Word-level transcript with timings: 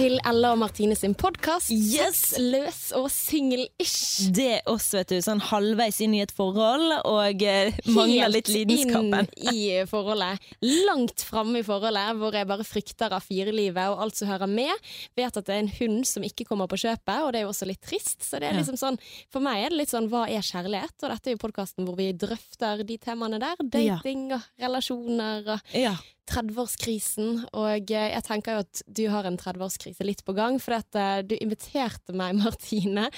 til 0.00 0.16
Ella 0.24 0.54
og 0.54 0.60
Martine 0.62 0.94
sin 0.96 1.12
podkast. 1.18 1.68
Yes! 1.74 2.20
Løs 2.40 2.78
og 2.96 3.10
singel-ish. 3.12 4.30
Det 4.32 4.46
er 4.54 4.70
oss, 4.70 4.86
vet 4.96 5.10
du. 5.12 5.18
Sånn 5.20 5.42
halvveis 5.44 5.98
inn 6.00 6.14
i 6.16 6.22
et 6.24 6.32
forhold 6.32 6.94
og 7.08 7.42
eh, 7.44 7.76
mangler 7.92 8.32
litt 8.32 8.48
lidenskapen. 8.48 9.18
Helt 9.18 9.34
inn 9.42 9.58
i 9.58 9.82
forholdet. 9.90 10.46
Langt 10.88 11.20
framme 11.26 11.60
i 11.60 11.66
forholdet, 11.66 12.14
hvor 12.16 12.36
jeg 12.38 12.48
bare 12.48 12.64
frykter 12.64 13.12
av 13.12 13.26
firelivet 13.26 13.92
og 13.92 14.00
alt 14.06 14.16
som 14.16 14.30
hører 14.30 14.48
med. 14.48 14.72
Vet 15.20 15.36
at 15.36 15.50
det 15.50 15.56
er 15.58 15.64
en 15.66 15.72
hund 15.74 16.08
som 16.08 16.24
ikke 16.24 16.46
kommer 16.48 16.70
på 16.70 16.80
kjøpet, 16.80 17.18
og 17.20 17.34
det 17.34 17.42
er 17.42 17.44
jo 17.44 17.50
også 17.52 17.68
litt 17.68 17.82
trist. 17.84 18.24
Så 18.24 18.40
det 18.40 18.48
er 18.48 18.56
liksom 18.56 18.78
sånn, 18.80 18.96
for 19.28 19.44
meg 19.44 19.66
er 19.66 19.74
det 19.74 19.82
litt 19.82 19.92
sånn 19.92 20.08
hva 20.12 20.24
er 20.32 20.46
kjærlighet? 20.46 20.96
Og 21.02 21.12
dette 21.12 21.28
er 21.28 21.36
jo 21.36 21.42
podkasten 21.44 21.84
hvor 21.84 21.98
vi 22.00 22.08
drøfter 22.16 22.86
de 22.88 22.96
temaene 23.04 23.42
der. 23.42 23.60
Dating 23.68 24.30
og 24.38 24.48
relasjoner 24.64 25.58
og 25.58 25.76
Ja. 25.76 25.92
30-årskrisen, 26.30 27.42
og 27.58 27.90
eh, 27.92 28.08
jeg 28.14 28.22
tenker 28.26 28.56
jo 28.58 28.62
at 28.64 28.82
du 28.86 29.02
har 29.12 29.26
en 29.28 29.38
30-årskrise 29.40 30.06
litt 30.06 30.22
på 30.26 30.34
gang, 30.36 30.58
for 30.62 30.78
at 30.78 30.98
eh, 30.98 31.20
du 31.26 31.34
inviterte 31.40 32.14
meg, 32.16 32.36
Martine, 32.42 33.08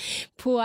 på 0.40 0.56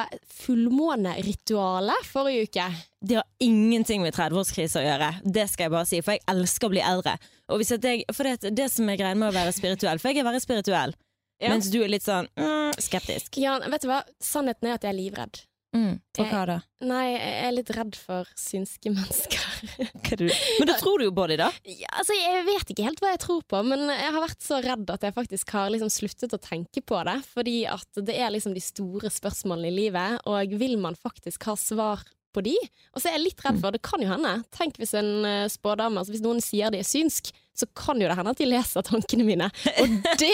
fullmåneritualet 0.77 2.05
forrige 2.07 2.43
uke. 2.47 2.67
Det 3.01 3.15
har 3.19 3.25
ingenting 3.43 4.01
med 4.01 4.15
30-årskrise 4.15 4.79
å 4.81 4.85
gjøre. 4.85 5.09
Det 5.23 5.47
skal 5.51 5.67
jeg 5.67 5.73
bare 5.75 5.89
si, 5.89 5.99
for 6.05 6.15
jeg 6.17 6.25
elsker 6.33 6.69
å 6.69 6.73
bli 6.73 6.83
eldre. 6.83 7.17
Og 7.51 7.61
hvis 7.61 7.75
at 7.77 7.85
jeg, 7.85 8.05
for 8.13 8.27
det, 8.27 8.53
det 8.57 8.69
som 8.73 8.89
er 8.89 8.99
greia 8.99 9.15
med 9.17 9.29
å 9.29 9.35
være 9.35 9.53
spirituell, 9.55 9.99
for 10.01 10.11
jeg 10.11 10.23
er 10.23 10.27
veldig 10.31 10.43
spirituell, 10.43 10.95
Ja. 11.37 11.51
mens 11.53 11.67
du 11.69 11.77
er 11.83 11.91
litt 11.93 12.01
sånn 12.07 12.25
mm, 12.33 12.79
skeptisk. 12.81 13.37
Ja, 13.37 13.59
vet 13.69 13.83
du 13.85 13.91
hva? 13.91 13.99
Sannheten 14.23 14.71
er 14.71 14.79
at 14.79 14.87
jeg 14.87 14.95
er 14.95 14.97
livredd. 14.97 15.43
Mm. 15.75 15.99
For 16.17 16.25
hva 16.31 16.45
da? 16.49 16.55
Nei, 16.81 17.03
jeg 17.13 17.43
er 17.45 17.53
litt 17.53 17.69
redd 17.75 17.97
for 17.99 18.25
synske 18.39 18.89
mennesker. 18.95 19.36
Du? 20.17 20.25
Men 20.25 20.69
da 20.69 20.77
tror 20.79 20.99
du 20.99 21.05
jo 21.05 21.13
på 21.13 21.25
dem, 21.29 21.41
da? 21.41 21.49
ja, 21.67 21.89
altså, 21.99 22.15
jeg 22.15 22.45
vet 22.47 22.71
ikke 22.71 22.85
helt 22.87 23.01
hva 23.03 23.11
jeg 23.11 23.21
tror 23.21 23.41
på, 23.49 23.59
men 23.67 23.83
jeg 23.91 24.13
har 24.15 24.23
vært 24.23 24.43
så 24.45 24.59
redd 24.63 24.89
at 24.93 25.03
jeg 25.03 25.13
faktisk 25.13 25.51
har 25.53 25.71
liksom 25.73 25.91
sluttet 25.93 26.33
å 26.33 26.41
tenke 26.41 26.81
på 26.81 27.01
det. 27.05 27.17
Fordi 27.35 27.57
at 27.69 28.01
det 28.07 28.15
er 28.15 28.31
liksom 28.33 28.55
de 28.55 28.63
store 28.63 29.11
spørsmålene 29.13 29.69
i 29.69 29.75
livet, 29.75 30.21
og 30.29 30.55
vil 30.57 30.77
man 30.81 30.97
faktisk 30.97 31.49
ha 31.51 31.57
svar 31.59 32.05
på 32.37 32.43
de? 32.45 32.55
Og 32.93 33.01
så 33.01 33.09
er 33.09 33.17
jeg 33.17 33.25
litt 33.27 33.43
redd 33.45 33.59
for, 33.61 33.73
det 33.73 33.83
kan 33.85 34.03
jo 34.03 34.09
hende, 34.11 34.33
tenk 34.55 34.77
hvis 34.81 34.95
en 34.97 35.11
uh, 35.25 35.49
spådame, 35.51 35.99
altså 35.99 36.13
hvis 36.13 36.23
noen 36.25 36.41
sier 36.43 36.73
de 36.73 36.81
er 36.81 36.87
synsk, 36.87 37.31
så 37.57 37.65
kan 37.77 37.97
jo 37.97 38.09
det 38.09 38.17
hende 38.19 38.33
at 38.35 38.41
de 38.41 38.47
leser 38.47 38.85
tankene 38.85 39.25
mine. 39.25 39.49
Og 39.81 39.93
det, 40.21 40.33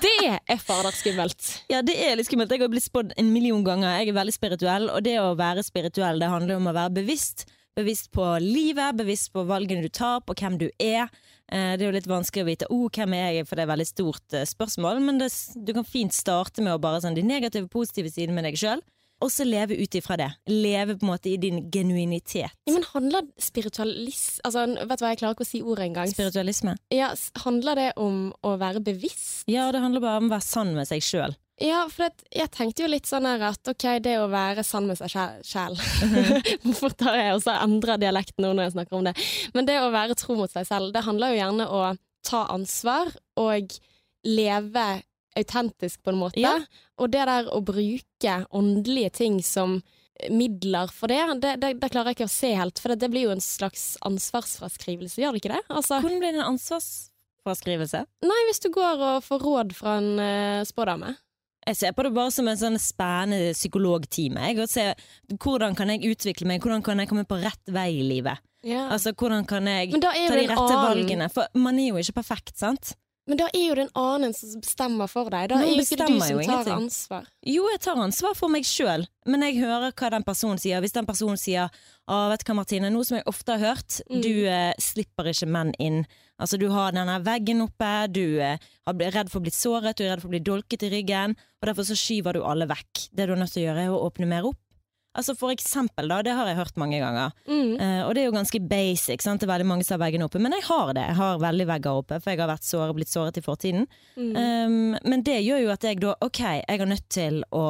det 0.00 0.16
er 0.30 0.62
faderskummelt. 0.62 1.50
Ja, 1.72 1.82
det 1.84 1.98
er 2.00 2.16
litt 2.16 2.30
skummelt. 2.30 2.52
Jeg 2.54 2.64
har 2.64 2.72
blitt 2.72 2.86
spådd 2.86 3.12
en 3.20 3.32
million 3.34 3.64
ganger. 3.66 3.98
Jeg 4.00 4.14
er 4.14 4.16
veldig 4.16 4.36
spirituell, 4.36 4.88
og 4.88 5.04
det 5.04 5.18
å 5.20 5.34
være 5.36 5.64
spirituell, 5.66 6.22
det 6.22 6.30
handler 6.32 6.56
om 6.56 6.70
å 6.70 6.76
være 6.76 6.96
bevisst. 7.02 7.44
Bevisst 7.78 8.10
på 8.12 8.24
livet, 8.42 8.96
bevisst 8.98 9.30
på 9.32 9.44
valgene 9.46 9.84
du 9.84 9.88
tar, 9.94 10.20
på 10.26 10.34
hvem 10.34 10.58
du 10.58 10.68
er. 10.82 11.06
Eh, 11.52 11.76
Det 11.78 11.84
er 11.84 11.88
jo 11.90 11.96
litt 11.96 12.08
vanskelig 12.10 12.42
å 12.42 12.48
vite 12.48 12.70
oh, 12.70 12.88
hvem 12.90 13.14
er 13.14 13.32
jeg, 13.38 13.46
for 13.46 13.56
det 13.56 13.62
er 13.62 13.68
et 13.68 13.74
veldig 13.74 13.86
stort 13.90 14.34
eh, 14.34 14.46
spørsmål. 14.48 14.98
Men 15.06 15.20
det, 15.22 15.30
du 15.54 15.72
kan 15.76 15.86
fint 15.86 16.14
starte 16.14 16.62
med 16.66 16.74
å 16.74 16.80
bare 16.82 17.00
sånn 17.04 17.14
de 17.14 17.22
negative, 17.26 17.70
positive 17.70 18.10
sidene 18.10 18.34
med 18.34 18.48
deg 18.50 18.58
sjøl, 18.58 18.82
og 19.20 19.28
så 19.28 19.44
leve 19.44 19.76
ut 19.76 19.94
ifra 19.94 20.16
det. 20.16 20.30
Leve 20.48 20.96
på 20.96 21.04
en 21.04 21.10
måte 21.12 21.28
i 21.28 21.36
din 21.36 21.66
genuinitet. 21.70 22.54
Ja, 22.66 22.72
men 22.72 22.86
handler 22.88 23.26
spiritualisme 23.36 24.40
Altså, 24.48 24.62
vet 24.64 24.96
du 24.98 25.04
hva, 25.04 25.10
jeg 25.12 25.20
klarer 25.20 25.36
ikke 25.36 25.44
å 25.44 25.50
si 25.50 25.60
ordet 25.60 25.90
engang. 25.90 26.08
Spiritualisme. 26.10 26.74
Ja, 26.94 27.10
handler 27.44 27.76
det 27.76 27.88
om 28.00 28.30
å 28.40 28.54
være 28.60 28.80
bevisst? 28.82 29.44
Ja, 29.50 29.68
det 29.76 29.82
handler 29.84 30.00
bare 30.04 30.22
om 30.24 30.30
å 30.30 30.34
være 30.34 30.46
sann 30.46 30.72
med 30.74 30.88
seg 30.88 31.04
sjøl. 31.04 31.36
Ja, 31.60 31.82
for 31.92 32.06
det, 32.06 32.24
jeg 32.32 32.48
tenkte 32.54 32.86
jo 32.86 32.88
litt 32.88 33.08
sånn 33.08 33.28
her 33.28 33.42
at 33.50 33.68
ok, 33.68 33.84
det 34.00 34.16
å 34.16 34.30
være 34.32 34.64
sann 34.64 34.86
med 34.88 34.96
seg 34.96 35.12
sjæl 35.12 35.42
sjæl. 35.44 35.76
Hvorfor 36.64 36.94
tar 36.96 37.18
jeg 37.18 37.34
også 37.36 37.56
endra 37.60 37.98
dialekten 38.00 38.46
nå 38.46 38.54
når 38.54 38.70
jeg 38.70 38.76
snakker 38.78 38.96
om 38.96 39.08
det? 39.10 39.14
Men 39.52 39.68
det 39.68 39.76
å 39.82 39.92
være 39.92 40.16
tro 40.16 40.38
mot 40.38 40.52
seg 40.52 40.64
selv, 40.68 40.94
det 40.96 41.04
handler 41.04 41.34
jo 41.34 41.40
gjerne 41.42 41.68
å 41.68 41.82
ta 42.26 42.46
ansvar 42.52 43.12
og 43.40 43.76
leve 44.24 44.88
autentisk 45.36 46.02
på 46.02 46.14
en 46.14 46.20
måte. 46.20 46.40
Ja. 46.40 46.56
Og 47.00 47.12
det 47.12 47.28
der 47.28 47.52
å 47.52 47.60
bruke 47.64 48.36
åndelige 48.56 49.12
ting 49.20 49.40
som 49.44 49.80
midler 50.28 50.90
for 50.92 51.08
det, 51.08 51.20
det, 51.40 51.54
det, 51.62 51.74
det 51.80 51.88
klarer 51.92 52.12
jeg 52.12 52.20
ikke 52.20 52.28
å 52.28 52.32
se 52.32 52.50
helt. 52.56 52.80
For 52.80 52.92
det, 52.92 53.00
det 53.04 53.12
blir 53.12 53.28
jo 53.28 53.36
en 53.36 53.44
slags 53.44 53.94
ansvarsfraskrivelse, 54.04 55.20
gjør 55.22 55.36
det 55.36 55.44
ikke 55.44 55.54
det? 55.54 55.62
Altså, 55.68 56.00
Hvordan 56.02 56.20
blir 56.20 56.34
det 56.34 56.42
en 56.42 56.52
ansvarsfraskrivelse? 56.54 58.04
nei, 58.28 58.40
hvis 58.50 58.64
du 58.64 58.68
går 58.74 59.04
og 59.14 59.24
får 59.24 59.44
råd 59.46 59.74
fra 59.76 59.96
en 60.00 60.12
uh, 60.20 60.68
spådame. 60.68 61.14
Jeg 61.68 61.76
ser 61.76 61.92
på 61.92 62.04
det 62.06 62.12
bare 62.16 62.32
som 62.32 62.48
en 62.48 62.56
sånn 62.58 62.78
spennende 62.80 63.52
psykologtime. 63.52 64.46
Jeg, 64.48 64.60
og 64.64 64.70
ser, 64.72 64.94
hvordan 65.36 65.76
kan 65.76 65.92
jeg 65.92 66.14
utvikle 66.14 66.48
meg, 66.48 66.62
hvordan 66.64 66.84
kan 66.84 67.02
jeg 67.02 67.10
komme 67.10 67.26
på 67.28 67.40
rett 67.42 67.74
vei 67.74 67.90
i 67.98 68.06
livet? 68.06 68.40
Ja. 68.66 68.88
Altså, 68.92 69.14
Hvordan 69.16 69.46
kan 69.48 69.64
jeg 69.68 69.94
ta 69.96 70.10
de 70.12 70.42
rette 70.50 70.74
valgene? 70.76 71.30
For 71.32 71.48
man 71.56 71.78
er 71.80 71.94
jo 71.94 72.00
ikke 72.00 72.18
perfekt, 72.20 72.58
sant? 72.60 72.94
Men 73.28 73.36
da 73.38 73.46
er 73.54 73.62
jo 73.68 73.74
det 73.76 73.82
en 73.84 73.92
annen 74.00 74.32
som 74.34 74.60
bestemmer 74.64 75.06
for 75.10 75.28
deg. 75.30 75.50
Da 75.52 75.58
Noen 75.60 75.68
er 75.68 75.76
jo 75.76 75.82
ikke 75.84 75.98
du 76.08 76.14
som 76.18 76.40
tar 76.40 76.40
ingenting. 76.42 76.72
ansvar. 76.74 77.26
Jo, 77.46 77.66
jeg 77.70 77.80
tar 77.84 78.00
ansvar 78.02 78.34
for 78.34 78.48
meg 78.50 78.64
sjøl, 78.66 79.04
men 79.28 79.44
jeg 79.46 79.60
hører 79.60 79.92
hva 79.92 80.10
den 80.16 80.24
personen 80.26 80.58
sier. 80.58 80.80
Hvis 80.82 80.96
den 80.96 81.06
personen 81.06 81.38
sier 81.38 81.68
ah, 82.08 82.28
vet 82.32 82.42
du 82.42 82.50
hva, 82.50 82.56
Martine, 82.58 82.90
noe 82.90 83.04
som 83.06 83.18
jeg 83.20 83.26
ofte 83.30 83.54
har 83.54 83.74
hørt, 83.74 84.00
Mm. 84.10 84.22
du 84.24 84.32
eh, 84.48 84.72
slipper 84.82 85.28
ikke 85.30 85.46
menn 85.46 85.70
inn. 85.78 86.00
Altså, 86.40 86.58
du 86.58 86.68
har 86.72 86.90
denne 86.96 87.20
veggen 87.22 87.60
oppe, 87.62 87.92
du 88.10 88.40
eh, 88.40 88.56
er 88.88 89.12
redd 89.14 89.30
for 89.30 89.38
å 89.38 89.44
bli 89.44 89.52
såret, 89.54 89.94
du 90.00 90.04
er 90.04 90.14
redd 90.16 90.22
for 90.24 90.28
å 90.32 90.34
bli 90.34 90.40
dolket 90.40 90.82
i 90.82 90.90
ryggen, 90.90 91.36
og 91.60 91.68
derfor 91.68 91.84
så 91.86 91.94
skyver 91.94 92.34
du 92.34 92.42
alle 92.42 92.66
vekk. 92.66 93.10
Det 93.12 93.26
du 93.28 93.32
er 93.36 93.36
nødt 93.44 93.52
til 93.52 93.62
å 93.62 93.66
gjøre, 93.68 93.84
er 93.84 93.94
å 93.94 94.02
åpne 94.10 94.26
mer 94.26 94.48
opp. 94.48 94.58
Altså 95.18 95.34
For 95.34 95.50
eksempel, 95.50 96.06
da, 96.06 96.20
det 96.22 96.34
har 96.38 96.46
jeg 96.46 96.58
hørt 96.60 96.76
mange 96.78 97.00
ganger. 97.02 97.32
Mm. 97.48 97.72
Uh, 97.80 98.02
og 98.06 98.12
det 98.14 98.22
er 98.22 98.28
jo 98.28 98.34
ganske 98.36 98.60
basic. 98.70 99.24
Sant? 99.24 99.40
Det 99.42 99.48
er 99.48 99.52
veldig 99.52 99.66
mange 99.66 99.86
som 99.86 99.96
har 99.96 100.04
veggene 100.04 100.28
oppe. 100.28 100.38
Men 100.42 100.54
jeg 100.54 100.62
har 100.68 100.92
det. 100.94 101.02
Jeg 101.08 101.18
har 101.18 101.40
veldig 101.42 101.66
vegger 101.72 101.98
oppe, 102.02 102.20
for 102.22 102.30
jeg 102.30 102.38
har 102.42 102.50
vært 102.52 102.68
såret, 102.68 102.94
blitt 102.94 103.10
såret 103.10 103.40
i 103.40 103.42
fortiden. 103.42 103.88
Mm. 104.14 104.30
Um, 104.38 104.94
men 105.10 105.24
det 105.26 105.40
gjør 105.42 105.64
jo 105.64 105.72
at 105.74 105.86
jeg 105.88 105.98
da 106.04 106.14
Ok, 106.22 106.40
jeg 106.44 106.78
er 106.84 106.86
nødt 106.92 107.08
til 107.10 107.40
å 107.50 107.64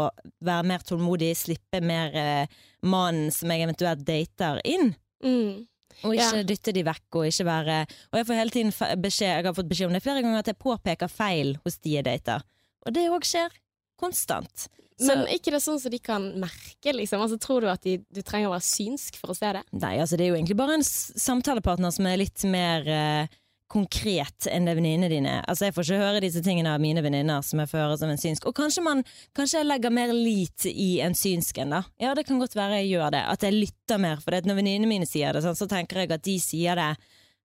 være 0.44 0.68
mer 0.68 0.84
tålmodig, 0.84 1.32
slippe 1.38 1.80
mer 1.80 2.12
uh, 2.12 2.60
mannen 2.84 3.32
som 3.32 3.52
jeg 3.52 3.64
eventuelt 3.64 4.04
dater, 4.04 4.60
inn. 4.68 4.92
Mm. 5.24 5.64
Og 6.04 6.14
ikke 6.16 6.36
Ja. 6.40 6.44
dytte 6.48 6.72
de 6.72 6.84
vekk, 6.86 7.08
og 7.18 7.26
ikke 7.28 7.44
være 7.44 7.74
Og 8.12 8.16
jeg 8.16 8.26
får 8.28 8.38
hele 8.38 8.52
tiden 8.54 8.70
beskjed 9.02 9.28
Jeg 9.34 9.44
har 9.44 9.56
fått 9.56 9.68
beskjed 9.68 9.90
om 9.90 9.96
det 9.96 10.00
flere 10.04 10.22
ganger 10.24 10.38
at 10.38 10.48
jeg 10.48 10.56
påpeker 10.62 11.10
feil 11.12 11.50
hos 11.64 11.76
de 11.84 11.96
jeg 11.98 12.06
dater. 12.06 12.40
Og 12.86 12.94
det 12.96 13.08
òg 13.12 13.26
skjer 13.28 13.52
konstant. 14.00 14.69
Så, 15.00 15.09
Men 15.09 15.22
er 15.25 15.38
ikke 15.38 15.55
det 15.55 15.62
sånn 15.65 15.78
som 15.81 15.93
de 15.93 16.00
kan 16.03 16.27
merke, 16.43 16.93
liksom? 16.93 17.22
Altså, 17.25 17.38
tror 17.41 17.65
du 17.65 17.71
at 17.72 17.84
de, 17.87 17.97
du 18.12 18.21
trenger 18.21 18.50
å 18.50 18.56
være 18.56 18.66
synsk 18.66 19.16
for 19.21 19.33
å 19.33 19.37
se 19.37 19.49
det? 19.56 19.62
nei, 19.72 19.94
altså 19.97 20.19
det 20.21 20.27
er 20.27 20.34
jo 20.34 20.41
egentlig 20.41 20.59
bare 20.61 20.77
en 20.77 20.84
samtalepartner 20.84 21.94
som 21.94 22.09
er 22.11 22.21
litt 22.21 22.44
mer 22.53 22.84
eh, 22.84 23.38
konkret 23.71 24.49
enn 24.50 24.66
det 24.66 24.75
venninnene 24.77 25.09
dine. 25.12 25.37
Altså 25.49 25.69
Jeg 25.69 25.77
får 25.77 25.87
ikke 25.87 26.00
høre 26.03 26.22
disse 26.25 26.43
tingene 26.44 26.75
av 26.75 26.83
mine 26.83 27.05
venninner 27.05 27.44
som 27.47 27.62
jeg 27.62 27.71
får 27.71 27.81
høre 27.84 27.99
som 28.00 28.11
en 28.11 28.21
synsk. 28.21 28.49
Og 28.50 28.56
kanskje, 28.59 28.83
man, 28.84 29.05
kanskje 29.37 29.61
jeg 29.61 29.69
legger 29.71 29.94
mer 29.94 30.12
lit 30.17 30.67
i 30.69 30.91
en 31.05 31.15
synsk 31.17 31.62
enn 31.62 31.77
da. 31.77 31.84
Ja, 32.03 32.12
det 32.19 32.27
kan 32.28 32.43
godt 32.43 32.59
være 32.59 32.82
jeg 32.82 32.97
gjør 32.97 33.15
det. 33.15 33.22
At 33.31 33.47
jeg 33.47 33.56
lytter 33.56 34.03
mer. 34.03 34.21
For 34.25 34.34
når 34.34 34.59
venninnene 34.59 34.91
mine 34.91 35.09
sier 35.09 35.37
det, 35.37 35.44
sånn, 35.47 35.59
så 35.59 35.71
tenker 35.71 36.03
jeg 36.03 36.12
at 36.17 36.27
de 36.27 36.37
sier 36.43 36.82
det 36.82 36.91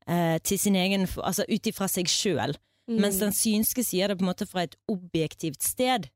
eh, 0.09 0.37
til 0.43 0.59
sin 0.59 0.79
egen 0.81 1.05
Altså 1.21 1.45
ut 1.47 1.71
ifra 1.71 1.87
seg 1.91 2.09
sjøl. 2.09 2.57
Mm. 2.89 2.99
Mens 3.05 3.21
den 3.21 3.33
synske 3.33 3.85
sier 3.85 4.09
det 4.09 4.17
på 4.17 4.25
en 4.25 4.33
måte 4.33 4.49
fra 4.49 4.65
et 4.65 4.75
objektivt 4.91 5.61
sted. 5.65 6.09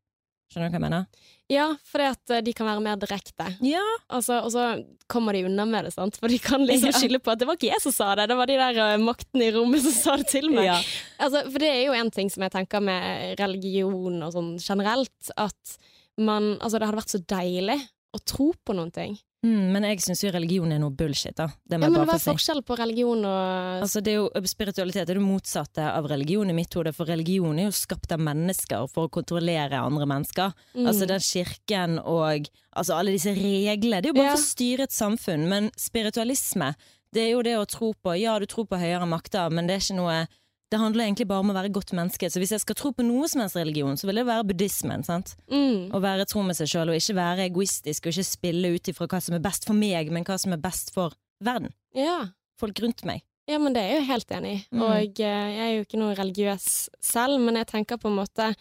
Skjønner 0.49 0.71
du 0.71 0.73
hva 0.73 0.79
jeg 0.79 0.85
mener? 0.87 1.27
Ja, 1.49 1.65
fordi 1.85 2.05
at 2.09 2.31
eh, 2.33 2.41
de 2.45 2.53
kan 2.57 2.67
være 2.69 2.81
mer 2.81 2.97
direkte. 3.01 3.45
Ja. 3.65 3.83
Altså, 4.13 4.39
og 4.45 4.49
så 4.53 4.65
kommer 5.09 5.33
de 5.37 5.43
unna 5.45 5.65
med 5.69 5.85
det, 5.85 5.93
sant? 5.93 6.17
for 6.17 6.29
de 6.29 6.39
kan 6.41 6.65
liksom 6.69 6.93
skylde 6.97 7.21
på 7.21 7.33
at 7.33 7.41
det 7.41 7.47
var 7.49 7.57
ikke 7.57 7.69
jeg 7.69 7.83
som 7.85 7.93
sa 7.93 8.09
det, 8.17 8.27
det 8.31 8.37
var 8.37 8.49
de 8.49 8.57
der 8.57 8.81
eh, 8.87 8.95
maktene 9.01 9.45
i 9.45 9.53
rommet 9.53 9.85
som 9.85 9.93
sa 9.93 10.17
det 10.21 10.29
til 10.33 10.49
meg. 10.53 10.67
Ja. 10.71 10.79
Altså, 11.21 11.45
for 11.49 11.61
det 11.61 11.69
er 11.69 11.83
jo 11.85 11.95
en 11.97 12.11
ting 12.13 12.33
som 12.33 12.45
jeg 12.45 12.53
tenker 12.57 12.81
med 12.85 13.39
religion 13.41 14.21
og 14.25 14.35
sånn 14.35 14.51
generelt, 14.61 15.33
at 15.37 15.79
man 16.19 16.57
Altså, 16.57 16.75
det 16.75 16.89
hadde 16.89 16.99
vært 16.99 17.13
så 17.13 17.21
deilig 17.31 17.77
å 18.11 18.19
tro 18.27 18.49
på 18.65 18.73
noen 18.75 18.89
ting. 18.91 19.13
Mm, 19.39 19.69
men 19.71 19.85
jeg 19.87 20.01
syns 20.03 20.19
jo 20.25 20.31
religion 20.35 20.71
er 20.75 20.81
noe 20.81 20.91
bullshit, 20.91 21.31
da. 21.37 21.45
Det 21.63 21.77
Ja, 21.77 21.79
men 21.79 21.93
hva 21.93 22.01
er 22.03 22.09
forskjellen 22.11 22.35
forskjell 22.35 22.61
på 22.67 22.75
religion 22.75 23.21
og 23.23 23.83
Altså 23.85 24.01
det 24.03 24.11
er 24.11 24.17
jo, 24.17 24.25
spiritualitet 24.51 25.07
det 25.07 25.13
er 25.15 25.19
det 25.21 25.23
motsatte 25.23 25.85
av 25.85 26.09
religion 26.11 26.49
i 26.51 26.55
mitt 26.57 26.73
hode, 26.75 26.91
for 26.91 27.07
religion 27.07 27.57
er 27.57 27.69
jo 27.69 27.75
skapt 27.77 28.11
av 28.11 28.19
mennesker 28.19 28.89
for 28.91 29.07
å 29.07 29.13
kontrollere 29.15 29.79
andre 29.79 30.05
mennesker. 30.11 30.51
Mm. 30.75 30.87
Altså 30.91 31.07
den 31.07 31.23
kirken 31.23 31.99
og 32.03 32.49
altså 32.75 32.97
alle 32.99 33.15
disse 33.15 33.31
reglene. 33.31 34.01
Det 34.03 34.11
er 34.11 34.13
jo 34.13 34.19
bare 34.19 34.31
Ja. 34.33 34.35
for 34.35 34.43
å 34.43 34.49
styre 34.51 34.83
et 34.89 34.91
samfunn. 34.91 35.47
Men 35.47 35.71
spiritualisme, 35.77 36.75
det 37.13 37.23
er 37.23 37.31
jo 37.31 37.41
det 37.41 37.55
å 37.57 37.65
tro 37.65 37.93
på 37.93 38.19
Ja, 38.19 38.37
du 38.39 38.45
tror 38.45 38.67
på 38.67 38.77
høyere 38.77 39.07
makter, 39.07 39.49
men 39.49 39.67
det 39.67 39.75
er 39.77 39.79
ikke 39.85 40.01
noe 40.01 40.27
det 40.69 40.77
handler 40.77 41.07
egentlig 41.07 41.25
bare 41.29 41.41
om 41.41 41.49
å 41.49 41.55
være 41.57 41.71
godt 41.73 41.93
menneske. 41.97 42.29
Så 42.29 42.41
hvis 42.41 42.53
jeg 42.53 42.61
skal 42.61 42.77
tro 42.77 42.91
på 42.93 43.05
noe 43.05 43.29
som 43.29 43.41
helst 43.41 43.57
religion, 43.57 43.97
så 43.97 44.09
vil 44.09 44.21
det 44.21 44.27
være 44.29 44.45
buddhismen. 44.51 45.05
sant? 45.07 45.33
mm. 45.49 45.89
Å 45.95 46.01
være 46.03 46.27
tro 46.29 46.43
med 46.45 46.57
seg 46.59 46.69
sjøl, 46.69 46.91
og 46.91 46.99
ikke 46.99 47.17
være 47.17 47.47
egoistisk 47.49 48.05
og 48.05 48.13
ikke 48.13 48.27
spille 48.27 48.73
ut 48.75 48.91
ifra 48.91 49.09
hva 49.09 49.21
som 49.23 49.37
er 49.37 49.43
best 49.45 49.65
for 49.69 49.77
meg, 49.77 50.13
men 50.13 50.27
hva 50.27 50.37
som 50.41 50.53
er 50.53 50.61
best 50.61 50.93
for 50.93 51.17
verden. 51.41 51.73
Ja. 51.97 52.19
Folk 52.61 52.81
rundt 52.83 53.01
meg. 53.07 53.25
Ja, 53.49 53.57
men 53.57 53.73
det 53.73 53.81
er 53.81 53.95
jeg 53.95 54.01
jo 54.03 54.07
helt 54.11 54.31
enig 54.37 54.49
i. 54.53 54.57
Mm. 54.77 54.81
Og 54.85 55.19
eh, 55.25 55.47
jeg 55.55 55.63
er 55.65 55.71
jo 55.79 55.85
ikke 55.87 55.97
noe 55.97 56.13
religiøs 56.19 56.65
selv, 57.01 57.39
men 57.41 57.55
jeg 57.57 57.65
tenker 57.71 57.97
på 57.97 58.11
en 58.11 58.19
måte 58.19 58.51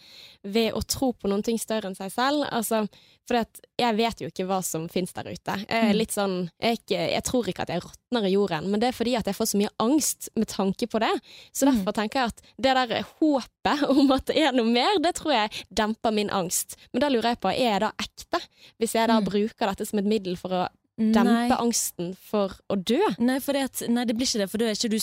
ved 0.49 0.73
å 0.73 0.81
tro 0.89 1.11
på 1.13 1.29
noen 1.29 1.43
ting 1.45 1.59
større 1.61 1.91
enn 1.91 1.97
seg 1.97 2.09
selv. 2.15 2.47
Altså, 2.49 2.87
for 3.29 3.37
jeg 3.77 3.95
vet 3.99 4.23
jo 4.23 4.29
ikke 4.31 4.47
hva 4.49 4.57
som 4.65 4.87
finnes 4.89 5.13
der 5.13 5.29
ute. 5.29 5.57
Jeg, 5.69 5.83
Mm. 5.91 5.93
litt 5.99 6.15
sånn, 6.15 6.49
jeg, 6.59 6.79
ikke, 6.81 7.03
jeg 7.13 7.23
tror 7.29 7.47
ikke 7.51 7.61
at 7.67 7.69
jeg 7.75 7.83
råtner 7.85 8.25
i 8.25 8.33
jorden, 8.33 8.71
men 8.71 8.79
det 8.81 8.87
er 8.89 8.97
fordi 8.97 9.13
at 9.19 9.29
jeg 9.29 9.35
får 9.37 9.51
så 9.51 9.57
mye 9.61 9.69
angst 9.85 10.29
med 10.35 10.47
tanke 10.49 10.87
på 10.89 10.99
det. 11.05 11.13
Så 11.53 11.67
Mm. 11.67 11.75
derfor 11.77 11.93
tenker 11.93 12.19
jeg 12.19 12.33
at 12.33 12.41
det 12.57 12.73
der 12.89 13.05
håpet 13.21 13.83
om 13.93 14.11
at 14.11 14.25
det 14.25 14.37
er 14.41 14.51
noe 14.57 14.65
mer, 14.65 14.97
det 14.99 15.13
tror 15.21 15.33
jeg 15.37 15.65
demper 15.69 16.11
min 16.11 16.29
angst. 16.33 16.75
Men 16.91 17.01
da 17.05 17.09
lurer 17.13 17.35
jeg 17.35 17.41
på, 17.45 17.53
er 17.53 17.69
jeg 17.77 17.79
da 17.85 17.91
ekte? 18.01 18.41
Hvis 18.81 18.93
jeg 18.97 19.07
da 19.07 19.19
Mm. 19.19 19.25
bruker 19.29 19.67
dette 19.69 19.85
som 19.85 19.99
et 19.99 20.05
middel 20.05 20.35
for 20.35 20.49
å 20.49 20.67
dempe 20.99 21.23
Nei. 21.23 21.47
angsten 21.55 22.09
for 22.19 22.51
å 22.69 22.75
dø? 22.75 22.99
Nei, 23.23 23.37
det, 23.39 23.61
at, 23.69 23.83
nei, 23.87 24.03
det 24.05 24.15
blir 24.19 24.27
ikke 24.27 24.41
det, 24.43 24.49
for 24.51 24.61
er 24.67 24.75
ikke 24.75 24.89
du, 24.91 24.97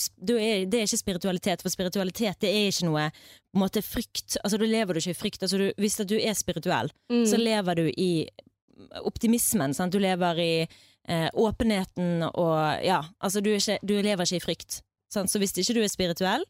det 0.69 0.81
er 0.81 0.84
ikke 0.84 1.00
spiritualitet. 1.00 1.62
For 1.64 1.72
spiritualitet 1.72 2.38
det 2.44 2.50
er 2.52 2.69
ikke 2.69 2.88
noe 2.90 3.06
måte 3.56 3.81
frykt. 3.82 4.37
Altså, 4.44 4.58
Da 4.60 4.69
lever 4.69 4.93
du 4.93 5.00
ikke 5.00 5.14
i 5.14 5.20
frykt. 5.22 5.43
Altså, 5.46 5.56
du, 5.62 5.70
hvis 5.81 5.96
du 6.04 6.16
er 6.20 6.37
spirituell, 6.37 6.93
Mm. 7.10 7.25
så 7.26 7.38
lever 7.40 7.75
du 7.81 7.87
i 7.96 8.28
optimismen. 9.08 9.72
Sant? 9.75 9.93
Du 9.93 9.98
lever 9.98 10.38
i 10.43 10.52
eh, 11.08 11.28
åpenheten 11.32 12.26
og 12.28 12.84
Ja, 12.84 13.00
altså 13.22 13.40
du, 13.40 13.50
ikke, 13.56 13.78
du 13.82 13.94
lever 14.02 14.25
ikke 14.26 14.37
i 14.37 14.44
frykt. 14.44 14.81
Sant? 15.12 15.31
Så 15.32 15.38
hvis 15.40 15.54
ikke 15.56 15.75
du 15.78 15.82
er 15.84 15.88
spirituell, 15.93 16.44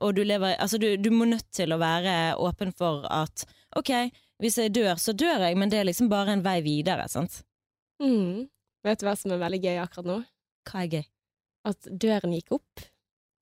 og 0.00 0.14
du 0.16 0.22
lever 0.24 0.56
Altså 0.60 0.78
du, 0.78 0.96
du 0.96 1.10
må 1.10 1.24
nødt 1.24 1.46
til 1.52 1.72
å 1.72 1.78
være 1.80 2.36
åpen 2.38 2.72
for 2.76 3.04
at 3.10 3.44
OK, 3.76 3.90
hvis 4.40 4.58
jeg 4.60 4.72
dør, 4.76 4.96
så 5.00 5.12
dør 5.16 5.46
jeg, 5.48 5.56
men 5.56 5.68
det 5.72 5.78
er 5.80 5.84
liksom 5.88 6.08
bare 6.12 6.32
en 6.36 6.42
vei 6.44 6.60
videre. 6.64 7.08
Sant? 7.08 7.42
Mm. 8.02 8.46
Vet 8.86 9.00
du 9.02 9.06
hva 9.08 9.16
som 9.18 9.32
er 9.34 9.40
veldig 9.42 9.60
gøy 9.64 9.76
akkurat 9.82 10.06
nå? 10.08 10.16
Hva 10.70 10.82
er 10.84 10.90
gøy? 10.96 11.04
At 11.66 11.88
døren 11.90 12.34
gikk 12.36 12.52
opp, 12.60 12.84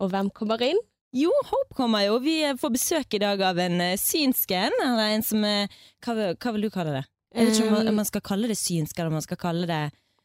og 0.00 0.10
hvem 0.12 0.30
kommer 0.32 0.62
inn? 0.64 0.78
Jo, 1.14 1.30
Hope 1.50 1.76
kommer 1.78 2.02
jo. 2.06 2.16
Vi 2.24 2.38
får 2.58 2.72
besøk 2.74 3.14
i 3.14 3.20
dag 3.22 3.42
av 3.46 3.58
en 3.62 3.76
uh, 3.84 3.92
synsken. 4.00 4.72
Eller 4.82 5.12
en 5.14 5.22
som 5.22 5.44
er 5.46 5.68
hva, 6.02 6.14
vil- 6.18 6.32
hva 6.42 6.52
vil 6.56 6.64
du 6.66 6.70
kalle 6.74 6.96
det? 6.96 7.04
Jeg 7.34 7.46
vet 7.50 7.58
ikke 7.60 7.68
om 7.68 7.76
man, 7.76 7.90
om 7.92 7.96
man 8.00 8.08
skal 8.08 8.22
kalle 8.26 8.48
det 8.50 8.56
synsk, 8.58 8.98
eller 8.98 9.12
om 9.12 9.16
man 9.20 9.26
skal 9.26 9.38
kalle 9.42 9.66
det 9.70 9.82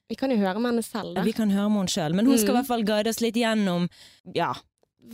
Vi 0.10 0.16
kan 0.18 0.32
jo 0.34 0.38
høre 0.42 0.58
med 0.62 0.72
henne 0.72 0.84
selv, 0.86 1.14
da. 1.18 1.24
Vi 1.26 1.34
kan 1.38 1.52
høre 1.54 1.70
med 1.70 1.84
henne 1.84 1.94
sjøl, 1.94 2.16
men 2.18 2.26
hun 2.30 2.38
skal 2.42 2.50
i 2.50 2.54
Mm. 2.54 2.58
hvert 2.60 2.70
fall 2.72 2.84
guide 2.88 3.10
oss 3.14 3.22
litt 3.22 3.36
gjennom 3.38 3.86
Ja. 4.34 4.54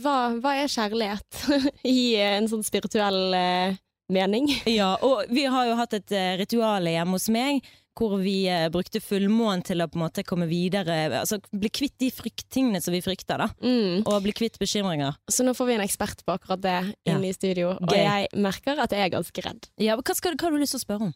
Hva, 0.00 0.14
hva 0.40 0.54
er 0.62 0.68
kjærlighet 0.72 1.42
i 1.84 1.98
eh, 2.16 2.36
en 2.38 2.48
sånn 2.48 2.64
spirituell 2.64 3.20
uh, 3.36 3.76
mening? 4.12 4.48
ja. 4.68 4.94
Og 5.04 5.28
vi 5.32 5.44
har 5.44 5.68
jo 5.68 5.76
hatt 5.82 5.92
et 6.00 6.12
uh, 6.16 6.36
ritual 6.40 6.88
hjemme 6.88 7.16
hos 7.18 7.28
meg 7.32 7.60
hvor 7.96 8.16
vi 8.22 8.46
eh, 8.50 8.66
brukte 8.72 9.00
fullmånen 9.02 9.64
til 9.66 9.82
å 9.82 9.88
på 9.90 9.98
en 9.98 10.04
måte 10.04 10.24
komme 10.26 10.48
videre. 10.50 10.96
Altså 11.22 11.38
bli 11.50 11.70
kvitt 11.72 11.96
de 12.02 12.10
frykttingene 12.14 12.80
som 12.84 12.94
vi 12.94 13.02
frykter, 13.04 13.40
da. 13.40 13.48
Mm. 13.64 14.04
Og 14.04 14.18
bli 14.24 14.34
kvitt 14.36 14.58
bekymringer. 14.60 15.16
Så 15.30 15.46
nå 15.46 15.54
får 15.56 15.70
vi 15.70 15.76
en 15.78 15.84
ekspert 15.86 16.24
på 16.26 16.36
akkurat 16.36 16.62
det 16.62 16.76
inne 17.08 17.30
i 17.30 17.34
studio, 17.36 17.74
og 17.76 17.92
Gøy. 17.92 18.02
jeg 18.02 18.30
merker 18.46 18.82
at 18.82 18.94
jeg 18.94 19.06
er 19.06 19.14
ganske 19.16 19.46
redd. 19.46 19.68
Ja, 19.82 19.96
hva, 19.98 20.16
skal, 20.18 20.36
hva 20.36 20.48
har 20.48 20.56
du 20.56 20.60
lyst 20.60 20.76
til 20.76 20.82
å 20.82 20.84
spørre 20.84 21.08
om? 21.08 21.14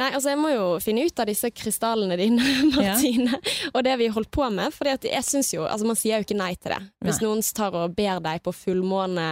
Nei, 0.00 0.10
altså 0.12 0.32
jeg 0.34 0.40
må 0.42 0.52
jo 0.52 0.66
finne 0.84 1.06
ut 1.08 1.22
av 1.22 1.30
disse 1.30 1.50
krystallene 1.54 2.18
dine, 2.20 2.44
Martine, 2.74 3.40
og 3.72 3.80
det 3.86 3.96
vi 4.02 4.10
holdt 4.12 4.32
på 4.34 4.48
med. 4.52 4.74
For 4.76 4.88
jeg 4.90 5.24
synes 5.26 5.52
jo, 5.54 5.64
altså 5.68 5.88
man 5.88 5.98
sier 5.98 6.20
jo 6.20 6.28
ikke 6.28 6.38
nei 6.38 6.52
til 6.58 6.74
det. 6.74 6.82
Hvis 7.06 7.22
Nei. 7.22 7.28
noen 7.28 7.44
tar 7.58 7.76
og 7.78 7.94
ber 7.96 8.20
deg 8.24 8.42
på 8.44 8.54
fullmåne 8.54 9.28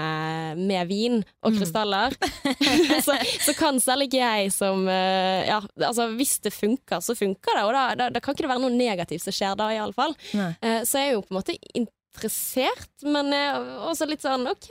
med 0.56 0.88
vin 0.90 1.20
og 1.42 1.56
Mm. 1.56 1.62
så, 3.06 3.14
så 3.42 3.52
kan 3.56 3.78
selv 3.81 4.06
ikke 4.06 4.20
jeg 4.20 4.52
som 4.54 4.87
eh, 4.88 5.46
Ja, 5.49 5.60
altså 5.88 6.08
hvis 6.16 6.38
det 6.44 6.52
funker, 6.54 6.85
så 7.02 7.16
funker 7.18 7.58
det, 7.58 7.64
og 7.66 7.72
da, 7.76 7.84
da, 7.98 8.08
da 8.14 8.22
kan 8.22 8.34
ikke 8.34 8.46
det 8.46 8.52
være 8.52 8.62
noe 8.62 8.74
negativt 8.74 9.24
som 9.24 9.34
skjer 9.34 9.58
da, 9.58 9.70
iallfall. 9.74 10.16
Uh, 10.32 10.82
så 10.86 11.02
jeg 11.02 11.12
er 11.12 11.16
jo 11.16 11.24
på 11.24 11.34
en 11.34 11.40
måte 11.40 11.56
interessert, 12.16 12.92
men 13.04 13.32
også 13.86 14.08
litt 14.08 14.24
sånn 14.24 14.46
OK, 14.48 14.68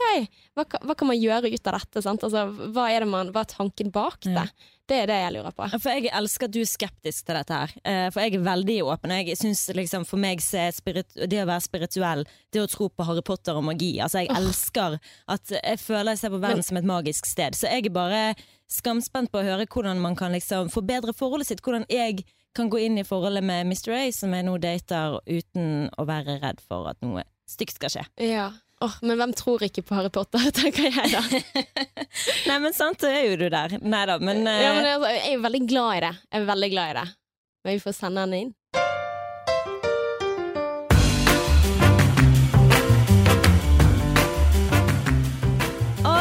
hva, 0.58 0.64
hva 0.82 0.96
kan 0.98 1.10
man 1.10 1.18
gjøre 1.18 1.52
ut 1.52 1.68
av 1.70 1.78
dette? 1.78 2.02
Sant? 2.04 2.24
Altså, 2.26 2.46
hva, 2.74 2.88
er 2.90 3.04
det 3.04 3.10
man, 3.10 3.30
hva 3.34 3.44
er 3.46 3.52
tanken 3.54 3.92
bak 3.94 4.18
det? 4.26 4.34
Ja. 4.34 4.72
Det 4.86 5.00
er 5.02 5.08
det 5.10 5.16
jeg 5.18 5.32
lurer 5.34 5.54
på. 5.56 5.66
For 5.82 5.90
jeg 5.98 6.12
elsker 6.14 6.46
at 6.46 6.52
du 6.54 6.60
er 6.60 6.68
skeptisk 6.70 7.26
til 7.26 7.34
dette 7.34 7.56
her. 7.58 7.72
Eh, 7.82 8.04
For 8.14 8.22
jeg 8.22 8.36
er 8.36 8.44
veldig 8.46 8.76
åpen. 8.86 9.14
Jeg 9.18 9.34
synes 9.40 9.64
liksom 9.74 10.04
For 10.06 10.22
meg 10.22 10.38
så 10.44 10.68
er 10.68 11.00
det 11.26 11.40
å 11.42 11.48
være 11.48 11.64
spirituell, 11.64 12.22
det 12.54 12.62
å 12.62 12.68
tro 12.70 12.86
på 12.94 13.06
Harry 13.08 13.24
Potter 13.26 13.58
og 13.58 13.66
magi 13.66 13.96
Altså 13.98 14.22
Jeg 14.22 14.30
elsker 14.38 15.00
at 15.34 15.54
Jeg 15.56 15.80
føler 15.82 16.14
jeg 16.14 16.22
ser 16.22 16.34
på 16.36 16.38
verden 16.44 16.62
som 16.62 16.78
et 16.78 16.86
magisk 16.86 17.26
sted. 17.26 17.58
Så 17.58 17.66
jeg 17.66 17.88
er 17.88 17.96
bare 17.98 18.22
skamspent 18.70 19.32
på 19.34 19.42
å 19.42 19.46
høre 19.48 19.66
hvordan 19.66 19.98
man 19.98 20.14
kan 20.18 20.30
liksom 20.34 20.70
forbedre 20.70 21.14
forholdet 21.18 21.50
sitt. 21.50 21.66
Hvordan 21.66 21.88
jeg 21.90 22.22
kan 22.56 22.70
gå 22.70 22.78
inn 22.86 23.02
i 23.02 23.04
forholdet 23.04 23.44
med 23.44 23.66
Mr. 23.66 23.90
A, 23.92 24.04
som 24.14 24.32
jeg 24.32 24.46
nå 24.46 24.54
dater, 24.62 25.18
uten 25.26 25.90
å 25.98 26.06
være 26.08 26.38
redd 26.46 26.62
for 26.62 26.86
at 26.92 27.02
noe 27.04 27.26
stygt 27.50 27.78
skal 27.78 27.92
skje. 27.92 28.06
Ja. 28.26 28.50
Oh, 28.84 28.92
men 29.00 29.16
hvem 29.16 29.32
tror 29.32 29.62
ikke 29.64 29.86
på 29.86 29.96
Harry 29.96 30.12
Potter, 30.12 30.50
tenker 30.58 30.90
jeg 30.90 31.14
da. 31.14 31.22
Nei, 32.50 32.58
men 32.60 32.76
sant, 32.76 33.00
så 33.00 33.08
er 33.08 33.30
jo 33.30 33.40
du 33.40 33.48
der. 33.52 33.78
Nei 33.80 34.04
da, 34.10 34.18
men, 34.20 34.44
uh... 34.44 34.52
ja, 34.52 34.74
men 34.76 34.90
altså, 34.96 35.14
jeg 35.14 35.24
er 35.30 35.38
jo 35.38 35.46
veldig 35.46 35.64
glad 35.70 35.94
i 35.94 36.04
det. 36.08 36.14
Jeg 36.28 36.42
er 36.42 36.52
veldig 36.52 36.72
glad 36.74 36.92
i 36.92 37.00
det. 37.00 37.08
Men 37.64 37.78
vi 37.78 37.82
får 37.86 37.98
sende 38.02 38.26
henne 38.26 38.44
inn. 38.44 38.54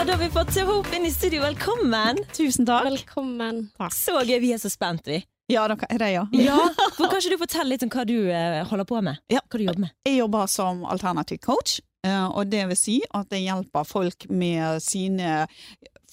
Da 0.05 0.11
har 0.13 0.19
vi 0.21 0.27
fått 0.29 0.57
Hope 0.67 0.95
inn 0.95 1.05
i 1.07 1.09
studio. 1.11 1.41
Velkommen! 1.41 2.19
Tusen 2.31 2.67
takk. 2.69 2.85
Velkommen. 2.85 3.63
Så 3.91 4.19
gøy. 4.21 4.37
Vi 4.43 4.51
er 4.53 4.59
så 4.61 4.69
spent, 4.69 5.09
vi. 5.09 5.23
Ja, 5.51 5.67
dere 5.69 5.85
er 5.89 5.97
det, 6.01 6.07
ja. 6.15 6.23
Ja, 6.33 6.57
for 6.97 7.07
Kan 7.11 7.19
ikke 7.21 7.35
du 7.35 7.37
fortelle 7.43 7.69
litt 7.69 7.83
om 7.85 7.89
hva 7.93 8.05
du 8.09 8.15
eh, 8.31 8.63
holder 8.65 8.85
på 8.89 9.01
med? 9.05 9.19
Ja. 9.29 9.39
Hva 9.45 9.59
du 9.59 9.65
jobber 9.67 9.83
med? 9.85 9.91
Jeg 10.07 10.17
jobber 10.23 10.47
som 10.49 10.85
alternativ 10.89 11.37
coach, 11.45 11.79
eh, 12.05 12.25
og 12.31 12.49
det 12.49 12.63
vil 12.71 12.79
si 12.79 12.95
at 13.13 13.29
jeg 13.35 13.45
hjelper 13.45 13.85
folk 13.85 14.25
med 14.29 14.81
sine 14.81 15.45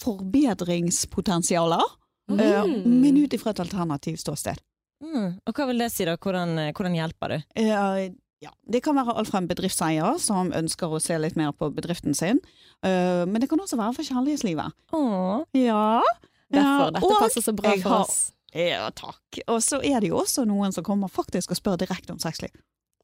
forbedringspotensialer, 0.02 1.82
eh, 2.38 2.62
Mm. 2.64 3.00
men 3.00 3.16
ut 3.24 3.32
ifra 3.34 3.50
et 3.50 3.60
alternativt 3.60 4.20
ståsted. 4.20 4.58
Mm. 5.02 5.38
Og 5.46 5.54
hva 5.54 5.66
vil 5.66 5.78
det 5.78 5.90
si, 5.92 6.04
da? 6.04 6.16
Hvordan, 6.16 6.58
eh, 6.58 6.72
hvordan 6.72 6.94
hjelper 6.94 7.28
du? 7.28 7.42
Eh, 7.56 8.10
Ja, 8.42 8.50
det 8.68 8.80
kan 8.82 8.96
være 8.96 9.14
alt 9.16 9.28
fra 9.30 9.38
en 9.38 9.46
bedriftseier 9.46 10.18
som 10.18 10.48
ønsker 10.50 10.90
å 10.90 10.98
se 11.00 11.14
litt 11.16 11.36
mer 11.36 11.52
på 11.52 11.68
bedriften 11.72 12.12
sin, 12.12 12.40
eh, 12.82 13.24
men 13.24 13.40
det 13.40 13.48
kan 13.48 13.60
også 13.60 13.76
være 13.78 13.94
for 13.94 14.02
kjærlighetslivet. 14.02 14.72
Åh. 14.92 15.44
Ja, 15.54 16.02
Derfor. 16.50 16.90
Dette 16.90 17.04
og- 17.06 17.20
passer 17.22 17.40
så 17.40 17.54
bra 17.54 17.76
for 17.76 18.00
oss. 18.00 18.32
Ja, 18.52 18.90
takk. 18.96 19.40
Og 19.48 19.62
så 19.64 19.80
er 19.80 20.02
det 20.02 20.12
jo 20.12 20.20
også 20.20 20.44
noen 20.48 20.74
som 20.74 20.84
kommer 20.84 21.08
faktisk 21.12 21.54
og 21.54 21.58
spør 21.60 21.80
direkte 21.80 22.14
om 22.14 22.20
sexliv. 22.22 22.52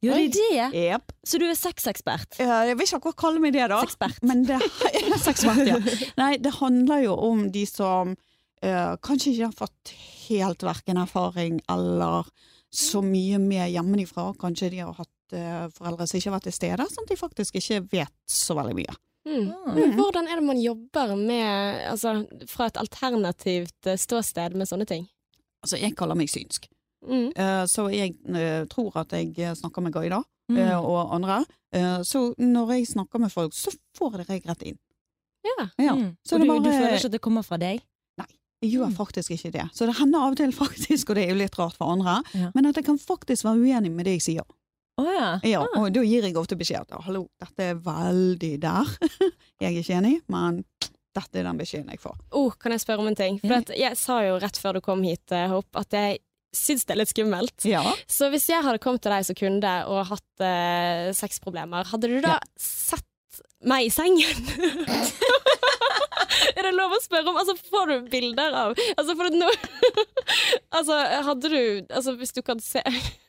Gjør 0.05 0.21
de 0.21 0.27
det? 0.31 0.67
Yep. 0.79 1.13
Så 1.27 1.41
du 1.43 1.47
er 1.49 1.57
sexekspert? 1.59 2.37
Jeg 2.39 2.77
vil 2.79 2.87
ikke 2.87 3.01
akkurat 3.01 3.19
kalle 3.19 3.43
meg 3.43 3.57
det, 3.57 3.65
da. 3.73 3.81
Sexpert. 3.83 4.21
Men 4.29 4.45
det, 4.47 4.61
Sexpert, 5.27 5.65
ja. 5.67 5.79
Nei, 6.21 6.37
det 6.43 6.55
handler 6.61 7.03
jo 7.03 7.17
om 7.27 7.49
de 7.55 7.65
som 7.67 8.13
uh, 8.15 8.95
kanskje 9.03 9.33
ikke 9.33 9.49
har 9.49 9.59
fått 9.59 9.95
helt 10.29 10.63
verken 10.63 11.03
erfaring 11.03 11.59
eller 11.73 12.31
så 12.71 13.03
mye 13.03 13.41
med 13.43 13.73
hjemmefra. 13.73 14.31
Kanskje 14.39 14.71
de 14.77 14.85
har 14.85 14.95
hatt 15.01 15.35
uh, 15.35 15.67
foreldre 15.75 16.07
som 16.07 16.21
ikke 16.21 16.31
har 16.31 16.39
vært 16.39 16.49
til 16.53 16.59
stede, 16.61 16.89
sånn 16.93 17.09
at 17.09 17.13
de 17.17 17.19
faktisk 17.25 17.59
ikke 17.59 17.83
vet 17.97 18.17
så 18.31 18.55
veldig 18.61 18.79
mye. 18.79 18.99
Mm. 19.29 19.51
Mm. 19.51 19.93
Hvordan 19.99 20.29
er 20.31 20.39
det 20.39 20.47
man 20.47 20.61
jobber 20.63 21.17
med, 21.19 21.83
altså, 21.91 22.23
fra 22.49 22.71
et 22.71 22.79
alternativt 22.81 23.89
eh, 23.91 23.99
ståsted 24.01 24.55
med 24.57 24.71
sånne 24.71 24.87
ting? 24.89 25.09
Altså, 25.65 25.77
jeg 25.81 25.95
kaller 25.97 26.15
meg 26.17 26.29
synsk, 26.29 26.69
Mm. 26.99 27.29
Uh, 27.39 27.63
så 27.71 27.85
jeg 27.95 28.17
uh, 28.27 28.65
tror 28.67 28.97
at 28.99 29.13
jeg 29.15 29.29
eh, 29.39 29.53
snakker 29.55 29.81
med 29.85 29.93
guider 29.95 30.25
Mm. 30.51 30.57
og 30.83 31.13
andre. 31.15 31.45
Så 32.03 32.35
når 32.41 32.71
jeg 32.73 32.87
snakker 32.89 33.21
med 33.21 33.31
folk, 33.31 33.53
så 33.53 33.71
får 33.95 34.25
jeg 34.27 34.43
rett 34.49 34.63
inn. 34.65 34.79
Ja. 35.45 35.67
Ja. 35.79 35.95
Mm. 35.95 36.17
Så 36.27 36.35
Og 36.37 36.41
det 36.41 36.49
du, 36.49 36.53
bare- 36.55 36.65
du 36.65 36.71
føler 36.73 36.97
ikke 36.97 37.05
at 37.07 37.13
det 37.13 37.21
kommer 37.21 37.43
fra 37.45 37.57
deg? 37.59 37.83
Nei, 38.19 38.27
Jeg 38.63 38.73
gjør 38.73 38.89
Mm. 38.89 38.97
faktisk 38.97 39.31
ikke 39.31 39.53
det. 39.53 39.67
Så 39.75 39.87
det 39.87 39.97
hender 39.99 40.19
av 40.19 40.31
og 40.33 40.37
til 40.39 40.51
faktisk, 40.53 41.11
og 41.11 41.15
det 41.17 41.25
er 41.25 41.29
jo 41.35 41.39
litt 41.43 41.59
rart 41.59 41.77
for 41.77 41.93
andre, 41.93 42.23
Ja. 42.35 42.51
men 42.55 42.67
at 42.67 42.75
jeg 42.77 42.85
kan 42.87 42.99
faktisk 42.99 43.45
være 43.45 43.61
uenig 43.61 43.93
med 43.93 44.07
det 44.07 44.15
jeg 44.19 44.23
sier. 44.23 44.45
Å 44.99 45.05
ja. 45.05 45.39
Ja, 45.45 45.61
Ah. 45.63 45.83
og 45.85 45.93
da 45.93 46.01
gir 46.01 46.23
jeg 46.25 46.35
ofte 46.35 46.57
beskjed 46.59 46.81
at 46.91 47.03
hallo, 47.05 47.29
dette 47.39 47.61
er 47.63 47.75
veldig 47.75 48.59
der. 48.61 48.85
jeg 49.61 49.77
er 49.77 49.83
ikke 49.83 49.99
enig, 50.01 50.23
men 50.29 50.65
dette 51.17 51.41
er 51.41 51.49
den 51.49 51.59
beskjeden 51.59 51.91
jeg 51.93 52.01
får. 52.03 52.17
Oh, 52.37 52.53
kan 52.61 52.75
jeg 52.75 52.85
spørre 52.85 53.05
om 53.05 53.11
en 53.11 53.19
ting? 53.19 53.39
For 53.43 53.75
jeg 53.77 53.99
sa 53.99 54.21
jo 54.27 54.39
rett 54.43 54.61
før 54.61 54.79
du 54.79 54.85
kom 54.85 55.03
hit, 55.07 55.27
eh, 55.35 55.49
Hopp, 55.51 55.71
at 55.81 55.97
jeg 55.97 56.21
syns 56.55 56.87
det 56.89 56.95
er 56.95 57.01
litt 57.03 57.13
skummelt. 57.13 57.67
Ja. 57.69 57.83
Så 58.11 58.31
hvis 58.33 58.49
jeg 58.51 58.65
hadde 58.65 58.81
kommet 58.83 59.03
til 59.05 59.15
deg 59.15 59.27
som 59.29 59.39
kunde 59.39 59.75
og 59.91 60.07
hatt 60.13 60.45
eh, 60.45 61.11
sexproblemer, 61.17 61.89
hadde 61.91 62.11
du 62.11 62.19
da 62.25 62.39
sett 62.61 63.05
meg 63.69 63.89
i 63.89 63.93
sengen? 63.93 64.49
er 66.57 66.69
det 66.69 66.75
lov 66.77 66.95
å 66.95 67.01
spørre 67.03 67.33
om? 67.33 67.39
Altså, 67.41 67.57
får 67.69 67.91
du 67.91 67.97
bilder 68.13 68.55
av 68.55 68.77
Altså, 68.95 69.17
for 69.19 69.35
nå 69.35 69.49
Altså, 70.79 70.95
hadde 71.27 71.51
du 71.51 71.63
Altså, 71.91 72.15
hvis 72.21 72.35
du 72.37 72.41
kan 72.47 72.63
se 72.63 72.83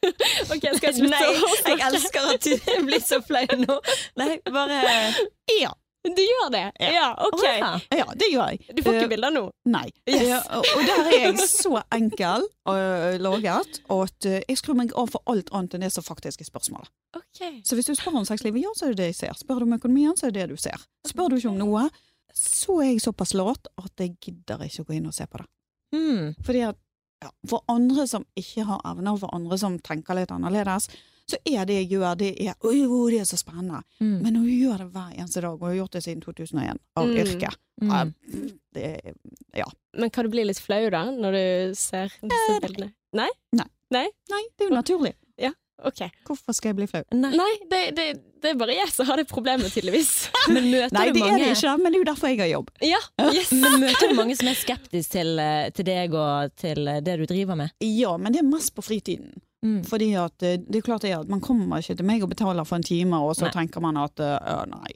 OK, 0.54 0.68
skal 0.78 0.92
jeg 0.92 0.98
slutte 1.00 1.10
Nei, 1.10 1.34
jeg 1.66 1.82
elsker 1.90 2.30
at 2.36 2.50
du 2.50 2.56
blir 2.88 3.04
så 3.04 3.18
flau 3.26 3.48
nå. 3.64 3.80
Nei, 4.22 4.34
bare 4.54 4.78
ja. 5.58 5.74
Du 6.08 6.22
gjør 6.24 6.52
det? 6.54 6.66
Ja. 6.80 6.90
Ja, 6.96 7.08
ok. 7.28 7.44
Ja. 7.44 7.72
Ja, 7.92 8.06
det 8.16 8.30
gjør 8.32 8.54
jeg. 8.54 8.62
Du 8.72 8.84
får 8.84 8.96
ikke 8.96 9.10
ikke 9.10 9.16
bilder 9.16 9.34
nå? 9.36 9.44
Nei. 9.68 9.88
Yes. 10.08 10.22
Ja, 10.30 10.40
og 10.56 10.84
der 10.88 11.10
er 11.10 11.16
jeg 11.26 11.48
så 11.52 11.82
enkel 11.96 12.46
og 12.70 13.20
laget 13.24 13.82
at 13.84 14.28
uh, 14.30 14.38
jeg 14.38 14.60
skrur 14.62 14.78
meg 14.80 14.94
av 14.96 15.12
for 15.12 15.26
alt 15.32 15.52
annet 15.56 15.76
enn 15.76 15.84
det 15.84 15.92
som 15.96 16.06
faktisk 16.06 16.44
er 16.44 16.48
spørsmålet. 16.48 16.92
Okay. 17.18 17.60
Så 17.68 17.76
hvis 17.76 17.90
du 17.90 17.96
spør 17.98 18.22
om 18.22 18.28
sexlivet, 18.28 18.62
ja, 18.64 18.72
så 18.78 18.88
er 18.88 18.96
det 18.96 19.02
det 19.02 19.10
jeg 19.12 19.20
ser. 19.24 19.40
Spør 19.42 19.64
du 19.64 19.68
om 19.68 19.76
økonomien, 19.80 20.16
så 20.20 20.30
er 20.30 20.36
det 20.36 20.46
det 20.46 20.56
du 20.56 20.62
ser. 20.62 20.80
Spør 21.10 21.34
du 21.34 21.40
ikke 21.40 21.52
om 21.52 21.60
noe, 21.60 21.88
så 22.36 22.80
er 22.84 22.94
jeg 22.94 23.04
såpass 23.04 23.36
lat 23.36 23.72
at 23.82 24.06
jeg 24.06 24.16
gidder 24.24 24.64
ikke 24.68 24.86
å 24.86 24.90
gå 24.90 25.00
inn 25.00 25.10
og 25.10 25.18
se 25.18 25.28
på 25.28 25.42
det. 25.42 25.50
Mm. 25.96 26.38
Fordi 26.46 26.68
at 26.70 26.80
ja, 27.20 27.30
For 27.52 27.66
andre 27.68 28.06
som 28.08 28.24
ikke 28.40 28.64
har 28.64 28.80
evner, 28.88 29.18
for 29.20 29.36
andre 29.36 29.58
som 29.60 29.74
tenker 29.84 30.16
litt 30.16 30.32
annerledes, 30.32 30.86
så 31.30 31.40
er 31.46 31.66
det 31.70 31.78
jeg 31.82 31.90
gjør, 31.94 32.18
det 32.20 32.32
er 32.42 32.56
Oi, 32.66 32.82
oi, 32.86 33.12
det 33.14 33.22
er 33.24 33.30
så 33.30 33.40
spennende. 33.40 33.82
Mm. 34.02 34.16
Men 34.26 34.40
å 34.42 34.44
gjøre 34.46 34.86
det 34.86 34.92
hver 34.96 35.16
eneste 35.16 35.44
dag, 35.46 35.56
og 35.56 35.66
jeg 35.68 35.76
har 35.76 35.80
gjort 35.84 35.98
det 35.98 36.04
siden 36.06 36.26
2001, 36.26 36.84
av 36.98 37.10
Mm. 37.10 37.18
yrke 37.24 37.56
Mm. 37.80 37.92
ja, 37.94 38.06
det, 38.76 39.14
ja. 39.56 39.66
Men 39.98 40.10
kan 40.10 40.26
du 40.26 40.30
bli 40.34 40.44
litt 40.44 40.60
flau 40.60 40.90
da, 40.92 41.06
når 41.16 41.32
du 41.38 41.76
ser 41.80 42.12
disse 42.20 42.60
bildene? 42.60 42.92
Nei? 43.16 43.30
Nei, 43.56 43.66
Nei, 43.90 44.44
det 44.58 44.66
er 44.66 44.70
jo 44.70 44.76
naturlig. 44.76 45.14
Ok. 45.88 46.02
Hvorfor 46.28 46.56
skal 46.56 46.74
jeg 46.74 46.78
bli 46.80 46.88
flau? 46.90 47.04
Nei. 47.16 47.32
Nei, 47.38 47.52
det, 47.72 47.80
det, 47.96 48.06
det 48.44 48.52
er 48.52 48.58
bare 48.60 48.76
jeg 48.76 48.92
som 48.92 49.08
har 49.10 49.20
det 49.22 49.28
problemet, 49.30 49.72
tydeligvis. 49.72 50.12
Men 50.54 50.68
møter 50.72 50.96
Nei, 50.96 51.06
du 51.08 51.16
det 51.16 51.24
mange 51.24 51.38
er 51.38 51.44
det 51.46 51.52
ikke, 51.56 51.76
men 51.80 51.94
det 51.94 52.00
er 52.00 52.04
jo 52.04 52.08
derfor 52.10 52.32
jeg 52.32 52.42
har 52.42 52.52
jobb. 52.52 52.72
Ja, 52.84 53.02
yes. 53.36 53.52
Men 53.64 53.78
møter 53.86 54.12
du 54.12 54.16
mange 54.18 54.36
som 54.40 54.50
er 54.52 54.58
skeptiske 54.60 55.14
til, 55.16 55.32
eh, 55.44 55.70
til 55.76 55.88
deg 55.88 56.16
og 56.18 56.56
til 56.60 56.90
eh, 56.90 57.00
det 57.06 57.20
du 57.22 57.26
driver 57.30 57.60
med? 57.60 57.76
Ja, 57.86 58.16
men 58.20 58.36
det 58.36 58.44
er 58.44 58.50
mest 58.50 58.74
på 58.76 58.84
fritiden. 58.86 59.32
Mm. 59.66 59.84
Fordi 59.84 60.14
at 60.16 60.44
eh, 60.44 60.60
det 60.64 60.80
er 60.80 60.86
klart 60.86 61.04
det 61.04 61.12
er 61.12 61.24
at 61.24 61.32
man 61.32 61.42
kommer 61.44 61.82
ikke 61.82 61.98
til 62.00 62.08
meg 62.08 62.24
og 62.24 62.32
betaler 62.32 62.68
for 62.68 62.80
en 62.80 62.86
time, 62.86 63.20
og 63.20 63.36
så 63.36 63.50
Nei. 63.50 63.56
tenker 63.58 63.84
man 63.84 64.00
at 64.00 64.22
eh, 64.24 64.62
nei. 64.72 64.94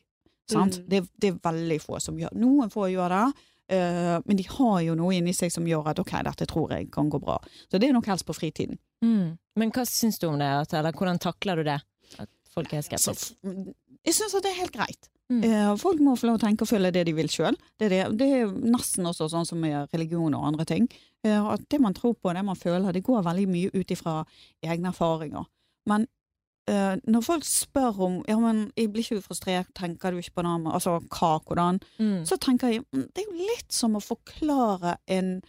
Sant? 0.51 0.79
Mm. 0.79 0.87
Det, 0.91 1.01
det 1.19 1.31
er 1.31 1.41
veldig 1.43 1.79
få 1.83 1.99
som 2.03 2.17
gjør 2.19 2.33
Noen 2.39 2.71
få 2.71 2.89
gjør 2.91 3.13
det, 3.15 3.45
eh, 3.75 4.17
men 4.25 4.39
de 4.39 4.47
har 4.49 4.81
jo 4.87 4.97
noe 4.99 5.15
inni 5.17 5.35
seg 5.35 5.51
som 5.53 5.67
gjør 5.67 5.91
at 5.93 6.01
ok, 6.03 6.17
dette 6.29 6.47
tror 6.49 6.75
jeg 6.75 6.89
kan 6.93 7.11
gå 7.11 7.19
bra. 7.23 7.37
Så 7.67 7.79
det 7.79 7.89
er 7.89 7.95
nok 7.95 8.11
helst 8.11 8.27
på 8.27 8.35
fritiden. 8.37 8.79
Mm. 9.03 9.35
Men 9.59 9.73
hva 9.75 9.85
syns 9.87 10.19
du 10.19 10.29
om 10.29 10.39
det, 10.39 10.51
eller 10.71 10.95
hvordan 10.95 11.19
takler 11.23 11.59
du 11.59 11.67
det? 11.67 11.79
At 12.19 12.31
folk 12.53 12.71
er 12.73 12.85
skeptiske? 12.85 13.35
Altså, 13.43 13.73
jeg 14.03 14.15
syns 14.15 14.35
at 14.37 14.45
det 14.45 14.53
er 14.53 14.61
helt 14.63 14.75
greit. 14.75 15.09
Mm. 15.31 15.43
Folk 15.79 16.01
må 16.03 16.13
få 16.19 16.27
lov 16.27 16.37
å 16.37 16.41
tenke 16.43 16.65
og 16.65 16.69
føle 16.69 16.91
det 16.93 17.05
de 17.07 17.13
vil 17.15 17.29
sjøl. 17.31 17.55
Det, 17.79 17.87
det, 17.89 18.01
det 18.19 18.27
er 18.37 18.51
nesten 18.51 19.07
også 19.09 19.29
sånn 19.31 19.47
som 19.47 19.61
med 19.63 19.91
religion 19.95 20.35
og 20.35 20.49
andre 20.51 20.67
ting. 20.67 20.89
Eh, 21.23 21.45
at 21.53 21.61
det 21.71 21.79
man 21.79 21.93
tror 21.95 22.13
på, 22.19 22.33
det 22.35 22.43
man 22.45 22.59
føler, 22.59 22.91
det 22.91 23.03
går 23.03 23.23
veldig 23.23 23.47
mye 23.47 23.71
ut 23.73 23.91
ifra 23.95 24.25
egne 24.63 24.91
erfaringer. 24.91 25.45
Men 25.87 26.05
uh, 26.69 26.95
når 27.07 27.23
folk 27.23 27.45
spør 27.47 27.97
om 28.05 28.13
ja, 28.27 28.37
men 28.39 28.65
jeg 28.79 28.91
blir 28.91 29.03
ikke 29.03 29.19
du 29.19 29.25
frustrert, 29.25 29.71
tenker 29.75 30.11
du 30.11 30.19
ikke 30.21 30.37
på 30.39 30.43
det, 30.45 30.53
altså 30.71 30.97
hva, 31.11 31.31
hvordan, 31.43 31.79
Mm. 31.99 32.25
så 32.25 32.37
tenker 32.39 32.71
jeg 32.71 32.83
mm, 32.91 33.07
det 33.13 33.23
er 33.23 33.31
jo 33.31 33.47
litt 33.51 33.71
som 33.71 33.95
å 33.95 34.03
forklare 34.03 34.97
en, 35.07 35.41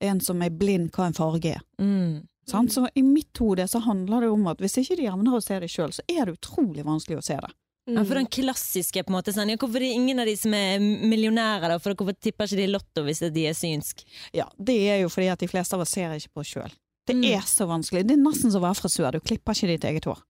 en 0.00 0.20
som 0.20 0.42
er 0.42 0.50
blind, 0.50 0.90
hva 0.94 1.06
en 1.08 1.14
farge 1.18 1.56
er. 1.56 1.64
Mm. 1.82 2.26
Sant? 2.46 2.72
Så 2.72 2.86
i 2.94 3.02
mitt 3.02 3.36
hode 3.38 3.66
så 3.68 3.78
handler 3.82 4.20
det 4.26 4.30
om 4.30 4.46
at 4.50 4.58
hvis 4.62 4.78
ikke 4.82 4.96
de 4.98 5.08
evner 5.10 5.36
å 5.38 5.42
se 5.42 5.58
det 5.62 5.70
sjøl, 5.70 5.92
så 5.94 6.02
er 6.10 6.26
det 6.26 6.38
utrolig 6.38 6.86
vanskelig 6.86 7.18
å 7.18 7.26
se 7.26 7.38
det. 7.42 7.50
Ja, 7.96 8.04
for 8.04 8.14
den 8.20 8.26
klassiske 8.26 9.02
på 9.04 9.10
en 9.12 9.16
måte 9.18 9.32
sånn, 9.34 9.50
ja, 9.50 9.56
Hvorfor 9.56 9.76
er 9.76 9.86
det 9.86 9.94
ingen 9.96 10.20
av 10.20 10.26
de 10.26 10.36
som 10.36 10.52
er 10.54 10.78
millionærer, 10.80 11.68
da? 11.68 11.78
For 11.78 11.94
hvorfor 11.94 12.16
tipper 12.20 12.46
ikke 12.46 12.56
de 12.60 12.66
Lotto 12.70 13.02
hvis 13.06 13.20
de 13.32 13.46
er 13.50 13.54
synsk? 13.56 14.04
Ja, 14.36 14.46
det 14.58 14.76
er 14.90 15.00
jo 15.02 15.08
fordi 15.12 15.30
at 15.32 15.38
de 15.42 15.48
fleste 15.50 15.74
av 15.74 15.80
oss 15.84 15.90
ser 15.96 16.12
ikke 16.16 16.32
på 16.34 16.40
oss 16.44 16.52
sjøl. 16.54 16.70
Det 17.06 17.16
Mm. 17.16 17.24
er 17.24 17.40
så 17.48 17.66
vanskelig. 17.66 18.06
Det 18.06 18.14
er 18.18 18.22
nesten 18.22 18.50
som 18.52 18.62
å 18.62 18.68
være 18.68 18.80
frisør. 18.80 19.12
Du 19.12 19.20
klipper 19.20 19.52
ikke 19.54 19.66
ditt 19.72 19.84
eget 19.84 20.04
hår. 20.04 20.20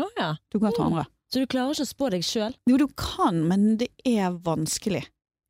Å 0.00 0.08
ja. 0.16 0.34
Du 0.50 0.58
går 0.58 0.74
til 0.74 0.84
Mm. 0.84 0.92
andre. 0.92 1.06
Så 1.32 1.40
du 1.40 1.46
klarer 1.46 1.70
ikke 1.74 1.86
å 1.86 1.94
spå 1.94 2.10
deg 2.10 2.22
sjøl? 2.22 2.54
Jo, 2.66 2.76
du 2.76 2.86
kan, 2.96 3.46
men 3.48 3.76
det 3.76 3.88
er 4.04 4.30
vanskelig. 4.30 5.06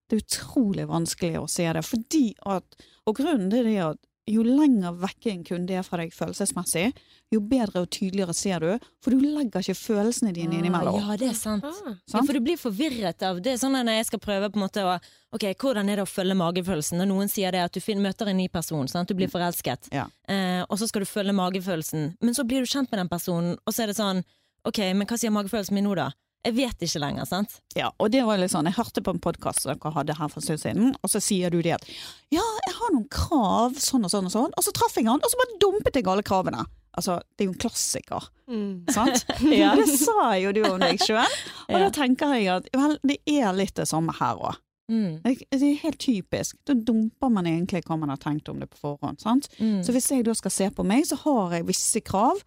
Det 0.08 0.16
er 0.18 0.24
utrolig 0.24 0.86
vanskelig 0.88 1.36
å 1.38 1.48
se 1.48 1.64
det. 1.72 1.82
Fordi 1.84 2.34
at, 2.46 2.64
og 3.06 3.16
grunnen 3.16 3.50
til 3.50 3.64
det 3.64 3.76
er 3.76 3.90
at 3.90 3.98
jo 4.28 4.42
lenger 4.44 4.92
vekke 5.00 5.30
en 5.32 5.44
kunde 5.44 5.74
er 5.74 5.82
fra 5.86 5.98
deg 6.02 6.12
følelsesmessig, 6.14 6.90
jo 7.32 7.40
bedre 7.40 7.82
og 7.84 7.88
tydeligere 7.90 8.34
ser 8.36 8.60
du, 8.60 8.88
for 9.02 9.14
du 9.14 9.22
legger 9.24 9.62
ikke 9.64 9.74
følelsene 9.78 10.32
dine 10.36 10.58
innimellom. 10.60 10.98
Ja, 11.00 11.16
det 11.16 11.30
er 11.30 11.38
sant. 11.38 11.64
Ah. 11.64 11.94
Ja, 12.12 12.22
for 12.22 12.32
du 12.36 12.40
blir 12.44 12.58
forvirret 12.60 13.22
av 13.26 13.40
det. 13.42 13.56
sånn 13.60 13.74
at 13.78 13.86
Når 13.86 13.98
jeg 14.00 14.06
skal 14.10 14.18
prøve 14.22 14.50
på 14.50 14.60
en 14.60 14.66
måte 14.66 14.84
å 14.86 14.98
Ok, 15.32 15.44
hvordan 15.62 15.88
er 15.88 16.00
det 16.00 16.02
å 16.02 16.10
følge 16.10 16.34
magefølelsen? 16.34 16.98
Når 16.98 17.06
noen 17.06 17.28
sier 17.30 17.52
det 17.54 17.60
at 17.62 17.72
du 17.72 17.80
møter 18.02 18.26
en 18.28 18.36
ny 18.36 18.48
person, 18.48 18.88
sant? 18.88 19.08
du 19.08 19.14
blir 19.14 19.28
forelsket, 19.30 19.88
Ja. 19.92 20.08
eh, 20.28 20.64
og 20.68 20.76
så 20.78 20.88
skal 20.88 21.02
du 21.02 21.06
følge 21.06 21.32
magefølelsen, 21.32 22.16
men 22.20 22.34
så 22.34 22.42
blir 22.44 22.60
du 22.60 22.66
kjent 22.66 22.90
med 22.90 22.98
den 22.98 23.08
personen, 23.08 23.56
og 23.64 23.72
så 23.72 23.82
er 23.84 23.86
det 23.86 23.96
sånn 23.96 24.24
Ok, 24.66 24.78
men 24.92 25.06
hva 25.06 25.16
sier 25.16 25.30
magefølelsen 25.30 25.72
min 25.72 25.84
nå, 25.84 25.94
da? 25.96 26.10
Jeg 26.46 26.54
vet 26.56 26.80
ikke 26.86 27.00
lenger, 27.02 27.26
sant? 27.28 27.58
Ja, 27.76 27.90
og 28.00 28.10
det 28.14 28.22
var 28.24 28.38
litt 28.40 28.48
sånn, 28.52 28.64
Jeg 28.70 28.78
hørte 28.78 29.02
på 29.04 29.12
en 29.12 29.20
podkast 29.20 29.66
dere 29.68 29.92
hadde 29.92 30.14
her 30.16 30.28
for 30.32 30.40
en 30.40 30.46
stund 30.46 30.62
siden, 30.62 30.94
og 31.04 31.10
så 31.12 31.20
sier 31.20 31.50
du 31.52 31.58
det 31.60 31.74
at 31.76 31.84
ja, 32.32 32.40
jeg 32.66 32.74
har 32.78 32.94
noen 32.94 33.08
krav, 33.12 33.76
sånn 33.76 34.06
og 34.08 34.10
sånn 34.14 34.24
og 34.30 34.32
sånn, 34.32 34.54
og 34.56 34.64
så 34.64 34.72
traff 34.72 34.96
jeg 34.96 35.04
han, 35.04 35.20
og 35.20 35.28
så 35.28 35.36
bare 35.36 35.58
dumpet 35.60 35.98
jeg 36.00 36.06
alle 36.08 36.24
kravene. 36.24 36.64
Altså, 36.96 37.20
Det 37.36 37.44
er 37.44 37.50
jo 37.50 37.52
en 37.52 37.60
klassiker, 37.66 38.28
Mm. 38.50 38.88
sant? 38.90 39.24
Ja. 39.52 39.74
Det 39.76 39.86
sa 40.00 40.32
jo 40.40 40.50
du 40.56 40.64
om 40.64 40.80
deg 40.80 40.98
sjøl. 40.98 41.28
Og 41.68 41.76
Ja. 41.76 41.84
da 41.84 41.90
tenker 41.90 42.32
jeg 42.34 42.48
at 42.48 42.66
vel, 42.74 42.96
det 43.04 43.18
er 43.28 43.52
litt 43.52 43.74
det 43.74 43.86
samme 43.86 44.12
her 44.18 44.34
òg. 44.40 44.56
Mm. 44.90 45.20
Det 45.22 45.62
er 45.62 45.76
helt 45.84 45.98
typisk. 46.02 46.56
Da 46.66 46.74
dumper 46.74 47.30
man 47.30 47.44
egentlig 47.46 47.84
hva 47.84 47.96
man 48.00 48.08
har 48.08 48.16
tenkt 48.18 48.48
om 48.48 48.58
det 48.58 48.70
på 48.72 48.80
forhånd. 48.80 49.20
sant? 49.20 49.46
Mm. 49.60 49.84
Så 49.84 49.92
hvis 49.92 50.08
jeg 50.10 50.24
da 50.24 50.32
skal 50.34 50.50
se 50.50 50.70
på 50.70 50.84
meg, 50.84 51.04
så 51.06 51.16
har 51.20 51.52
jeg 51.52 51.66
visse 51.68 52.00
krav, 52.02 52.40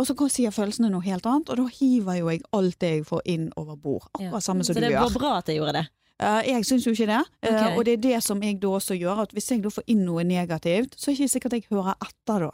og 0.00 0.06
så 0.08 0.14
sier 0.32 0.50
følelsene 0.54 0.88
noe 0.90 1.04
helt 1.04 1.26
annet, 1.28 1.50
og 1.52 1.60
da 1.60 1.66
hiver 1.76 2.16
jo 2.20 2.30
jeg 2.32 2.40
alt 2.56 2.78
det 2.80 2.90
jeg 2.94 3.04
får 3.08 3.20
inn 3.28 3.50
over 3.60 3.76
bord. 3.76 4.06
Akkurat 4.16 4.42
samme 4.46 4.64
som 4.64 4.72
så 4.74 4.80
du 4.80 4.86
det 4.86 4.94
gjør. 4.94 5.04
var 5.10 5.18
bra 5.20 5.32
at 5.42 5.50
jeg 5.52 5.60
gjorde 5.60 5.74
det. 5.76 5.86
Uh, 6.20 6.40
jeg 6.44 6.64
syns 6.68 6.84
jo 6.84 6.92
ikke 6.92 7.06
det, 7.08 7.20
uh, 7.20 7.48
okay. 7.48 7.76
og 7.76 7.84
det 7.84 7.92
er 7.96 8.02
det 8.04 8.22
som 8.24 8.42
jeg 8.44 8.58
da 8.60 8.68
også 8.76 8.96
gjør, 8.98 9.22
at 9.22 9.30
hvis 9.36 9.50
jeg 9.52 9.62
da 9.64 9.70
får 9.72 9.84
inn 9.92 10.02
noe 10.04 10.24
negativt, 10.24 10.96
så 11.00 11.10
er 11.10 11.14
det 11.14 11.20
ikke 11.20 11.32
sikkert 11.36 11.52
jeg 11.56 11.64
hører 11.70 11.94
etter 12.04 12.44
da. 12.48 12.50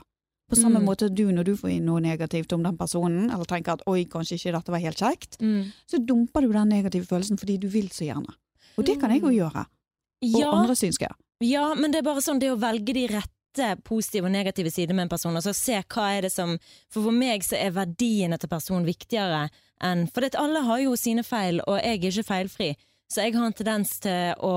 På 0.47 0.55
samme 0.55 0.79
Mm. 0.79 0.85
måte 0.87 1.09
du 1.11 1.25
når 1.35 1.45
du 1.45 1.57
får 1.59 1.71
inn 1.75 1.87
noe 1.87 2.01
negativt 2.01 2.53
om 2.55 2.63
den 2.63 2.77
personen, 2.79 3.31
eller 3.35 3.45
tenker 3.45 3.73
at 3.73 3.83
oi, 3.91 4.05
kanskje 4.07 4.37
ikke 4.39 4.53
dette 4.55 4.71
var 4.71 4.79
helt 4.85 4.99
kjekt, 5.03 5.41
Mm. 5.43 5.73
så 5.91 5.99
dumper 5.99 6.43
du 6.47 6.53
den 6.53 6.69
negative 6.69 7.05
følelsen 7.07 7.37
fordi 7.39 7.59
du 7.59 7.67
vil 7.69 7.89
så 7.91 8.07
gjerne. 8.07 8.31
Og 8.79 8.85
det 8.87 9.01
kan 9.01 9.11
jeg 9.11 9.23
jo 9.23 9.29
gjøre. 9.35 9.67
Og 9.67 10.41
Ja, 10.41 10.51
andre 10.53 10.77
syns 10.79 10.99
jeg. 11.01 11.11
Ja, 11.43 11.75
men 11.75 11.91
det 11.91 11.99
er 11.99 12.03
bare 12.07 12.23
sånn 12.23 12.39
det 12.39 12.49
å 12.53 12.57
velge 12.59 12.95
de 12.95 13.07
rette 13.09 13.36
positive 13.85 14.27
og 14.29 14.33
negative 14.35 14.71
sider 14.71 14.95
med 14.95 15.07
en 15.07 15.13
person, 15.13 15.37
og 15.37 15.43
så 15.45 15.53
se 15.57 15.79
hva 15.83 16.07
er 16.17 16.23
det 16.27 16.33
som 16.33 16.57
For 16.93 17.03
for 17.03 17.13
meg 17.13 17.43
så 17.45 17.57
er 17.59 17.71
verdiene 17.77 18.39
til 18.39 18.49
personen 18.53 18.87
viktigere 18.87 19.49
enn 19.85 20.07
For 20.13 20.25
alle 20.41 20.63
har 20.65 20.79
jo 20.85 20.97
sine 20.97 21.23
feil, 21.27 21.61
og 21.67 21.79
jeg 21.83 21.99
er 22.01 22.11
ikke 22.11 22.29
feilfri, 22.31 22.71
så 23.13 23.23
jeg 23.27 23.35
har 23.37 23.47
en 23.47 23.53
tendens 23.53 23.99
til 24.01 24.35
å 24.43 24.55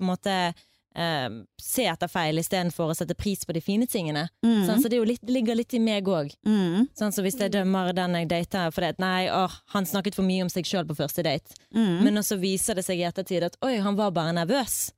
måte 0.00 0.52
eh, 0.96 1.28
se 1.60 1.84
etter 1.90 2.08
feil 2.08 2.38
istedenfor 2.40 2.92
å 2.92 2.94
sette 2.96 3.14
pris 3.18 3.42
på 3.44 3.52
de 3.52 3.60
fine 3.60 3.86
tingene. 3.90 4.28
Mm. 4.44 4.62
Sånn, 4.68 4.80
så 4.82 4.88
det, 4.92 5.00
litt, 5.04 5.24
ligger 5.28 5.58
litt 5.58 5.74
i 5.76 5.80
meg 5.82 6.08
òg. 6.08 6.30
Mm. 6.46 6.86
Sånn, 6.96 7.12
så 7.12 7.24
hvis 7.26 7.36
jeg 7.40 7.52
dømmer 7.52 7.92
den 7.96 8.14
jeg 8.16 8.28
dater 8.32 8.70
fordi 8.72 8.92
at 8.94 9.02
nei, 9.02 9.26
åh, 9.32 9.52
han 9.74 9.84
snakket 9.88 10.16
for 10.16 10.24
mye 10.24 10.46
om 10.46 10.52
seg 10.52 10.64
sjøl 10.68 10.86
på 10.88 10.96
første 10.98 11.24
date, 11.26 11.52
Mm. 11.76 12.04
men 12.06 12.16
også 12.22 12.38
viser 12.40 12.78
det 12.78 12.84
seg 12.86 13.00
i 13.02 13.04
ettertid 13.08 13.44
at 13.44 13.56
oi, 13.66 13.74
han 13.84 13.96
var 13.98 14.10
bare 14.16 14.32
nervøs. 14.32 14.92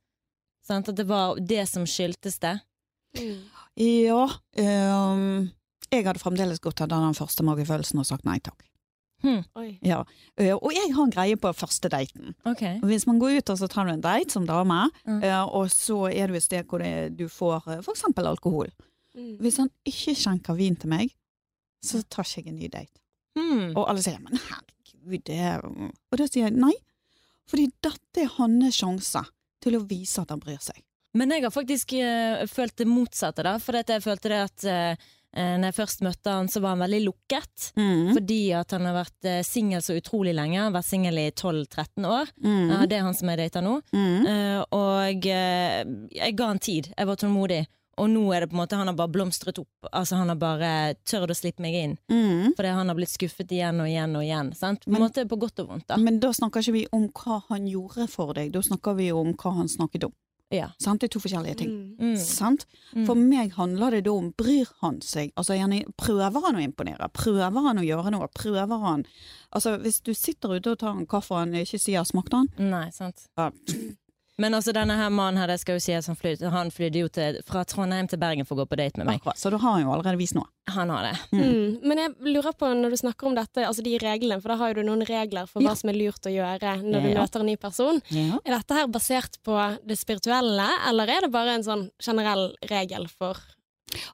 Sånn, 0.63 0.83
At 0.87 0.95
det 0.95 1.07
var 1.09 1.35
det 1.41 1.65
som 1.67 1.83
skyldtes 1.83 2.39
det. 2.39 2.59
Mm. 3.17 3.39
Ja, 3.79 4.25
Um, 4.59 5.51
jeg 5.91 6.03
hadde 6.05 6.19
fremdeles 6.21 6.59
gått 6.61 6.81
av 6.81 6.89
den 6.91 7.15
første 7.17 7.43
magefølelsen 7.47 7.99
og 8.01 8.05
sagt 8.05 8.25
nei 8.27 8.37
takk. 8.43 8.59
Hmm. 9.23 9.41
Ja. 9.83 10.03
Eh, 10.39 10.53
og 10.55 10.71
jeg 10.71 10.93
har 10.95 11.03
en 11.03 11.11
greie 11.11 11.35
på 11.35 11.49
første 11.57 11.89
daten. 11.91 12.35
Okay. 12.47 12.77
Hvis 12.79 13.05
man 13.07 13.19
går 13.19 13.39
ut 13.39 13.49
og 13.51 13.57
så 13.59 13.67
tar 13.67 13.85
du 13.87 13.91
en 13.91 14.01
date 14.03 14.31
som 14.31 14.45
dame, 14.47 14.89
Mm. 15.05 15.23
eh, 15.23 15.43
og 15.43 15.67
så 15.69 16.07
er 16.13 16.27
du 16.27 16.35
et 16.35 16.43
sted 16.43 16.63
hvor 16.67 16.79
det, 16.79 17.17
du 17.17 17.27
får 17.27 17.57
f.eks. 17.65 17.85
for 17.85 17.93
eksempel 17.93 18.27
alkohol. 18.27 18.69
Mm. 19.15 19.37
Hvis 19.41 19.57
han 19.57 19.69
ikke 19.85 20.15
skjenker 20.15 20.55
vin 20.55 20.75
til 20.75 20.89
meg, 20.89 21.09
så 21.83 22.03
tar 22.07 22.23
ikke 22.23 22.43
jeg 22.45 22.47
en 22.47 22.55
ny 22.59 22.67
date. 22.67 22.99
Mm. 23.35 23.75
Og 23.75 23.89
alle 23.89 24.01
sier 24.03 24.19
'men 24.19 24.37
herregud', 24.37 25.23
det 25.23 25.35
er 25.39 25.65
Og 25.65 26.17
da 26.17 26.25
sier 26.27 26.43
jeg 26.47 26.53
nei, 26.53 26.73
fordi 27.47 27.71
dette 27.81 28.21
er 28.21 28.27
hans 28.37 28.75
sjanse 28.75 29.25
til 29.61 29.73
å 29.75 29.87
vise 29.87 30.21
at 30.21 30.29
han 30.29 30.39
bryr 30.39 30.59
seg. 30.61 30.81
Men 31.17 31.33
jeg 31.33 31.45
har 31.45 31.53
faktisk 31.53 31.95
uh, 31.97 32.43
følt 32.49 32.75
det 32.77 32.89
motsatte, 32.89 33.45
da. 33.45 33.55
For 33.61 33.79
jeg 33.79 34.03
følte 34.05 34.29
det 34.29 34.43
at 34.43 34.67
eh, 34.69 35.07
når 35.29 35.67
jeg 35.69 35.75
først 35.77 35.99
møtte 36.01 36.31
han, 36.33 36.47
så 36.49 36.61
var 36.61 36.73
han 36.73 36.83
veldig 36.83 36.99
lukket. 37.05 37.71
Mm. 37.77 38.13
Fordi 38.15 38.39
at 38.57 38.73
han 38.73 38.87
har 38.89 38.95
vært 38.97 39.27
uh, 39.29 39.39
singel 39.45 39.83
så 39.85 39.97
utrolig 39.97 40.35
lenge. 40.37 40.57
Han 40.57 40.71
har 40.71 40.77
vært 40.79 40.89
singel 40.89 41.19
i 41.21 41.27
12-13 41.31 42.07
år. 42.09 42.31
Mm. 42.41 42.71
Det 42.89 42.97
er 42.97 43.05
han 43.05 43.17
som 43.17 43.33
jeg 43.33 43.41
dater 43.41 43.65
nå. 43.65 43.75
Mm. 43.93 44.29
Og 44.77 45.27
jeg 45.29 46.33
ga 46.37 46.53
han 46.53 46.61
tid. 46.61 46.93
Jeg 46.95 47.09
var 47.09 47.21
tålmodig. 47.21 47.63
Og 47.99 48.07
nå 48.07 48.21
er 48.33 48.43
det 48.43 48.49
på 48.51 48.55
en 48.55 48.61
måte 48.61 48.79
han 48.79 48.87
har 48.89 48.95
bare 48.97 49.11
blomstret 49.11 49.59
opp. 49.59 49.89
Altså 49.91 50.19
Han 50.19 50.31
har 50.31 50.39
bare 50.39 50.71
tørt 51.07 51.31
å 51.33 51.37
slippe 51.37 51.63
meg 51.63 51.75
inn. 51.75 51.97
Mm. 52.11 52.55
Fordi 52.57 52.71
han 52.77 52.91
har 52.91 52.97
blitt 52.97 53.11
skuffet 53.11 53.51
igjen 53.55 53.81
og 53.83 53.89
igjen 53.91 54.15
og 54.15 54.25
igjen. 54.25 54.53
Sant? 54.57 54.85
På 54.87 54.95
en 54.95 55.03
måte 55.03 55.27
på 55.29 55.39
godt 55.41 55.63
og 55.63 55.73
vondt. 55.73 55.87
da 55.91 55.99
Men 55.99 56.21
da 56.23 56.31
snakker 56.35 56.63
ikke 56.63 56.77
vi 56.77 56.85
om 56.95 57.09
hva 57.11 57.41
han 57.49 57.67
gjorde 57.67 58.07
for 58.11 58.33
deg, 58.37 58.53
da 58.55 58.63
snakker 58.65 58.95
vi 58.99 59.11
om 59.15 59.33
hva 59.35 59.55
han 59.59 59.71
snakket 59.71 60.07
om. 60.07 60.15
Ja. 60.49 60.71
Sant? 60.81 61.01
Det 61.01 61.09
er 61.09 61.13
to 61.13 61.21
forskjellige 61.21 61.59
ting. 61.61 61.69
Mm. 61.69 62.13
Mm. 62.13 62.15
Sant? 62.17 62.65
Mm. 62.95 63.05
For 63.05 63.19
meg 63.19 63.53
handler 63.57 63.93
det 63.93 64.03
da 64.07 64.15
om 64.17 64.31
bryr 64.37 64.69
han 64.81 64.97
seg? 65.05 65.29
Altså 65.37 65.57
gjerne 65.57 65.83
Prøver 65.99 66.45
han 66.47 66.57
å 66.57 66.63
imponere? 66.63 67.09
Prøver 67.13 67.67
han 67.67 67.81
å 67.81 67.85
gjøre 67.85 68.13
noe? 68.15 68.29
Prøver 68.33 68.81
han 68.85 69.05
Altså 69.53 69.75
Hvis 69.81 70.01
du 70.05 70.13
sitter 70.17 70.57
ute 70.57 70.73
og 70.73 70.81
tar 70.81 70.97
en 70.97 71.07
kaffe 71.09 71.35
og 71.35 71.43
han 71.43 71.53
ikke 71.61 71.79
sier 71.81 72.05
'smakte 72.05 72.41
han'? 72.41 72.49
Nei, 72.69 72.89
sant. 72.93 73.27
Ja. 73.37 73.49
Men 74.39 74.55
altså, 74.55 74.71
denne 74.75 74.95
her 74.95 75.09
mannen 75.11 75.37
her, 75.41 75.51
det 75.51 75.59
skal 75.61 75.75
jo 75.77 75.83
sies 75.83 76.07
han 76.07 76.15
flydde, 76.17 76.49
han 76.53 76.71
flydde 76.71 77.01
jo 77.03 77.09
til, 77.11 77.39
fra 77.47 77.65
Trondheim 77.67 78.07
til 78.09 78.19
Bergen 78.21 78.47
for 78.47 78.55
å 78.55 78.63
gå 78.63 78.69
på 78.71 78.79
date 78.79 78.97
med 79.01 79.09
meg. 79.09 79.19
Akkurat. 79.19 79.37
Så 79.41 79.51
da 79.51 79.59
har 79.59 79.75
han 79.75 79.83
jo 79.83 79.91
allerede 79.93 80.17
vist 80.21 80.37
noe. 80.37 80.47
Han 80.69 80.89
har 80.93 81.09
det. 81.09 81.13
Mm. 81.33 81.79
Men 81.89 81.97
jeg 82.03 82.33
lurer 82.37 82.53
på, 82.55 82.69
når 82.77 82.93
du 82.93 82.97
snakker 83.01 83.27
om 83.31 83.35
dette, 83.35 83.65
altså 83.67 83.83
de 83.85 83.97
reglene, 83.99 84.39
for 84.41 84.53
da 84.53 84.57
har 84.61 84.71
jo 84.73 84.79
du 84.79 84.87
noen 84.87 85.03
regler 85.09 85.49
for 85.49 85.61
Ja. 85.61 85.69
hva 85.69 85.75
som 85.77 85.89
er 85.91 85.99
lurt 85.99 86.23
å 86.29 86.33
gjøre 86.33 86.75
når 86.85 87.01
du 87.03 87.09
Ja. 87.09 87.19
møter 87.21 87.39
en 87.43 87.45
ny 87.51 87.55
person. 87.57 88.01
Ja. 88.09 88.39
Er 88.45 88.57
dette 88.57 88.73
her 88.79 88.87
basert 88.87 89.37
på 89.43 89.55
det 89.85 89.97
spirituelle, 89.99 90.69
eller 90.87 91.09
er 91.09 91.21
det 91.27 91.31
bare 91.31 91.55
en 91.59 91.63
sånn 91.63 91.89
generell 91.99 92.53
regel 92.69 93.07
for 93.09 93.35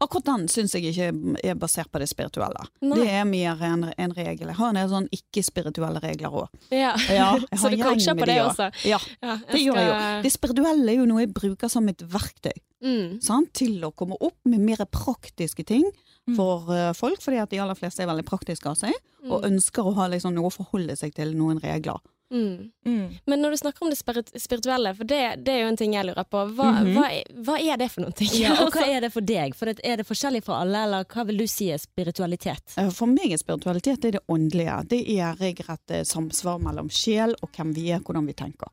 Akkurat 0.01 0.25
den 0.25 0.47
syns 0.47 0.73
jeg 0.73 0.83
ikke 0.91 1.39
er 1.43 1.55
basert 1.59 1.89
på 1.91 1.99
det 1.99 2.07
spirituelle. 2.09 2.63
Nei. 2.81 2.97
Det 2.99 3.07
er 3.11 3.25
mer 3.25 3.61
en, 3.67 3.83
en 3.97 4.13
regel. 4.15 4.47
Jeg 4.47 4.55
har 4.55 4.69
en 4.69 4.75
del 4.79 4.89
sånn 4.89 5.09
ikke-spirituelle 5.11 6.01
regler 6.03 6.29
òg. 6.43 6.47
Ja. 6.71 6.93
Ja, 7.11 7.31
Så 7.59 7.69
du 7.73 7.77
coacher 7.81 8.15
på 8.15 8.25
det 8.29 8.35
de 8.37 8.45
også. 8.45 8.69
Ja, 8.87 8.99
Ja, 9.21 9.37
det 9.51 9.61
gjør 9.63 9.79
jeg 9.81 9.87
jo. 9.89 10.21
Det 10.23 10.31
spirituelle 10.35 10.91
er 10.93 10.99
jo 11.01 11.05
noe 11.09 11.25
jeg 11.25 11.33
bruker 11.35 11.69
som 11.71 11.87
et 11.91 11.99
verktøy 12.05 12.53
Mm. 12.85 13.19
sant? 13.23 13.53
til 13.55 13.79
å 13.87 13.89
komme 13.95 14.17
opp 14.21 14.35
med 14.45 14.59
mer 14.61 14.83
praktiske 14.85 15.63
ting 15.65 15.85
Mm. 16.27 16.35
for 16.35 16.71
eh, 16.73 16.91
folk, 16.93 17.19
fordi 17.21 17.37
at 17.41 17.49
de 17.49 17.59
aller 17.61 17.75
fleste 17.77 18.01
er 18.01 18.07
veldig 18.09 18.25
praktiske 18.25 18.65
av 18.69 18.75
seg, 18.75 18.93
og 19.29 19.41
Mm. 19.43 19.51
ønsker 19.53 19.85
å 19.85 19.93
ha 19.95 20.07
liksom 20.09 20.33
noe 20.33 20.49
å 20.49 20.53
forholde 20.53 20.95
seg 20.97 21.13
til, 21.13 21.33
noen 21.37 21.59
regler. 21.61 21.97
Mm. 22.33 22.71
Mm. 22.87 23.09
Men 23.29 23.39
når 23.41 23.51
du 23.53 23.57
snakker 23.57 23.85
om 23.85 23.91
det 23.93 23.99
spirituelle, 24.41 24.95
for 24.97 25.05
det, 25.05 25.19
det 25.45 25.53
er 25.53 25.59
jo 25.61 25.67
en 25.69 25.77
ting 25.77 25.93
jeg 25.93 26.07
lurer 26.07 26.25
på, 26.25 26.41
hva, 26.57 26.71
Mhm. 26.73 26.95
hva, 26.95 27.05
er- 27.13 27.43
hva 27.45 27.57
er 27.61 27.77
det 27.77 27.91
for 27.91 28.01
noen 28.01 28.15
ting? 28.17 28.31
Ja, 28.41 28.55
og 28.65 28.71
hva 28.73 28.81
er 28.87 29.01
det 29.05 29.11
for 29.13 29.21
deg? 29.21 29.53
For 29.55 29.65
det, 29.69 29.79
er 29.85 29.97
det 29.97 30.07
forskjellig 30.07 30.43
for 30.43 30.55
alle, 30.57 30.83
eller 30.87 31.05
hva 31.05 31.25
vil 31.27 31.37
du 31.37 31.45
si 31.47 31.69
er 31.71 31.77
spiritualitet? 31.77 32.73
Eh, 32.77 32.89
For 32.89 33.05
meg 33.07 33.31
er 33.31 33.37
spiritualitet 33.37 34.01
det 34.01 34.07
er 34.15 34.19
det 34.19 34.25
åndelige. 34.27 34.87
Det 34.89 35.03
er 35.19 35.35
regelrett 35.35 35.91
eh, 35.91 36.03
samsvar 36.03 36.59
mellom 36.59 36.89
sjel 36.89 37.35
og 37.43 37.51
hvem 37.53 37.73
vi 37.75 37.91
er, 37.91 37.99
hvordan 37.99 38.25
vi 38.25 38.33
tenker. 38.33 38.67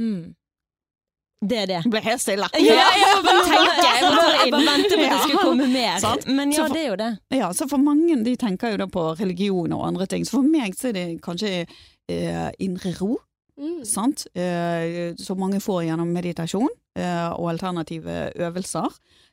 Mm. 0.00 0.34
Det 1.44 1.56
er 1.56 1.66
det. 1.70 1.82
Ble 1.86 2.00
helt 2.02 2.20
stille. 2.20 2.48
Ja, 2.58 2.88
jeg 2.98 3.10
må 3.14 3.22
bare 3.22 3.44
tenke. 3.46 3.84
Jeg 3.84 4.02
må 4.02 4.14
bare, 4.16 4.38
jeg 4.40 4.50
bare 4.50 4.64
vente 4.66 4.96
på 4.96 5.04
at 5.04 5.12
det 5.12 5.20
skulle 5.22 5.42
komme 5.44 5.68
mer. 5.70 5.98
Sant? 6.02 6.26
Men 6.26 6.50
ja, 6.50 6.64
for- 6.66 6.74
det 6.74 6.80
er 6.82 6.88
jo 6.88 6.96
det. 6.96 7.10
Ja, 7.36 7.50
så 7.52 7.68
for 7.70 7.78
mange 7.78 8.24
de 8.24 8.34
tenker 8.36 8.72
jo 8.72 8.76
da 8.80 8.86
på 8.90 9.04
religion 9.20 9.72
og 9.76 9.84
andre 9.86 10.06
ting. 10.06 10.24
Så 10.24 10.30
for 10.40 10.42
meg 10.42 10.74
så 10.74 10.88
er 10.88 10.92
det 10.96 11.06
kanskje 11.22 11.68
eh, 12.08 12.50
indre 12.58 12.94
ro, 13.00 13.16
Mm. 13.58 13.80
sant? 13.84 14.22
Eh, 14.38 15.16
som 15.18 15.40
mange 15.42 15.58
får 15.58 15.80
gjennom 15.88 16.12
meditasjon 16.14 16.68
eh, 16.94 17.30
og 17.34 17.48
alternative 17.50 18.28
øvelser. 18.38 18.86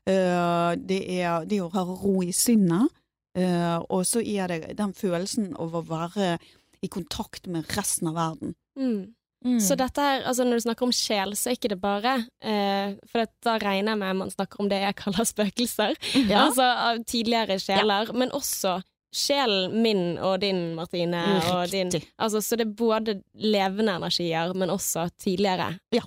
Eh, 0.10 0.72
det, 0.82 0.98
er, 1.22 1.46
det 1.46 1.60
å 1.62 1.68
ha 1.70 1.84
ro 1.86 2.24
i 2.26 2.32
sinnet, 2.34 2.90
eh, 3.38 3.78
og 3.86 4.02
så 4.10 4.24
er 4.26 4.48
det 4.50 4.78
den 4.80 4.94
følelsen 4.98 5.52
av 5.62 5.78
å 5.78 5.84
være 5.86 6.40
i 6.82 6.90
kontakt 6.90 7.46
med 7.46 7.70
resten 7.78 8.10
av 8.10 8.18
verden. 8.18 8.56
Mm. 8.80 9.14
Mm. 9.46 9.60
Så 9.62 9.78
dette 9.78 10.02
her, 10.02 10.24
altså 10.26 10.42
når 10.44 10.58
du 10.58 10.64
snakker 10.66 10.88
om 10.88 10.92
sjel, 10.96 11.36
så 11.38 11.52
er 11.52 11.58
ikke 11.60 11.70
det 11.70 11.78
bare 11.78 12.16
eh, 12.42 12.96
For 13.06 13.28
da 13.46 13.60
regner 13.62 13.94
jeg 13.94 14.00
med 14.02 14.18
man 14.24 14.32
snakker 14.34 14.64
om 14.64 14.70
det 14.72 14.80
jeg 14.82 14.96
kaller 15.04 15.28
spøkelser. 15.30 15.94
Ja. 16.26 16.48
Altså 16.48 16.66
av 16.66 17.04
tidligere 17.06 17.60
sjeler, 17.62 18.10
men 18.18 18.34
også 18.34 18.80
sjelen 19.16 19.78
min 19.82 20.18
og 20.20 20.40
din, 20.44 20.60
Martine. 20.76 21.22
Og 21.54 21.70
din, 21.72 21.92
altså, 22.20 22.42
så 22.44 22.58
det 22.60 22.68
er 22.68 22.74
både 22.78 23.18
levende 23.34 23.96
energier, 23.96 24.54
men 24.54 24.70
også 24.74 25.08
tidligere. 25.18 25.72
Ja. 25.96 26.04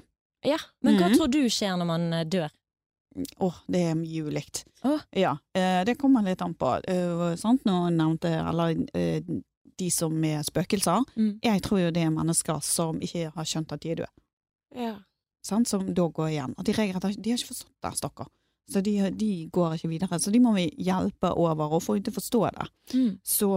Ja. 0.47 0.59
Men 0.85 0.99
hva 1.01 1.09
Mhm. 1.09 1.17
tror 1.19 1.31
du 1.33 1.41
skjer 1.51 1.77
når 1.81 1.87
man 1.89 2.11
dør? 2.11 2.29
dør? 2.31 2.51
Åh, 3.43 3.55
det 3.67 3.81
er 3.91 3.95
mye 3.99 4.23
ulikt. 4.29 4.65
Oh. 4.87 5.01
Ja, 5.17 5.33
eh, 5.55 5.83
det 5.85 5.97
kommer 5.99 6.23
litt 6.23 6.43
an 6.45 6.55
på. 6.55 6.77
Eh, 6.87 7.35
sant? 7.41 7.65
Nå 7.67 7.89
nevnte 7.91 8.31
eller 8.31 8.77
eh, 8.95 9.23
de 9.79 9.91
som 9.91 10.13
er 10.25 10.43
spøkelser. 10.47 11.03
Mm. 11.17 11.41
Jeg 11.43 11.63
tror 11.63 11.81
jo 11.81 11.91
det 11.91 12.03
er 12.05 12.11
mennesker 12.15 12.61
som 12.63 13.01
ikke 13.01 13.33
har 13.35 13.45
skjønt 13.49 13.73
at 13.73 13.81
de 13.83 13.91
er 13.91 13.95
døde. 14.05 14.13
ja. 14.77 14.97
Sant? 15.49 15.69
Som 15.71 15.95
da 15.95 16.03
går 16.13 16.29
igjen. 16.29 16.55
At 16.59 16.67
de, 16.67 16.73
de 16.73 17.31
har 17.31 17.39
ikke 17.39 17.47
forstått 17.55 17.71
det, 17.83 17.93
stakkar. 17.97 18.27
Så 18.69 18.83
de, 18.85 18.93
de 19.17 19.49
går 19.53 19.79
ikke 19.79 19.89
videre. 19.89 20.19
Så 20.21 20.31
de 20.31 20.41
må 20.45 20.53
vi 20.53 20.67
hjelpe 20.85 21.31
over 21.41 21.73
og 21.79 21.83
få 21.83 21.97
dem 21.97 22.05
til 22.05 22.13
å 22.13 22.19
forstå 22.19 22.41
det. 22.53 22.67
Mm. 22.93 23.13
Så 23.25 23.49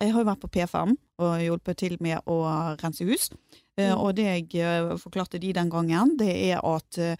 jeg 0.00 0.14
har 0.14 0.22
jo 0.22 0.28
vært 0.30 0.40
på 0.40 0.52
P5 0.54 0.94
og 1.24 1.34
hjulpet 1.44 1.80
til 1.82 1.96
med 2.04 2.24
å 2.30 2.38
rense 2.80 3.04
hus. 3.04 3.30
Eh, 3.76 3.90
Mm. 3.90 3.98
Og 3.98 4.14
det 4.14 4.24
jeg 4.24 4.62
eh, 4.62 4.92
forklarte 5.02 5.40
de 5.42 5.52
den 5.52 5.70
gangen, 5.70 6.16
det 6.16 6.30
er 6.30 6.60
at 6.62 6.98
uh, 6.98 7.16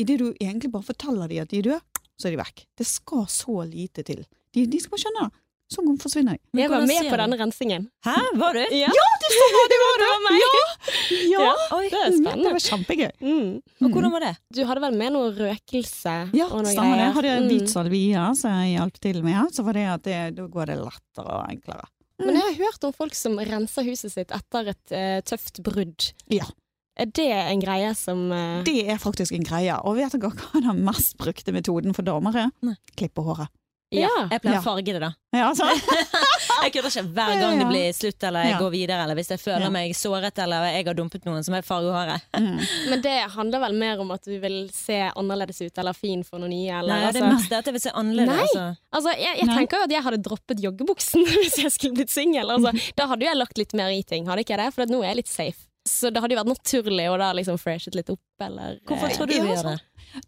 idet 0.00 0.18
du 0.18 0.30
egentlig 0.40 0.70
bare 0.72 0.86
forteller 0.86 1.28
de 1.28 1.42
at 1.42 1.50
de 1.50 1.58
er 1.60 1.66
døde, 1.68 1.80
så 2.16 2.28
er 2.28 2.34
de 2.34 2.40
vekk. 2.40 2.64
Det 2.78 2.86
skal 2.88 3.26
så 3.28 3.58
lite 3.68 4.02
til. 4.02 4.24
De, 4.54 4.64
de 4.70 4.80
skal 4.80 5.00
skjønne 5.02 5.26
det. 5.26 5.42
Så 5.74 5.82
forsvinner 6.02 6.36
jeg. 6.36 6.40
Jeg 6.62 6.70
var 6.70 6.84
med 6.86 7.08
på 7.10 7.16
denne 7.20 7.38
rensingen. 7.40 7.88
Hæ, 8.06 8.14
var 8.40 8.54
du? 8.54 8.62
Ja, 8.74 8.90
det 8.90 9.32
var 9.40 9.66
det! 9.72 9.78
var 10.04 10.22
meg! 10.28 10.44
Ja! 11.32 11.48
Oi. 11.76 11.88
Det 11.90 12.00
er 12.04 12.38
Det 12.44 12.52
var 12.54 12.62
kjempegøy. 12.68 13.10
Mm. 13.24 13.50
Og 13.82 13.90
hvordan 13.96 14.12
var 14.14 14.24
det? 14.28 14.32
Du 14.54 14.62
hadde 14.68 14.82
vel 14.84 14.96
med 15.00 15.12
noe 15.16 15.32
røkelse 15.34 16.14
Ja, 16.36 16.46
og 16.50 16.62
noe 16.64 16.72
stemmer 16.72 16.98
det. 17.00 17.00
greier? 17.00 17.04
Jeg 17.04 17.14
hadde 17.18 17.34
Mm. 17.34 17.48
hvit 17.50 17.72
salvia 17.72 18.24
som 18.38 18.50
jeg 18.62 18.76
hjalp 18.78 19.00
til 19.02 19.22
med, 19.26 19.52
så 19.56 19.64
var 19.66 19.72
det 19.78 19.86
at 19.90 20.02
det, 20.06 20.18
da 20.36 20.46
går 20.46 20.66
det 20.70 20.76
lettere 20.80 21.38
og 21.38 21.48
enklere. 21.50 21.86
Men 22.22 22.36
jeg 22.38 22.44
har 22.46 22.58
hørt 22.68 22.84
om 22.86 22.92
folk 22.94 23.14
som 23.18 23.38
renser 23.42 23.82
huset 23.88 24.12
sitt 24.14 24.30
etter 24.30 24.68
et 24.70 24.92
uh, 24.94 25.18
tøft 25.26 25.58
brudd. 25.66 26.12
Ja. 26.30 26.46
Er 26.96 27.08
det 27.10 27.26
en 27.26 27.58
greie 27.58 27.88
som 27.98 28.28
uh... 28.30 28.62
Det 28.62 28.84
er 28.86 29.00
faktisk 29.02 29.34
en 29.34 29.42
greie. 29.42 29.74
Og 29.82 29.96
vet 29.98 30.14
dere 30.14 30.30
hva 30.30 30.60
den 30.62 30.84
mest 30.86 31.16
brukte 31.18 31.50
metoden 31.56 31.92
for 31.96 32.06
damer 32.06 32.36
er? 32.46 32.76
Klippe 32.94 33.24
håret. 33.26 33.50
Ja. 34.02 34.10
Jeg 34.30 34.42
pleier 34.42 34.58
å 34.58 34.64
farge 34.64 34.92
det, 34.96 35.00
da. 35.02 35.10
Ja, 35.34 35.48
altså. 35.50 35.66
Jeg 36.64 36.72
kødder 36.74 36.90
ikke 36.90 37.02
hver 37.16 37.32
gang 37.40 37.58
det 37.60 37.66
blir 37.68 37.92
slutt, 37.96 38.22
eller 38.28 38.44
jeg 38.46 38.52
Ja. 38.54 38.58
går 38.60 38.70
videre, 38.74 38.98
eller 39.04 39.18
hvis 39.18 39.30
jeg 39.34 39.40
føler 39.42 39.66
Ja. 39.66 39.70
meg 39.74 39.94
såret, 39.98 40.38
eller 40.44 40.66
jeg 40.72 40.86
har 40.86 40.94
dumpet 40.94 41.24
noen 41.26 41.44
som 41.44 41.54
jeg 41.54 41.64
farger 41.66 41.92
håret. 41.96 42.22
Mm. 42.38 42.60
Men 42.90 43.00
det 43.04 43.16
handler 43.34 43.60
vel 43.66 43.74
mer 43.74 44.00
om 44.00 44.10
at 44.14 44.22
du 44.24 44.38
vil 44.40 44.70
se 44.72 45.00
annerledes 45.16 45.60
ut, 45.64 45.78
eller 45.78 45.92
fin 45.98 46.22
for 46.24 46.38
noen 46.38 46.50
nye, 46.54 46.78
eller 46.80 46.94
Nei, 46.94 47.00
det 47.12 47.22
altså. 47.22 47.24
er 47.24 47.34
mest 47.34 47.48
det 47.50 47.58
at 47.58 47.64
jeg 47.70 47.74
vil 47.78 47.84
se 47.86 47.90
annerledes. 47.94 48.28
Nei. 48.28 48.40
Altså. 48.44 48.64
Altså, 48.94 49.14
jeg, 49.18 49.36
jeg 49.38 49.46
Nei. 49.50 49.56
tenker 49.58 49.76
jo 49.76 49.84
at 49.90 49.90
jeg 49.98 50.02
hadde 50.08 50.22
droppet 50.30 50.64
joggebuksen 50.64 51.24
hvis 51.42 51.58
jeg 51.64 51.70
skulle 51.74 51.94
blitt 52.00 52.10
singel. 52.14 52.50
Altså, 52.50 52.72
da 52.98 53.06
hadde 53.10 53.24
jeg 53.26 53.36
lagt 53.36 53.58
litt 53.58 53.74
mer 53.74 53.88
i 53.94 54.02
ting, 54.02 54.26
hadde 54.26 54.44
ikke 54.46 54.56
jeg 54.56 54.64
det? 54.66 54.72
For 54.74 54.82
at 54.86 54.90
nå 54.94 55.02
er 55.02 55.12
jeg 55.14 55.24
litt 55.24 55.32
safe. 55.32 55.66
Så 55.84 56.08
det 56.08 56.16
hadde 56.22 56.32
jo 56.32 56.38
vært 56.40 56.48
naturlig 56.48 57.04
å 57.12 57.16
da 57.20 57.26
liksom 57.36 57.58
freshet 57.60 57.92
litt 57.94 58.08
opp, 58.08 58.22
eller 58.40 58.78
Hvorfor 58.88 59.04
eh, 59.10 59.16
tror 59.18 59.28
du 59.28 59.34
vi 59.34 59.40
gjør 59.44 59.66
det? 59.68 59.74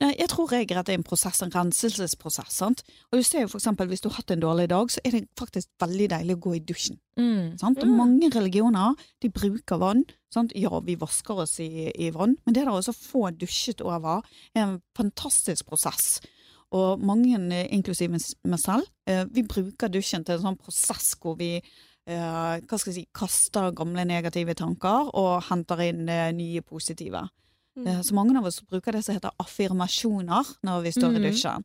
Jeg 0.01 0.29
tror 0.29 0.51
jeg 0.53 0.71
at 0.73 0.87
det 0.89 0.95
er 0.95 0.99
en 0.99 1.07
prosess, 1.07 1.43
en 1.43 1.53
renselsesprosess. 1.55 2.53
Sant? 2.59 2.83
Og 3.13 3.19
du 3.21 3.23
ser 3.23 3.45
jo 3.45 3.49
for 3.53 3.61
eksempel 3.61 3.89
hvis 3.89 4.03
du 4.03 4.09
har 4.09 4.17
hatt 4.21 4.33
en 4.35 4.43
dårlig 4.43 4.69
dag, 4.73 4.91
så 4.91 5.01
er 5.05 5.11
det 5.15 5.29
faktisk 5.39 5.69
veldig 5.81 6.09
deilig 6.11 6.37
å 6.37 6.43
gå 6.49 6.55
i 6.57 6.63
dusjen. 6.67 6.99
Mm. 7.21 7.57
Sant? 7.61 7.79
Og 7.79 7.87
Mm. 7.87 7.97
mange 7.97 8.31
religioner 8.35 8.95
de 9.23 9.31
bruker 9.31 9.79
vann. 9.79 10.05
Sant? 10.33 10.53
Ja, 10.57 10.81
vi 10.81 10.97
vasker 10.97 11.39
oss 11.45 11.59
i, 11.61 11.93
i 11.95 12.11
vann, 12.11 12.37
men 12.45 12.55
det 12.55 12.65
der 12.65 12.73
å 12.73 12.83
få 12.93 13.31
dusjet 13.39 13.81
over 13.81 14.23
er 14.55 14.63
en 14.63 14.81
fantastisk 14.97 15.67
prosess. 15.67 16.21
Og 16.73 16.99
mange, 17.01 17.39
inklusiv 17.71 18.11
meg 18.11 18.21
meg 18.45 18.59
selv, 18.59 18.87
eh, 19.07 19.25
vi 19.31 19.43
bruker 19.43 19.89
dusjen 19.89 20.25
til 20.27 20.35
en 20.35 20.43
sånn 20.43 20.59
prosess 20.59 21.15
hvor 21.23 21.37
vi 21.39 21.63
eh, 22.09 22.61
hva 22.61 22.79
skal 22.79 22.93
jeg 22.93 23.05
si, 23.05 23.09
kaster 23.15 23.73
gamle 23.73 24.05
negative 24.05 24.55
tanker 24.55 25.11
og 25.15 25.45
henter 25.49 25.81
inn 25.89 26.09
eh, 26.09 26.33
nye 26.33 26.61
positive. 26.63 27.29
Mm. 27.77 27.87
Eh, 27.87 28.01
Så 28.03 28.15
mange 28.15 28.39
av 28.39 28.47
oss 28.47 28.61
bruker 28.63 28.93
det 28.93 29.05
som 29.05 29.15
heter 29.15 29.31
affirmasjoner 29.43 30.55
når 30.65 30.83
vi 30.83 30.93
står 30.97 31.17
i 31.17 31.25
dusjen. 31.31 31.65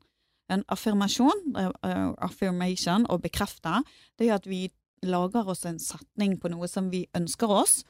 En 0.51 0.63
affirmasjon, 0.67 1.55
eh, 1.57 1.71
eh, 1.89 2.13
affirmation, 2.17 3.05
å 3.07 3.19
bekrefte, 3.21 3.83
det 4.17 4.27
er 4.29 4.35
at 4.35 4.45
vi 4.45 4.69
lager 5.03 5.47
oss 5.47 5.65
en 5.65 5.79
setning 5.79 6.37
på 6.37 6.51
noe 6.51 6.67
som 6.67 6.89
vi 6.89 7.07
ønsker 7.15 7.49
oss, 7.49 7.83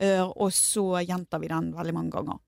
og 0.00 0.50
så 0.50 1.04
gjentar 1.06 1.40
vi 1.40 1.48
den 1.48 1.72
veldig 1.72 1.92
mange 1.94 2.10
ganger. 2.10 2.38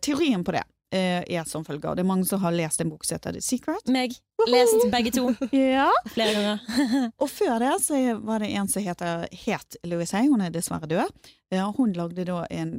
Teorien 0.00 0.42
på 0.44 0.52
det 0.52 0.64
er 0.98 1.44
som 1.48 1.64
følger. 1.64 1.94
Det 1.96 2.02
er 2.04 2.08
mange 2.08 2.26
som 2.28 2.40
har 2.42 2.52
lest 2.52 2.80
en 2.84 2.90
bok 2.92 3.04
som 3.04 3.16
heter 3.16 3.32
The 3.32 3.40
Secret. 3.42 3.88
Meg. 3.88 4.14
Lest 4.50 4.84
begge 4.92 5.12
to 5.14 5.30
Ja. 5.56 5.88
flere 6.12 6.34
ganger. 6.34 7.10
Og 7.22 7.30
før 7.30 7.58
det 7.62 7.72
så 7.84 8.00
var 8.20 8.42
det 8.44 8.50
en 8.58 8.68
som 8.68 8.82
heter, 8.84 9.26
het 9.46 9.76
Louise 9.84 10.16
Hay, 10.16 10.28
hun 10.28 10.40
er 10.44 10.50
dessverre 10.54 10.88
død. 10.90 11.10
Eh, 11.52 11.72
Hun 11.76 11.92
lagde 11.92 12.24
da 12.24 12.42
en 12.50 12.78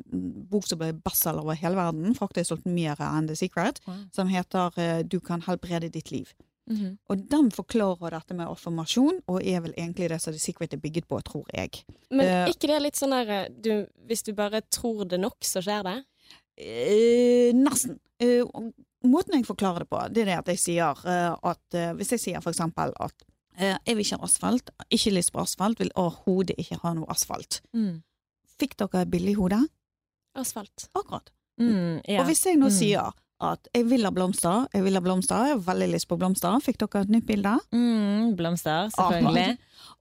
bok 0.49 0.65
som 0.67 0.79
ble 0.81 0.91
bestselger 0.93 1.41
over 1.45 1.53
hele 1.59 1.75
verden, 1.77 2.15
faktisk 2.17 2.49
solgt 2.53 2.65
mer 2.65 2.95
enn 3.01 3.27
The 3.29 3.35
Secret, 3.37 3.79
Wow. 3.87 4.01
som 4.13 4.27
heter 4.33 4.73
eh, 4.81 5.03
Du 5.03 5.19
kan 5.19 5.41
helbrede 5.45 5.89
ditt 5.93 6.11
liv. 6.11 6.33
Mhm. 6.69 6.93
Og 7.11 7.25
den 7.29 7.49
forklarer 7.51 8.13
dette 8.15 8.33
med 8.33 8.47
affirmasjon, 8.47 9.17
og 9.27 9.41
er 9.43 9.59
vel 9.65 9.73
egentlig 9.75 10.07
det 10.13 10.21
som 10.23 10.31
The 10.31 10.39
Secret 10.39 10.73
er 10.73 10.79
bygget 10.79 11.07
på, 11.11 11.19
tror 11.27 11.43
jeg. 11.53 11.83
Men 12.09 12.25
Eh, 12.25 12.49
ikke 12.53 12.69
det 12.71 12.81
litt 12.81 12.95
sånn 12.95 13.11
der 13.11 13.29
eh, 13.29 13.49
du, 13.49 13.85
Hvis 14.07 14.23
du 14.23 14.31
bare 14.33 14.61
tror 14.71 15.03
det 15.05 15.19
nok, 15.19 15.35
så 15.43 15.59
skjer 15.61 15.83
det? 15.83 15.97
Eh, 16.57 17.51
nesten. 17.57 17.99
Eh, 18.21 18.43
måten 19.03 19.33
jeg 19.35 19.45
forklarer 19.47 19.83
det 19.83 19.89
på, 19.89 19.99
det 20.13 20.21
er 20.23 20.25
det 20.31 20.37
at 20.39 20.51
jeg 20.53 20.59
sier 20.61 20.99
eh, 21.09 21.35
at 21.49 21.73
eh, 21.77 21.93
Hvis 21.97 22.11
jeg 22.13 22.19
sier 22.21 22.41
for 22.45 22.53
eksempel 22.53 22.93
at 23.01 23.13
eh, 23.57 23.75
jeg 23.87 23.95
vil 23.97 24.05
ikke 24.05 24.19
ha 24.21 24.27
asfalt, 24.29 24.69
ikke 24.93 25.13
lyst 25.17 25.33
på 25.33 25.41
asfalt, 25.41 25.79
vil 25.81 25.91
overhodet 25.95 26.55
ikke 26.61 26.77
ha 26.83 26.93
noe 26.93 27.09
asfalt. 27.11 27.61
Mm. 27.73 28.03
Fikk 28.59 28.77
dere 28.77 29.05
billig 29.09 29.35
hode? 29.39 29.59
Asfalt. 30.37 30.87
Akkurat. 30.95 31.29
Mm, 31.61 31.99
ja. 32.07 32.21
Og 32.21 32.25
hvis 32.29 32.45
jeg 32.45 32.57
nå 32.57 32.69
Mm. 32.69 32.73
sier 32.77 33.11
at 33.43 33.67
jeg 33.75 33.87
vil 33.89 34.05
ha 34.07 34.11
blomster, 34.13 34.65
jeg 34.73 34.85
vil 34.85 34.97
ha 34.97 35.01
blomster, 35.03 35.49
jeg 35.49 35.57
har 35.57 35.63
veldig 35.67 35.89
lyst 35.91 36.07
på 36.09 36.17
blomster. 36.19 36.55
Fikk 36.63 36.79
dere 36.81 37.03
et 37.03 37.13
nytt 37.13 37.27
bilde? 37.27 37.53
Mm, 37.75 38.33
blomster, 38.39 38.89
selvfølgelig. 38.95 39.57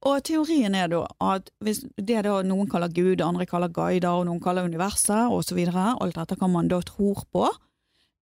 Og 0.09 0.23
teorien 0.27 0.75
er 0.79 0.91
da 0.91 1.05
at 1.33 1.53
hvis 1.63 1.85
det 1.97 2.25
da 2.27 2.39
noen 2.47 2.71
kaller 2.71 2.93
Gud, 2.93 3.23
andre 3.23 3.47
kaller 3.51 3.71
guider, 3.73 4.11
og 4.11 4.27
noen 4.29 4.43
kaller 4.43 4.67
universet 4.67 5.31
osv., 5.31 5.63
alt 5.73 6.19
dette 6.19 6.39
kan 6.41 6.53
man 6.53 6.71
da 6.71 6.81
tror 6.87 7.25
på, 7.31 7.47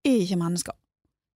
er 0.05 0.23
ikke 0.25 0.41
mennesker. 0.41 0.77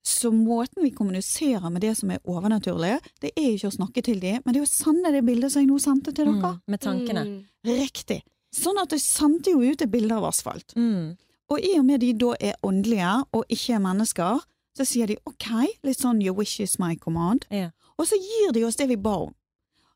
Så 0.04 0.28
måten 0.36 0.84
vi 0.84 0.92
kommuniserer 0.92 1.70
med 1.72 1.80
det 1.80 1.94
som 1.96 2.10
er 2.12 2.20
overnaturlig, 2.28 2.98
det 3.24 3.32
er 3.32 3.54
ikke 3.54 3.70
å 3.70 3.76
snakke 3.78 4.04
til 4.04 4.20
dem, 4.20 4.42
men 4.44 4.52
det 4.52 4.60
er 4.60 4.66
å 4.66 4.68
sende 4.68 5.12
det 5.14 5.24
bildet 5.24 5.54
som 5.54 5.64
jeg 5.64 5.70
nå 5.70 5.78
sendte 5.80 6.12
til 6.12 6.28
dere. 6.28 6.52
Mm, 6.52 6.64
med 6.68 6.82
tankene. 6.84 7.24
Mm. 7.24 7.38
Riktig. 7.80 8.20
Sånn 8.54 8.78
at 8.82 8.92
jeg 8.92 9.02
sendte 9.02 9.54
jo 9.54 9.64
ut 9.64 9.80
et 9.80 9.90
bilde 9.90 10.14
av 10.14 10.28
asfalt. 10.28 10.76
Mm. 10.76 11.14
Og 11.50 11.60
i 11.60 11.74
og 11.78 11.84
med 11.84 12.00
de 12.00 12.12
da 12.18 12.34
er 12.40 12.54
åndelige 12.64 13.24
og 13.32 13.44
ikke 13.52 13.74
er 13.76 13.82
mennesker, 13.84 14.44
så 14.76 14.84
sier 14.88 15.06
de 15.06 15.16
ok, 15.28 15.50
litt 15.84 16.00
sånn 16.00 16.22
your 16.22 16.34
wish 16.36 16.60
is 16.60 16.78
my 16.78 16.96
command, 16.98 17.44
Ja. 17.50 17.70
og 17.98 18.06
så 18.06 18.16
gir 18.18 18.52
de 18.52 18.64
oss 18.64 18.76
det 18.76 18.88
vi 18.88 18.96
ba 18.96 19.16
om. 19.28 19.34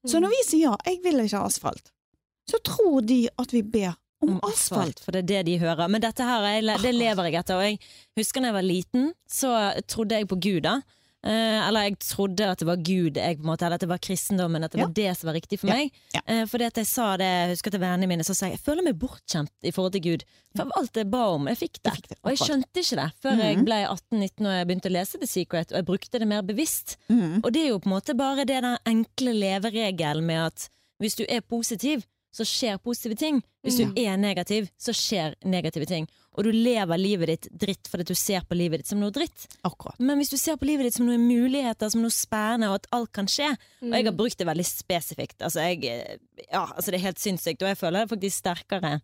Så 0.07 0.21
når 0.23 0.31
vi 0.31 0.43
sier 0.47 0.77
jeg 0.87 1.01
vil 1.03 1.19
ikke 1.25 1.39
ha 1.41 1.47
asfalt, 1.49 1.91
så 2.49 2.61
tror 2.65 3.01
de 3.05 3.29
at 3.39 3.51
vi 3.53 3.63
ber 3.63 3.97
om, 4.23 4.37
Om 4.37 4.41
asfalt. 4.51 5.01
For 5.01 5.13
det 5.13 5.19
er 5.25 5.27
det 5.29 5.47
de 5.47 5.59
hører. 5.59 5.89
Men 5.89 6.01
dette 6.03 6.23
her, 6.27 6.61
det 6.83 6.95
lever 6.95 7.25
jeg 7.29 7.35
etter. 7.39 7.55
Og 7.57 7.63
jeg 7.63 7.79
husker 8.17 8.41
da 8.41 8.47
jeg 8.49 8.55
var 8.55 8.63
liten, 8.67 9.13
så 9.31 9.51
trodde 9.87 10.17
jeg 10.17 10.27
på 10.29 10.35
Gud, 10.41 10.61
da. 10.63 10.81
Eh, 11.27 11.67
eller 11.67 11.89
jeg 11.89 11.97
trodde 11.99 12.47
at 12.47 12.59
det 12.63 12.67
var 12.69 12.77
Gud, 12.77 13.17
jeg, 13.19 13.39
måte, 13.43 13.65
eller 13.67 13.75
at 13.75 13.81
det 13.83 13.89
var 13.91 13.99
kristendommen, 13.99 14.63
at 14.63 14.71
det 14.71 14.79
Ja. 14.79 14.87
var 14.87 14.93
det 14.95 15.17
som 15.19 15.27
var 15.27 15.35
riktig 15.35 15.59
for 15.59 15.67
Ja. 15.69 15.75
meg. 15.75 15.93
Ja. 16.15 16.21
Eh, 16.29 16.45
fordi 16.47 16.65
at 16.67 16.75
jeg 16.77 16.87
sa 16.87 17.17
det, 17.17 17.25
jeg 17.27 17.51
husker 17.57 17.71
til 17.73 17.81
vennene 17.81 18.07
mine, 18.07 18.23
så 18.23 18.35
sa 18.37 18.47
jeg 18.47 18.53
jeg 18.59 18.61
føler 18.65 18.85
meg 18.85 18.99
bortkjent 19.01 19.51
i 19.65 19.71
forhold 19.73 19.93
til 19.93 20.01
Gud. 20.03 20.25
For 20.57 20.71
alt 20.77 20.93
jeg 20.95 21.11
ba 21.11 21.25
om, 21.35 21.49
jeg 21.49 21.59
fikk 21.59 21.83
det. 21.83 21.93
Fikk 21.93 22.09
det, 22.09 22.19
og 22.23 22.31
jeg 22.31 22.39
skjønte 22.39 22.79
ikke 22.79 22.97
det 23.03 23.13
før 23.21 23.37
jeg 23.43 23.57
Mhm. 23.59 23.65
ble 23.65 23.85
18-19 23.89 24.47
og 24.47 24.53
jeg 24.55 24.67
begynte 24.69 24.89
å 24.89 24.93
lese 24.95 25.19
The 25.19 25.27
Secret, 25.27 25.73
og 25.73 25.77
jeg 25.79 25.87
brukte 25.87 26.19
det 26.21 26.29
mer 26.29 26.43
bevisst. 26.43 26.97
Mm. 27.11 27.41
Og 27.43 27.53
det 27.53 27.63
er 27.65 27.69
jo 27.71 27.79
på 27.81 27.87
en 27.91 27.93
måte 28.01 28.17
bare 28.17 28.45
det 28.47 28.63
den 28.63 28.79
enkle 28.87 29.35
leveregelen 29.35 30.23
med 30.25 30.47
at 30.47 30.69
hvis 31.03 31.17
du 31.17 31.25
er 31.29 31.41
positiv, 31.41 32.05
så 32.33 32.45
skjer 32.45 32.79
positive 32.79 33.17
ting. 33.17 33.43
Hvis 33.69 33.81
du 33.81 34.01
er 34.01 34.17
negativ, 34.21 34.71
så 34.81 34.95
skjer 34.97 35.37
negative 35.45 35.87
ting. 35.89 36.09
Og 36.39 36.47
du 36.47 36.53
lever 36.55 37.01
livet 37.01 37.31
ditt 37.33 37.49
dritt 37.65 37.91
fordi 37.91 38.07
du 38.09 38.15
ser 38.19 38.45
på 38.47 38.57
livet 38.59 38.83
ditt 38.83 38.91
som 38.93 39.01
noe 39.03 39.13
dritt. 39.15 39.49
Akkurat. 39.67 39.99
Men 39.99 40.21
hvis 40.21 40.31
du 40.31 40.39
ser 40.39 40.59
på 40.61 40.69
livet 40.69 40.87
ditt 40.87 40.99
som 40.99 41.09
noen 41.09 41.27
muligheter, 41.27 41.91
som 41.91 42.05
noe 42.05 42.15
spennende, 42.15 42.71
og 42.71 42.79
at 42.79 42.89
alt 42.95 43.11
kan 43.17 43.31
skje 43.31 43.51
Og 43.83 43.95
jeg 43.97 44.07
har 44.07 44.17
brukt 44.17 44.39
det 44.39 44.47
veldig 44.47 44.67
spesifikt. 44.67 45.41
Altså, 45.43 45.67
jeg, 45.67 45.83
eh, 45.85 46.45
ja, 46.47 46.65
altså 46.69 46.93
det 46.93 47.01
er 47.01 47.09
helt 47.09 47.23
sinnssykt, 47.23 47.63
og 47.65 47.73
jeg 47.73 47.81
føler 47.81 48.05
det 48.05 48.13
faktisk 48.15 48.45
sterkere 48.45 48.99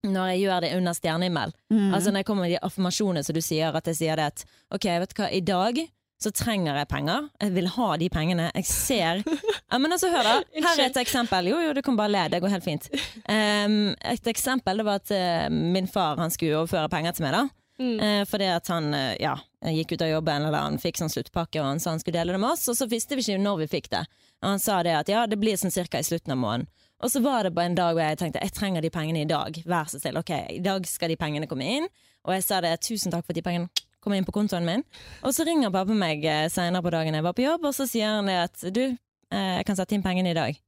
når 0.00 0.30
jeg 0.32 0.42
gjør 0.46 0.64
det 0.64 0.74
under 0.78 0.96
stjernehimmel. 0.96 1.50
Mm. 1.68 1.94
Altså 1.94 2.10
når 2.10 2.22
jeg 2.22 2.26
kommer 2.30 2.46
med 2.46 2.54
de 2.54 2.60
affirmasjonene 2.64 3.24
som 3.26 3.36
du 3.36 3.42
sier, 3.44 3.76
at 3.76 3.90
jeg 3.90 3.98
sier 3.98 4.16
det 4.16 4.30
at 4.32 4.44
ok, 4.72 4.86
vet 5.02 5.12
du 5.12 5.20
hva, 5.20 5.28
i 5.28 5.42
dag 5.44 5.80
så 6.20 6.32
trenger 6.36 6.76
jeg 6.76 6.88
penger. 6.90 7.28
Jeg 7.40 7.54
vil 7.54 7.70
ha 7.74 7.86
de 8.00 8.08
pengene. 8.12 8.50
Jeg 8.54 8.66
ser 8.68 9.22
ja, 9.24 9.78
Men 9.78 9.94
altså, 9.96 10.10
hør, 10.12 10.26
da. 10.26 10.34
Her 10.66 10.74
er 10.74 10.90
et 10.90 11.00
eksempel. 11.00 11.48
Jo, 11.48 11.62
jo, 11.64 11.72
du 11.76 11.80
kan 11.86 11.96
bare 11.96 12.12
le. 12.12 12.26
Det 12.34 12.42
går 12.42 12.52
helt 12.52 12.66
fint. 12.66 12.90
Um, 13.24 13.94
et 14.04 14.28
eksempel 14.28 14.82
det 14.82 14.86
var 14.88 15.00
at 15.00 15.14
uh, 15.14 15.48
min 15.48 15.88
far 15.88 16.20
han 16.20 16.34
skulle 16.34 16.60
overføre 16.60 16.92
penger 16.92 17.16
til 17.16 17.28
meg. 17.28 17.38
da 17.38 17.46
Mm. 17.80 18.00
Eh, 18.00 18.24
fordi 18.28 18.44
at 18.44 18.66
han 18.68 18.94
eh, 18.94 19.14
ja, 19.22 19.38
gikk 19.64 19.92
ut 19.92 20.02
av 20.02 20.10
jobben, 20.10 20.44
eller 20.44 20.66
han 20.66 20.76
fikk 20.78 20.98
sånn 21.00 21.12
sluttpakke, 21.12 21.62
og 21.62 21.68
han 21.70 21.80
sa 21.80 21.94
han 21.94 22.02
skulle 22.02 22.18
dele 22.18 22.34
det 22.36 22.40
med 22.42 22.52
oss, 22.52 22.66
og 22.68 22.76
så 22.76 22.88
visste 22.90 23.16
vi 23.16 23.24
ikke 23.24 23.40
når 23.40 23.62
vi 23.62 23.68
fikk 23.78 23.88
det. 23.94 24.02
Og 24.42 24.52
han 24.52 24.60
sa 24.60 24.82
det 24.84 24.92
at 24.98 25.08
ja, 25.08 25.24
det 25.28 25.40
blir 25.40 25.56
sånn 25.56 25.72
cirka 25.72 26.00
i 26.00 26.04
slutten 26.04 26.34
av 26.36 26.40
måneden. 26.42 26.68
Og 27.00 27.08
så 27.08 27.22
var 27.24 27.46
det 27.46 27.54
på 27.56 27.62
en 27.64 27.76
dag 27.78 27.94
hvor 27.96 28.04
jeg 28.04 28.18
tenkte 28.20 28.42
jeg 28.44 28.52
trenger 28.52 28.84
de 28.84 28.90
pengene 28.92 29.22
i 29.24 29.28
dag. 29.28 29.56
Vær 29.64 29.88
så 29.88 29.96
snill. 29.96 30.18
Ok, 30.20 30.34
i 30.52 30.60
dag 30.60 30.84
skal 30.84 31.08
de 31.08 31.16
pengene 31.16 31.48
komme 31.48 31.64
inn. 31.64 31.86
Og 32.28 32.34
jeg 32.36 32.44
sa 32.44 32.58
det, 32.60 32.74
tusen 32.84 33.14
takk 33.14 33.24
for 33.24 33.32
de 33.32 33.40
pengene 33.44 33.72
kom 34.00 34.14
inn 34.16 34.26
på 34.26 34.34
kontoen 34.34 34.66
min. 34.66 34.84
Og 35.24 35.34
så 35.36 35.44
ringer 35.48 35.72
pappa 35.74 35.96
meg 35.96 36.22
seinere 36.24 36.50
senere 36.54 36.84
på 36.84 36.92
dagen 36.94 37.16
jeg 37.16 37.26
var 37.26 37.36
på 37.36 37.44
jobb, 37.44 37.66
og 37.70 37.76
så 37.76 37.86
sier 37.88 38.16
han 38.18 38.30
det 38.30 38.38
at 38.46 38.66
du, 38.74 38.84
eh, 39.32 39.52
jeg 39.60 39.66
kan 39.68 39.78
sette 39.78 39.96
inn 39.96 40.04
pengene 40.04 40.32
i 40.32 40.38
dag. 40.38 40.60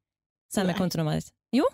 Send 0.52 0.68
meg 0.68 0.76
kontonummeret 0.80 1.24
ditt. 1.24 1.34
Jo. 1.56 1.66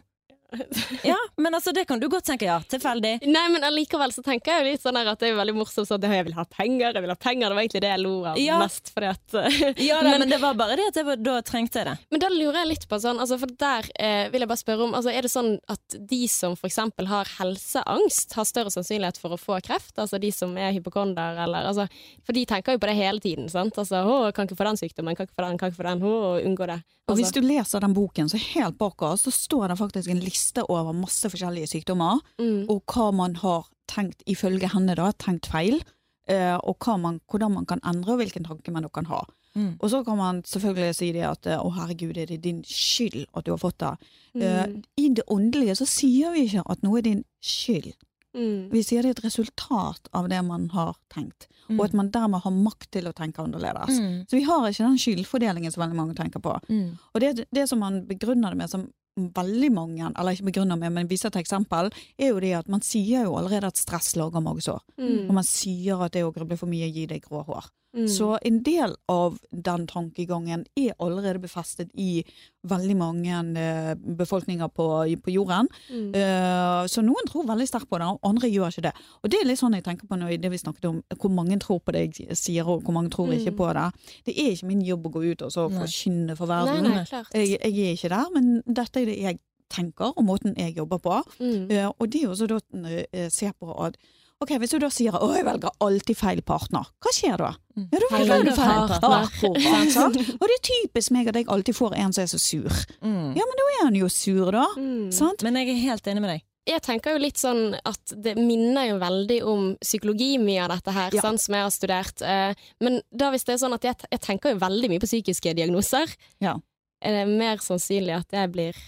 Ja, 1.04 1.16
men 1.36 1.54
altså 1.54 1.72
det 1.76 1.84
kan 1.88 2.00
du 2.00 2.08
godt 2.08 2.24
tenke, 2.24 2.46
ja. 2.48 2.56
Tilfeldig. 2.72 3.18
Nei, 3.28 3.44
men 3.52 3.64
allikevel 3.66 4.12
så 4.14 4.22
tenker 4.24 4.54
jeg 4.54 4.64
jo 4.64 4.72
litt 4.72 4.84
sånn 4.84 4.96
at 5.00 5.20
det 5.20 5.28
er 5.30 5.36
veldig 5.36 5.54
morsomt 5.58 5.88
sånn 5.88 6.00
at 6.00 6.16
jeg 6.16 6.26
vil 6.28 6.36
ha 6.38 6.44
penger, 6.48 6.94
jeg 6.96 7.04
vil 7.04 7.12
ha 7.12 7.18
penger. 7.20 7.44
Det 7.50 7.58
var 7.58 7.64
egentlig 7.64 7.82
det 7.84 7.90
jeg 7.92 8.02
lo 8.02 8.14
av 8.30 8.40
Ja. 8.40 8.58
mest, 8.62 8.92
fordi 8.94 9.10
at 9.12 9.36
Ja 9.84 10.00
da, 10.04 10.14
men, 10.16 10.28
det 10.30 10.40
var 10.40 10.56
bare 10.58 10.78
det 10.80 10.88
at 10.92 11.00
jeg 11.00 11.08
var, 11.08 11.20
da 11.20 11.36
trengte 11.44 11.82
jeg 11.82 11.90
det. 11.90 11.96
Men 12.14 12.24
da 12.24 12.30
lurer 12.32 12.60
jeg 12.62 12.70
litt 12.72 12.88
på 12.88 13.00
sånn, 13.02 13.20
altså 13.20 13.38
for 13.42 13.52
der 13.60 13.90
eh, 14.00 14.30
vil 14.32 14.44
jeg 14.44 14.50
bare 14.50 14.62
spørre 14.64 14.88
om 14.88 14.96
altså 14.98 15.12
Er 15.12 15.26
det 15.26 15.32
sånn 15.32 15.52
at 15.68 15.98
de 16.10 16.20
som 16.32 16.56
eksempel 16.68 17.08
har 17.12 17.28
helseangst, 17.38 18.36
har 18.38 18.48
større 18.48 18.72
sannsynlighet 18.72 19.20
for 19.20 19.36
å 19.36 19.40
få 19.40 19.60
kreft? 19.64 19.94
Altså 20.00 20.20
de 20.22 20.32
som 20.34 20.56
er 20.58 20.72
hypokonder, 20.76 21.42
eller 21.44 21.68
altså 21.68 21.88
For 22.24 22.36
de 22.36 22.46
tenker 22.48 22.76
jo 22.76 22.82
på 22.82 22.88
det 22.90 22.96
hele 22.98 23.20
tiden, 23.24 23.48
sant? 23.52 23.76
Altså 23.78 24.00
å, 24.04 24.20
kan 24.32 24.48
ikke 24.48 24.58
få 24.58 24.70
den 24.70 24.80
sykdommen, 24.80 25.16
kan 25.18 25.28
ikke 25.28 25.36
få 25.36 25.44
den, 25.44 25.60
kan 25.60 25.72
ikke 25.72 25.82
få 25.82 25.88
den, 25.90 26.06
å, 26.08 26.14
unngå 26.40 26.68
det. 26.72 26.80
Og 27.08 27.16
hvis 27.16 27.30
Altså, 27.30 27.40
du 27.40 27.46
leser 27.48 27.80
den 27.80 27.94
boken, 27.96 28.28
så 28.28 28.36
helt 28.40 28.76
bak 28.80 29.02
oss, 29.02 29.22
så 29.24 29.32
står 29.32 29.72
det 29.72 29.78
faktisk 29.80 30.12
en 30.12 30.20
liste 30.20 30.37
over 30.68 30.94
masse 30.96 31.30
forskjellige 31.30 31.72
sykdommer, 31.74 32.22
mm, 32.40 32.66
og 32.72 32.82
hva 32.92 33.10
man 33.14 33.36
har 33.42 33.68
tenkt, 33.88 34.22
ifølge 34.26 34.70
henne 34.72 34.96
da, 34.98 35.10
tenkt 35.16 35.48
feil, 35.50 35.80
eh, 36.28 36.56
og 36.58 36.78
hva 36.84 36.98
man, 37.00 37.20
hvordan 37.30 37.56
man 37.56 37.68
kan 37.68 37.82
endre, 37.86 38.14
og 38.14 38.22
hvilken 38.22 38.48
tanke 38.48 38.74
man 38.74 38.88
kan 38.94 39.08
ha. 39.10 39.24
Mm. 39.58 39.76
Og 39.80 39.90
så 39.90 40.02
kan 40.04 40.18
man 40.18 40.42
selvfølgelig 40.46 40.94
si 40.94 41.12
det 41.16 41.24
at 41.26 41.46
eh, 41.48 41.60
å 41.60 41.72
herregud, 41.74 42.18
er 42.18 42.30
det 42.30 42.42
din 42.44 42.60
skyld 42.68 43.24
at 43.34 43.46
du 43.46 43.54
har 43.54 43.62
fått 43.62 43.80
det? 43.82 43.94
Mm. 44.34 44.42
Uh, 44.42 44.66
I 45.00 45.08
det 45.18 45.24
åndelige 45.32 45.78
så 45.80 45.88
sier 45.88 46.34
vi 46.36 46.46
ikke 46.46 46.66
at 46.68 46.84
noe 46.86 47.00
er 47.00 47.08
din 47.08 47.24
skyld. 47.42 47.94
mm, 48.36 48.68
Vi 48.74 48.82
sier 48.86 49.02
det 49.02 49.14
er 49.14 49.18
et 49.18 49.24
resultat 49.24 50.10
av 50.14 50.28
det 50.30 50.40
man 50.46 50.68
har 50.76 50.94
tenkt, 51.14 51.48
og 51.72 51.82
at 51.88 51.96
man 51.96 52.12
dermed 52.14 52.44
har 52.44 52.54
makt 52.54 52.90
til 52.94 53.08
å 53.08 53.14
tenke 53.16 53.42
annerledes. 53.42 53.98
Mm. 53.98 54.14
Så 54.28 54.38
vi 54.38 54.44
har 54.46 54.68
ikke 54.68 54.86
den 54.86 55.02
skyldfordelingen 55.02 55.74
som 55.74 55.82
veldig 55.82 55.98
mange 55.98 56.16
tenker 56.16 56.44
på. 56.44 56.54
Mm. 56.68 56.94
Og 57.14 57.24
det, 57.24 57.48
det 57.50 57.66
som 57.68 57.82
man 57.82 58.04
begrunner 58.06 58.54
det 58.54 58.62
med, 58.62 58.70
som 58.70 58.86
veldig 59.34 59.70
mange, 59.74 60.10
eller 60.14 60.36
ikke 60.36 60.48
begrunner 60.50 60.78
med, 60.80 60.92
men 60.94 61.10
viser 61.10 61.32
til 61.34 61.42
eksempel, 61.42 61.90
er 62.18 62.32
jo 62.32 62.40
det 62.40 62.52
at 62.60 62.68
man 62.68 62.84
sier 62.86 63.26
jo 63.26 63.36
allerede 63.40 63.70
at 63.72 63.80
stress 63.80 64.14
lager 64.16 64.40
magesår. 64.44 64.80
mm, 64.98 65.28
Og 65.28 65.34
man 65.34 65.44
sier 65.44 66.04
at 66.04 66.12
det 66.16 66.24
å 66.24 66.32
gruble 66.32 66.56
for 66.56 66.70
mye 66.70 66.88
gir 66.92 67.08
deg 67.10 67.22
grå 67.26 67.44
hår. 67.48 67.68
Mm. 67.96 68.08
Så 68.08 68.38
en 68.42 68.62
del 68.62 68.94
av 69.08 69.38
den 69.50 69.86
tankegangen 69.86 70.64
er 70.76 70.94
allerede 70.98 71.40
befestet 71.42 71.90
i 71.94 72.24
veldig 72.68 72.96
mange 72.98 73.38
eh, 73.56 73.94
befolkninger 73.94 74.68
på, 74.68 74.86
på 75.24 75.30
jorden. 75.32 75.68
Mm. 75.88 76.10
Uh, 76.12 76.84
så 76.90 77.02
noen 77.06 77.28
tror 77.30 77.46
veldig 77.48 77.68
sterkt 77.70 77.88
på 77.88 77.98
det, 77.98 78.08
og 78.10 78.18
andre 78.28 78.50
gjør 78.50 78.74
ikke 78.74 78.86
det. 78.88 78.94
Og 79.22 79.30
det 79.32 79.40
er 79.40 79.48
litt 79.48 79.60
sånn 79.62 79.76
jeg 79.78 79.86
tenker 79.86 80.10
på 80.10 80.18
når 80.18 80.36
det 80.42 80.50
vi 80.52 80.60
snakket 80.60 80.90
om, 80.90 81.00
hvor 81.16 81.32
mange 81.32 81.58
tror 81.62 81.80
på 81.80 81.94
det 81.96 82.04
jeg 82.08 82.36
sier, 82.36 82.68
og 82.68 82.82
hvor 82.84 82.96
mange 82.98 83.10
tror 83.14 83.32
ikke 83.32 83.52
Mm. 83.54 83.56
på 83.56 83.72
det. 83.74 83.86
Det 84.26 84.34
er 84.36 84.50
ikke 84.52 84.66
min 84.66 84.84
jobb 84.84 85.06
å 85.06 85.14
gå 85.14 85.24
ut 85.32 85.42
og 85.42 85.52
så 85.54 85.68
Nei. 85.68 85.78
forkynne 85.80 86.36
for 86.36 86.46
verden. 86.50 86.84
nei, 86.84 87.04
klart. 87.04 87.32
Jeg, 87.34 87.58
jeg 87.62 87.86
er 87.86 87.96
ikke 87.96 88.08
der, 88.12 88.32
men 88.34 88.62
dette 88.66 89.00
er 89.00 89.06
det 89.06 89.18
jeg 89.22 89.38
tenker, 89.70 90.12
og 90.16 90.24
måten 90.24 90.54
jeg 90.56 90.76
jobber 90.76 90.98
på. 90.98 91.22
Mm. 91.40 91.70
Eh, 91.70 91.88
og 91.88 92.10
det 92.10 92.22
er 92.22 92.28
jo 92.28 92.36
så 92.36 92.46
da 92.48 92.56
uh, 92.56 93.28
se 93.28 93.50
på 93.52 93.74
at 93.84 93.96
Ok, 94.40 94.52
Hvis 94.62 94.70
du 94.70 94.78
da 94.78 94.88
sier 94.94 95.16
å, 95.18 95.28
jeg 95.34 95.42
velger 95.48 95.72
alltid 95.82 96.16
feil 96.18 96.40
partner, 96.46 96.86
hva 97.02 97.10
skjer 97.14 97.40
da? 97.40 97.48
Mm. 97.74 97.86
Ja, 97.90 97.98
da 97.98 98.08
Feil 98.12 98.28
velger 98.30 98.46
du 98.46 98.52
feil 98.54 98.92
partner. 98.92 99.88
Sant? 99.96 100.18
Og 100.38 100.44
det 100.46 100.54
er 100.58 100.62
typisk 100.68 101.10
meg 101.14 101.30
at 101.32 101.38
jeg 101.40 101.48
alltid 101.50 101.74
får 101.74 101.96
en 101.98 102.14
som 102.14 102.22
er 102.22 102.30
så 102.30 102.38
sur. 102.38 102.68
Mm. 103.02 103.32
Ja, 103.34 103.42
men 103.48 103.58
da 103.58 103.66
er 103.72 103.82
han 103.88 103.98
jo 103.98 104.10
sur, 104.14 104.52
da. 104.54 104.62
Mm. 104.78 105.08
Sant? 105.14 105.42
Men 105.46 105.58
jeg 105.58 105.72
er 105.74 105.80
helt 105.88 106.06
enig 106.12 106.22
med 106.22 106.32
deg. 106.36 106.44
jeg 106.68 106.82
tenker 106.84 107.14
jo 107.16 107.20
litt 107.22 107.38
sånn 107.40 107.74
at 107.88 108.12
det 108.12 108.34
minner 108.36 108.90
jo 108.90 108.96
veldig 109.00 109.38
om 109.48 109.68
psykologi, 109.82 110.34
mye 110.38 110.66
av 110.66 110.74
dette 110.76 110.92
her, 110.92 111.14
Ja. 111.16 111.22
sånn, 111.24 111.38
som 111.40 111.54
jeg 111.56 111.64
har 111.64 111.70
studert. 111.72 112.22
Eh, 112.22 112.54
Men 112.84 113.00
da 113.10 113.30
hvis 113.32 113.44
det 113.48 113.54
er 113.56 113.62
sånn 113.66 113.74
at 113.74 113.82
jeg, 113.88 113.96
jeg 114.12 114.20
tenker 114.20 114.52
jo 114.52 114.58
veldig 114.60 114.90
mye 114.92 115.00
på 115.00 115.08
psykiske 115.08 115.54
diagnoser, 115.56 116.14
Ja. 116.44 116.54
Er 117.00 117.12
det 117.14 117.38
mer 117.38 117.60
sannsynlig 117.62 118.14
at 118.16 118.34
jeg 118.34 118.50
blir 118.54 118.78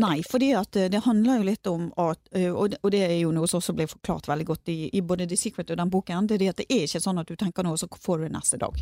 Nei, 0.00 0.20
fordi 0.28 0.50
eh, 0.52 0.88
det 0.92 1.02
handler 1.06 1.40
jo 1.40 1.46
litt 1.48 1.68
om 1.70 1.88
at 2.00 2.20
eh, 2.36 2.52
Og 2.52 2.90
det, 2.92 3.02
er 3.02 3.16
jo 3.18 3.32
noe 3.34 3.48
som 3.48 3.62
også 3.62 3.74
blir 3.76 3.88
forklart 3.90 4.28
veldig 4.28 4.46
godt 4.46 4.72
i, 4.72 4.78
i 4.92 5.00
både 5.00 5.28
The 5.28 5.38
Secret 5.40 5.70
og 5.72 5.78
den 5.80 5.92
boken. 5.92 6.28
Det 6.28 6.40
er 6.40 6.52
at 6.52 6.60
det 6.60 6.68
er 6.68 6.84
ikke 6.84 7.02
sånn 7.02 7.22
at 7.22 7.30
du 7.30 7.36
tenker 7.36 7.64
noe, 7.66 7.78
så 7.80 7.88
får 7.88 8.18
du 8.18 8.26
det 8.26 8.34
neste 8.36 8.60
dag. 8.60 8.76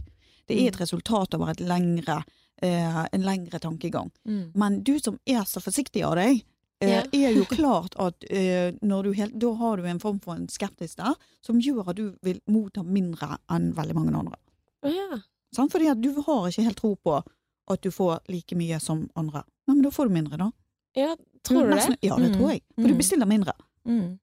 Det 0.45 0.57
er 0.59 0.73
et 0.73 0.81
resultat 0.81 1.37
over 1.39 1.53
et 1.53 1.63
lengre, 1.65 2.19
eh, 2.63 2.99
en 3.05 3.25
lengre 3.25 3.61
tankegang. 3.63 4.11
Mm. 4.29 4.51
Men 4.61 4.83
du 4.85 4.99
som 5.01 5.17
er 5.25 5.47
så 5.49 5.63
forsiktig 5.65 6.05
av 6.05 6.19
deg, 6.21 6.43
Ja. 6.85 7.01
er 7.17 7.31
jo 7.33 7.47
klart 7.49 7.95
at 8.03 8.27
helt, 8.29 9.39
da 9.41 9.53
har 9.57 9.77
du 9.79 9.87
en 9.89 10.01
form 10.03 10.19
for 10.21 10.35
en 10.35 10.49
skeptisk 10.53 10.99
der, 10.99 11.15
som 11.41 11.63
gjør 11.63 11.89
at 11.89 11.97
du 11.97 12.11
vil 12.21 12.43
motta 12.51 12.83
mindre 12.83 13.39
enn 13.49 13.71
veldig 13.73 13.95
mange 13.95 14.19
andre. 14.19 14.37
Ja. 14.85 15.23
Fordi 15.55 15.89
at 15.89 16.03
du 16.03 16.11
har 16.27 16.51
ikke 16.51 16.67
helt 16.67 16.77
tro 16.83 16.93
på 16.97 17.23
at 17.71 17.81
du 17.83 17.91
får 17.91 18.21
like 18.29 18.55
mye 18.57 18.81
som 18.81 19.09
andre. 19.17 19.45
Nei, 19.69 19.75
men 19.77 19.83
da 19.83 19.91
får 19.91 20.09
du 20.09 20.15
mindre, 20.15 20.37
da. 20.39 20.51
ja, 20.97 21.15
tror 21.43 21.65
du 21.69 21.75
det? 21.75 21.99
Ja, 22.03 22.17
det 22.17 22.31
Mm. 22.33 22.37
tror 22.39 22.51
jeg. 22.53 22.63
For 22.77 22.83
du 22.89 22.95
Mm. 22.95 22.99
bestiller 22.99 23.27
mindre. 23.27 23.53
Mm. 23.87 24.19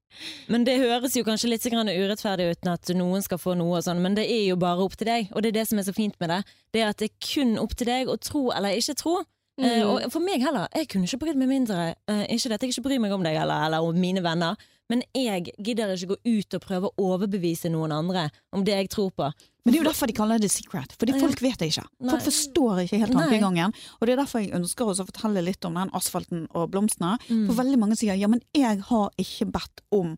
Men 0.49 0.63
det 0.63 0.79
høres 0.79 1.13
jo 1.15 1.23
kanskje 1.23 1.49
litt 1.49 1.63
grann 1.63 1.87
urettferdig 1.87 2.51
ut 2.51 2.67
at 2.67 2.87
noen 2.95 3.21
skal 3.21 3.37
få 3.37 3.55
noe 3.55 3.77
og 3.77 3.83
sånn, 3.83 4.01
men 4.01 4.15
det 4.15 4.25
er 4.29 4.47
jo 4.49 4.55
bare 4.55 4.79
opp 4.81 4.95
til 4.97 5.05
deg, 5.05 5.29
og 5.35 5.43
det 5.43 5.49
er 5.49 5.59
det 5.59 5.67
som 5.67 5.77
er 5.79 5.83
så 5.83 5.93
fint 5.93 6.15
med 6.19 6.29
det. 6.29 6.43
Det 6.73 6.81
er 6.81 6.87
at 6.89 6.97
det 6.97 7.11
er 7.11 7.27
kun 7.33 7.57
opp 7.59 7.75
til 7.75 7.85
deg 7.85 8.07
å 8.07 8.17
tro 8.19 8.49
eller 8.51 8.69
ikke 8.69 8.95
tro. 8.95 9.23
Mm. 9.59 9.65
Uh, 9.65 9.87
og 10.05 10.11
for 10.11 10.19
meg 10.19 10.41
heller, 10.41 10.67
jeg 10.73 10.87
kunne 10.87 11.03
ikke 11.05 11.19
brydd 11.19 11.35
meg 11.37 11.47
mindre. 11.49 11.93
Uh, 12.09 12.25
ikke 12.25 12.49
det 12.49 12.53
at 12.53 12.61
jeg 12.61 12.69
ikke 12.73 12.83
bryr 12.87 12.99
meg 12.99 13.11
om 13.11 13.21
deg 13.21 13.35
eller, 13.35 13.65
eller 13.67 13.77
om 13.85 13.93
mine 13.95 14.23
venner, 14.23 14.55
men 14.91 15.05
jeg 15.15 15.53
gidder 15.55 15.93
ikke 15.95 16.11
gå 16.11 16.17
ut 16.27 16.57
og 16.57 16.65
prøve 16.65 16.91
å 16.91 17.07
overbevise 17.13 17.71
noen 17.71 17.93
andre 17.95 18.27
om 18.51 18.65
det 18.67 18.75
jeg 18.75 18.91
tror 18.91 19.13
på. 19.15 19.29
Men 19.61 19.73
det 19.73 19.77
er 19.77 19.83
jo 19.83 19.89
derfor 19.91 20.09
de 20.09 20.17
kaller 20.17 20.41
det 20.41 20.49
secret, 20.51 20.95
fordi 20.99 21.15
folk 21.21 21.41
vet 21.43 21.59
det 21.61 21.69
ikke. 21.69 21.85
Nei. 22.01 22.09
Folk 22.15 22.25
forstår 22.25 22.83
ikke 22.83 22.99
helt 23.03 23.15
tankegangen. 23.15 23.75
Og 23.99 24.07
det 24.07 24.15
er 24.15 24.21
derfor 24.23 24.41
jeg 24.41 24.55
ønsker 24.57 24.89
også 24.89 25.05
å 25.05 25.09
fortelle 25.11 25.43
litt 25.45 25.69
om 25.69 25.77
den 25.77 25.93
asfalten 25.97 26.47
og 26.57 26.71
blomstene. 26.73 27.15
Mm. 27.29 27.45
For 27.45 27.59
veldig 27.61 27.79
mange 27.81 27.97
sier 27.99 28.17
ja, 28.17 28.29
men 28.31 28.41
jeg 28.57 28.81
har 28.89 29.09
ikke 29.21 29.51
bedt 29.53 29.83
om 29.93 30.15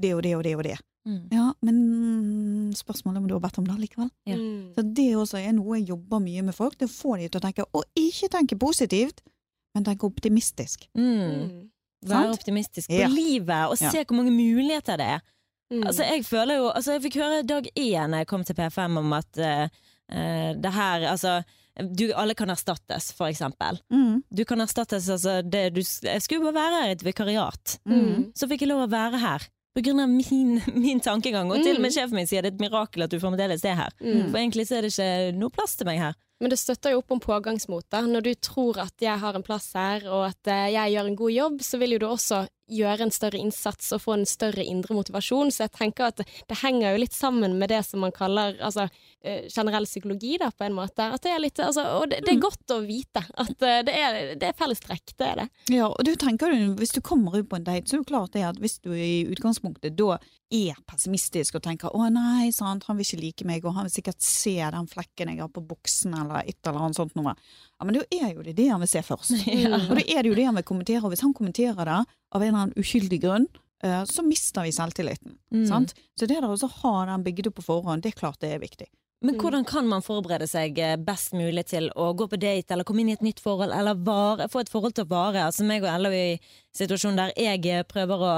det 0.00 0.14
og 0.14 0.22
det 0.26 0.34
og 0.38 0.44
det 0.46 0.54
og 0.58 0.66
det. 0.68 0.78
Mm. 1.04 1.26
Ja, 1.34 1.50
men 1.60 2.72
spørsmålet 2.78 3.18
er 3.18 3.24
om 3.24 3.28
du 3.28 3.34
har 3.36 3.42
bedt 3.44 3.58
om 3.60 3.66
det 3.68 3.76
likevel. 3.82 4.08
Ja. 4.30 4.38
Mm. 4.38 4.72
Så 4.76 4.86
det 4.96 5.10
også 5.18 5.42
er 5.42 5.52
noe 5.56 5.80
jeg 5.80 5.90
jobber 5.90 6.22
mye 6.24 6.46
med 6.46 6.56
folk. 6.56 6.78
Det 6.80 6.88
får 6.90 7.20
de 7.20 7.28
til 7.28 7.42
å 7.42 7.44
tenke, 7.44 7.66
og 7.74 7.84
ikke 7.98 8.30
tenke 8.32 8.60
positivt, 8.60 9.20
men 9.74 9.84
tenke 9.84 10.06
optimistisk. 10.06 10.86
Mm. 10.96 11.73
Være 12.04 12.28
Sant? 12.28 12.38
optimistisk 12.38 12.88
på 12.90 12.98
Ja. 13.00 13.08
livet 13.08 13.68
og 13.70 13.76
Ja. 13.80 13.90
se 13.90 14.04
hvor 14.04 14.16
mange 14.16 14.30
muligheter 14.34 14.96
det 15.00 15.06
er. 15.16 15.20
Mm. 15.72 15.82
Altså, 15.86 16.04
jeg 16.04 16.24
føler 16.24 16.56
jo 16.60 16.68
Altså, 16.74 16.92
jeg 16.92 17.02
fikk 17.02 17.14
høre 17.22 17.42
dag 17.42 17.68
én 17.76 18.10
da 18.12 18.16
jeg 18.18 18.26
kom 18.26 18.44
til 18.44 18.54
P5 18.54 18.98
om 18.98 19.12
at 19.16 19.38
uh, 19.38 19.68
eh, 20.12 20.52
det 20.60 20.72
her 20.72 21.06
Altså, 21.10 21.42
du, 21.96 22.12
alle 22.14 22.34
kan 22.34 22.48
erstattes, 22.50 23.12
for 23.12 23.26
eksempel. 23.26 23.80
Mm. 23.90 24.22
Du 24.30 24.44
kan 24.44 24.60
erstattes, 24.60 25.08
altså 25.10 25.42
det, 25.42 25.72
du, 25.74 25.80
Jeg 26.04 26.22
skulle 26.22 26.44
bare 26.52 26.54
være 26.54 26.82
her 26.82 26.88
i 26.88 26.92
et 26.92 27.02
vikariat. 27.04 27.78
Mm. 27.86 28.30
Så 28.36 28.46
fikk 28.46 28.60
jeg 28.62 28.68
lov 28.68 28.84
å 28.86 28.90
være 28.92 29.18
her. 29.18 29.48
På 29.74 29.82
grunn 29.82 29.98
av 30.04 30.08
min, 30.08 30.60
min 30.84 31.00
tankegang. 31.00 31.50
Og 31.50 31.64
til 31.64 31.74
og 31.76 31.82
med 31.82 31.90
Mm. 31.90 31.96
sjefen 31.96 32.14
min 32.14 32.26
sier 32.30 32.42
det 32.42 32.52
er 32.52 32.54
et 32.54 32.60
mirakel 32.70 33.02
at 33.02 33.10
du 33.10 33.18
fremdeles 33.18 33.64
er 33.64 33.74
her. 33.74 33.90
Mm. 34.00 34.30
For 34.30 34.38
egentlig 34.38 34.68
så 34.68 34.76
er 34.76 34.82
det 34.82 34.92
ikke 34.94 35.34
noe 35.40 35.50
plass 35.50 35.74
til 35.76 35.86
meg 35.86 35.98
her. 35.98 36.14
Men 36.44 36.52
det 36.52 36.58
støtter 36.60 36.92
jo 36.92 36.98
opp 37.00 37.12
om 37.14 37.20
pågangsmot. 37.24 37.94
Når 38.04 38.24
du 38.26 38.34
tror 38.36 38.82
at 38.82 39.00
jeg 39.00 39.16
har 39.22 39.32
en 39.32 39.44
plass 39.46 39.70
her, 39.72 40.02
og 40.12 40.26
at 40.26 40.50
eh, 40.52 40.74
jeg 40.74 40.92
gjør 40.92 41.06
en 41.08 41.16
god 41.16 41.32
jobb, 41.32 41.62
så 41.64 41.80
vil 41.80 41.94
jo 41.96 42.00
du 42.02 42.04
også 42.10 42.42
gjøre 42.70 43.06
en 43.06 43.12
større 43.12 43.40
innsats 43.40 43.92
og 43.94 44.02
få 44.04 44.14
en 44.16 44.26
større 44.28 44.64
indre 44.64 44.96
motivasjon. 44.96 45.52
Så 45.52 45.66
jeg 45.66 45.74
tenker 45.76 46.08
at 46.08 46.20
det, 46.20 46.26
det 46.48 46.58
henger 46.62 46.94
jo 46.94 47.02
litt 47.02 47.16
sammen 47.16 47.58
med 47.60 47.72
det 47.72 47.82
som 47.86 48.04
man 48.04 48.14
kaller 48.14 48.56
altså, 48.64 48.86
eh, 49.24 49.48
generell 49.52 49.88
psykologi, 49.88 50.36
da, 50.40 50.50
på 50.50 50.66
en 50.66 50.76
måte. 50.76 51.08
At 51.16 51.24
det 51.26 51.34
er 51.34 51.42
litt, 51.44 51.60
altså, 51.60 51.86
og 52.00 52.08
det, 52.12 52.22
det 52.24 52.34
er 52.34 52.44
godt 52.44 52.76
å 52.76 52.80
vite 52.84 53.24
at 53.24 53.66
eh, 53.66 53.82
det 53.86 53.96
er, 53.98 54.20
det 54.40 54.50
er 54.50 54.56
fellestrekk. 54.58 55.16
Det 55.18 55.28
er 55.28 55.42
det. 55.42 55.48
Ja, 55.74 55.90
og 55.90 56.00
du 56.06 56.14
tenker 56.20 56.52
jo, 56.54 56.72
Hvis 56.78 56.94
du 56.94 57.02
kommer 57.04 57.36
ut 57.36 57.50
på 57.50 57.58
en 57.58 57.66
date, 57.66 57.88
så 57.88 57.98
er 57.98 58.04
det 58.04 58.12
klart 58.12 58.32
det 58.34 58.46
at 58.48 58.60
hvis 58.62 58.78
du 58.84 58.92
i 58.94 59.26
utgangspunktet 59.30 59.96
da 59.98 60.18
er 60.54 60.76
pessimistisk 60.86 61.56
og 61.58 61.64
tenker 61.64 61.90
'å 61.90 62.08
nei, 62.12 62.50
sant, 62.54 62.84
han 62.86 62.96
vil 62.96 63.06
ikke 63.06 63.20
like 63.20 63.46
meg', 63.48 63.64
og 63.64 63.74
han 63.74 63.88
vil 63.88 63.94
sikkert 63.96 64.22
se 64.22 64.54
den 64.54 64.86
flekken 64.86 65.32
jeg 65.32 65.40
har 65.40 65.48
på 65.48 65.64
buksen, 65.66 66.14
eller 66.14 66.44
et 66.44 66.58
eller 66.64 66.84
annet 66.84 66.96
sånt 67.00 67.14
noe. 67.16 67.34
Ja, 67.78 67.84
Men 67.84 67.94
da 67.98 68.04
er 68.12 68.34
jo 68.34 68.42
det 68.42 68.56
det 68.56 68.68
han 68.70 68.80
vil 68.80 68.88
se 68.88 69.02
først. 69.02 69.34
Ja. 69.64 69.76
Og 69.76 69.96
det 69.96 70.06
er 70.10 70.22
det 70.22 70.30
jo 70.30 70.34
det 70.34 70.46
han 70.46 70.56
vil 70.56 70.66
kommentere. 70.66 71.02
Og 71.04 71.12
hvis 71.12 71.22
han 71.24 71.34
kommenterer 71.34 71.84
det 71.84 72.00
av 72.34 72.42
en 72.42 72.48
eller 72.48 72.66
annen 72.66 72.80
uskyldig 72.80 73.20
grunn, 73.22 73.46
eh, 73.84 74.02
så 74.10 74.24
mister 74.26 74.66
vi 74.66 74.74
selvtilliten. 74.74 75.38
Mm. 75.54 75.66
Sant? 75.70 75.94
Så 76.18 76.26
det 76.26 76.40
der 76.40 76.50
å 76.50 76.72
ha 76.82 76.94
den 77.10 77.24
bygget 77.26 77.50
opp 77.50 77.60
på 77.60 77.68
forhånd, 77.70 78.02
det 78.02 78.14
er 78.14 78.20
klart 78.20 78.40
det 78.42 78.54
er 78.56 78.62
viktig. 78.62 78.90
Men 79.24 79.34
Mm. 79.34 79.40
hvordan 79.40 79.64
kan 79.64 79.86
man 79.88 80.02
forberede 80.04 80.46
seg 80.50 80.78
eh, 80.78 80.96
best 81.00 81.32
mulig 81.32 81.64
til 81.70 81.88
å 81.96 82.10
gå 82.14 82.26
på 82.28 82.36
date, 82.38 82.70
eller 82.74 82.84
komme 82.84 83.00
inn 83.00 83.08
i 83.08 83.16
et 83.16 83.22
nytt 83.24 83.40
forhold, 83.40 83.72
eller 83.72 83.94
vare, 84.04 84.48
få 84.52 84.60
et 84.60 84.68
forhold 84.68 84.92
til 84.94 85.06
å 85.06 85.08
vare? 85.14 85.46
Altså 85.46 85.64
meg 85.64 85.82
og 85.82 85.88
Ella 85.88 86.10
er 86.12 86.34
i 86.34 86.40
situasjonen 86.74 87.16
der 87.16 87.32
jeg 87.38 87.64
eh, 87.70 87.84
prøver 87.88 88.20
å 88.20 88.32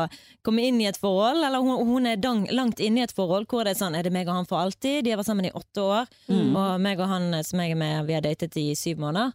komme 0.46 0.62
inn 0.68 0.78
i 0.80 0.86
et 0.86 0.96
forhold, 1.00 1.42
eller 1.42 1.58
hun, 1.64 1.82
hun 1.88 2.06
er 2.06 2.20
dang, 2.22 2.44
langt 2.54 2.78
inne 2.84 3.00
i 3.02 3.06
et 3.06 3.14
forhold 3.16 3.48
hvor 3.50 3.64
det 3.66 3.72
er 3.74 3.80
sånn, 3.80 3.96
er 3.98 4.06
det 4.06 4.12
meg 4.14 4.28
og 4.30 4.34
han 4.38 4.46
for 4.46 4.60
alltid? 4.62 5.02
De 5.04 5.10
har 5.10 5.18
vært 5.18 5.26
sammen 5.32 5.48
i 5.48 5.54
åtte 5.58 5.82
år, 5.82 6.06
Mm. 6.28 6.54
og 6.56 6.80
meg 6.80 7.00
og 7.00 7.08
han 7.08 7.34
eh, 7.34 7.42
som 7.42 7.58
jeg 7.64 7.74
er 7.74 7.80
med, 7.82 8.06
vi 8.06 8.14
har 8.14 8.22
datet 8.22 8.56
i 8.62 8.66
syv 8.78 8.98
måneder. 9.02 9.32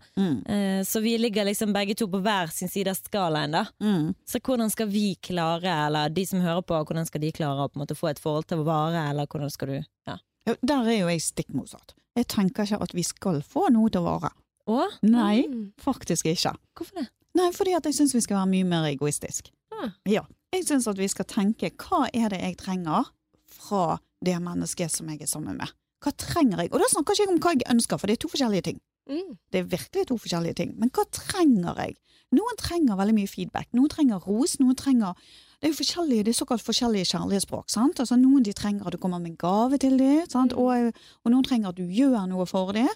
Eh, 0.47 0.81
så 0.87 1.01
vi 1.03 1.17
ligger 1.17 1.45
liksom 1.51 1.73
begge 1.75 1.95
to 1.99 2.07
på 2.07 2.21
hver 2.23 2.47
sin 2.51 2.69
side 2.71 2.87
av 2.87 2.95
skalaen 2.95 3.51
da. 3.51 3.65
Mm. 3.83 4.13
Så 4.25 4.39
hvordan 4.39 4.71
skal 4.71 4.87
vi 4.87 5.15
klare, 5.21 5.67
eller 5.87 6.09
de 6.09 6.25
som 6.25 6.39
hører 6.39 6.61
på, 6.63 6.79
hvordan 6.85 7.05
skal 7.11 7.21
de 7.21 7.31
klare 7.35 7.65
å 7.65 7.69
på 7.71 7.75
en 7.79 7.83
måte 7.85 7.97
få 7.97 8.09
et 8.09 8.19
forhold 8.23 8.47
til 8.47 8.59
å 8.63 8.67
vare, 8.71 9.09
eller 9.09 9.27
hvordan 9.27 9.51
skal 9.51 9.67
du, 9.67 9.79
ja. 10.07 10.17
Ja, 10.47 10.55
der 10.61 10.87
er 10.89 10.97
jo 10.99 11.07
jeg 11.11 11.21
stikk 11.21 11.53
motsatt. 11.53 11.93
Jeg 12.17 12.27
tenker 12.27 12.63
ikke 12.65 12.81
at 12.81 12.93
vi 12.97 13.03
skal 13.03 13.41
få 13.45 13.67
noe 13.71 13.89
til 13.93 14.01
å 14.01 14.07
vare. 14.19 14.31
Å, 14.67 14.87
Nei, 15.03 15.43
Mm. 15.47 15.71
faktisk 15.81 16.25
ikke. 16.25 16.55
hvorfor 16.75 16.95
det? 17.01 17.07
Nei, 17.35 17.49
fordi 17.51 17.75
at 17.75 17.83
jeg 17.85 17.93
syns 17.95 18.13
vi 18.13 18.21
skal 18.21 18.37
være 18.37 18.49
mye 18.51 18.65
mer 18.65 18.83
egoistisk. 18.95 19.51
Ah. 19.71 19.91
Ja. 20.05 20.21
Jeg 20.53 20.65
syns 20.65 20.87
at 20.87 20.97
vi 20.97 21.07
skal 21.07 21.25
tenke 21.25 21.69
hva 21.71 22.09
er 22.13 22.29
det 22.29 22.41
jeg 22.41 22.57
trenger 22.57 23.05
fra 23.47 23.99
det 24.23 24.35
mennesket 24.41 24.91
som 24.91 25.07
jeg 25.09 25.21
er 25.21 25.25
sammen 25.27 25.57
med. 25.57 25.71
Hva 26.03 26.11
trenger 26.17 26.57
jeg? 26.57 26.73
Og 26.73 26.79
da 26.79 26.85
snakker 26.91 27.15
jeg 27.15 27.27
ikke 27.27 27.33
om 27.33 27.39
hva 27.39 27.53
jeg 27.53 27.71
ønsker, 27.75 27.99
for 27.99 28.07
det 28.07 28.13
er 28.17 28.21
to 28.21 28.27
forskjellige 28.27 28.63
ting. 28.63 28.81
Mm. 29.09 29.37
Det 29.51 29.59
er 29.61 29.77
virkelig 29.77 30.07
to 30.07 30.17
forskjellige 30.17 30.55
ting. 30.55 30.75
Men 30.77 30.89
hva 30.89 31.05
trenger 31.11 31.75
jeg? 31.77 31.95
Noen 32.33 32.57
trenger 32.57 32.95
veldig 32.97 33.15
mye 33.15 33.27
feedback. 33.29 33.67
Noen 33.73 33.89
trenger 33.89 34.19
ros. 34.25 34.57
Noen 34.59 34.75
trenger 34.75 35.15
Det 35.61 35.67
er 35.67 35.75
jo 35.75 35.77
forskjellige, 35.77 36.23
det 36.25 36.31
er 36.31 36.39
såkalt 36.39 36.63
forskjellige 36.65 37.05
kjærlighetsspråk. 37.11 37.67
sant? 37.69 37.99
Altså 38.01 38.15
Noen 38.17 38.41
de 38.41 38.53
trenger 38.57 38.87
at 38.87 38.95
du 38.95 38.97
kommer 38.97 39.19
med 39.21 39.35
en 39.35 39.41
gave 39.43 39.77
til 39.77 39.93
dem, 39.99 40.23
sant? 40.25 40.55
Mm. 40.57 40.61
Og, 40.63 41.03
og 41.21 41.31
noen 41.31 41.45
trenger 41.45 41.69
at 41.69 41.77
du 41.77 41.83
gjør 41.85 42.23
noe 42.31 42.47
for 42.49 42.73
dem. 42.73 42.89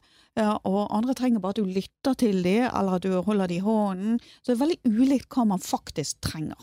Og 0.65 0.79
andre 0.89 1.13
trenger 1.13 1.43
bare 1.43 1.53
at 1.53 1.61
du 1.61 1.69
lytter 1.69 2.17
til 2.17 2.41
dem, 2.41 2.65
eller 2.65 2.97
at 2.97 3.05
du 3.05 3.13
holder 3.21 3.53
dem 3.53 3.59
i 3.61 3.65
hånden. 3.67 4.17
Så 4.41 4.49
det 4.49 4.55
er 4.55 4.63
veldig 4.63 4.95
ulikt 4.97 5.29
hva 5.29 5.45
man 5.45 5.61
faktisk 5.61 6.17
trenger. 6.25 6.57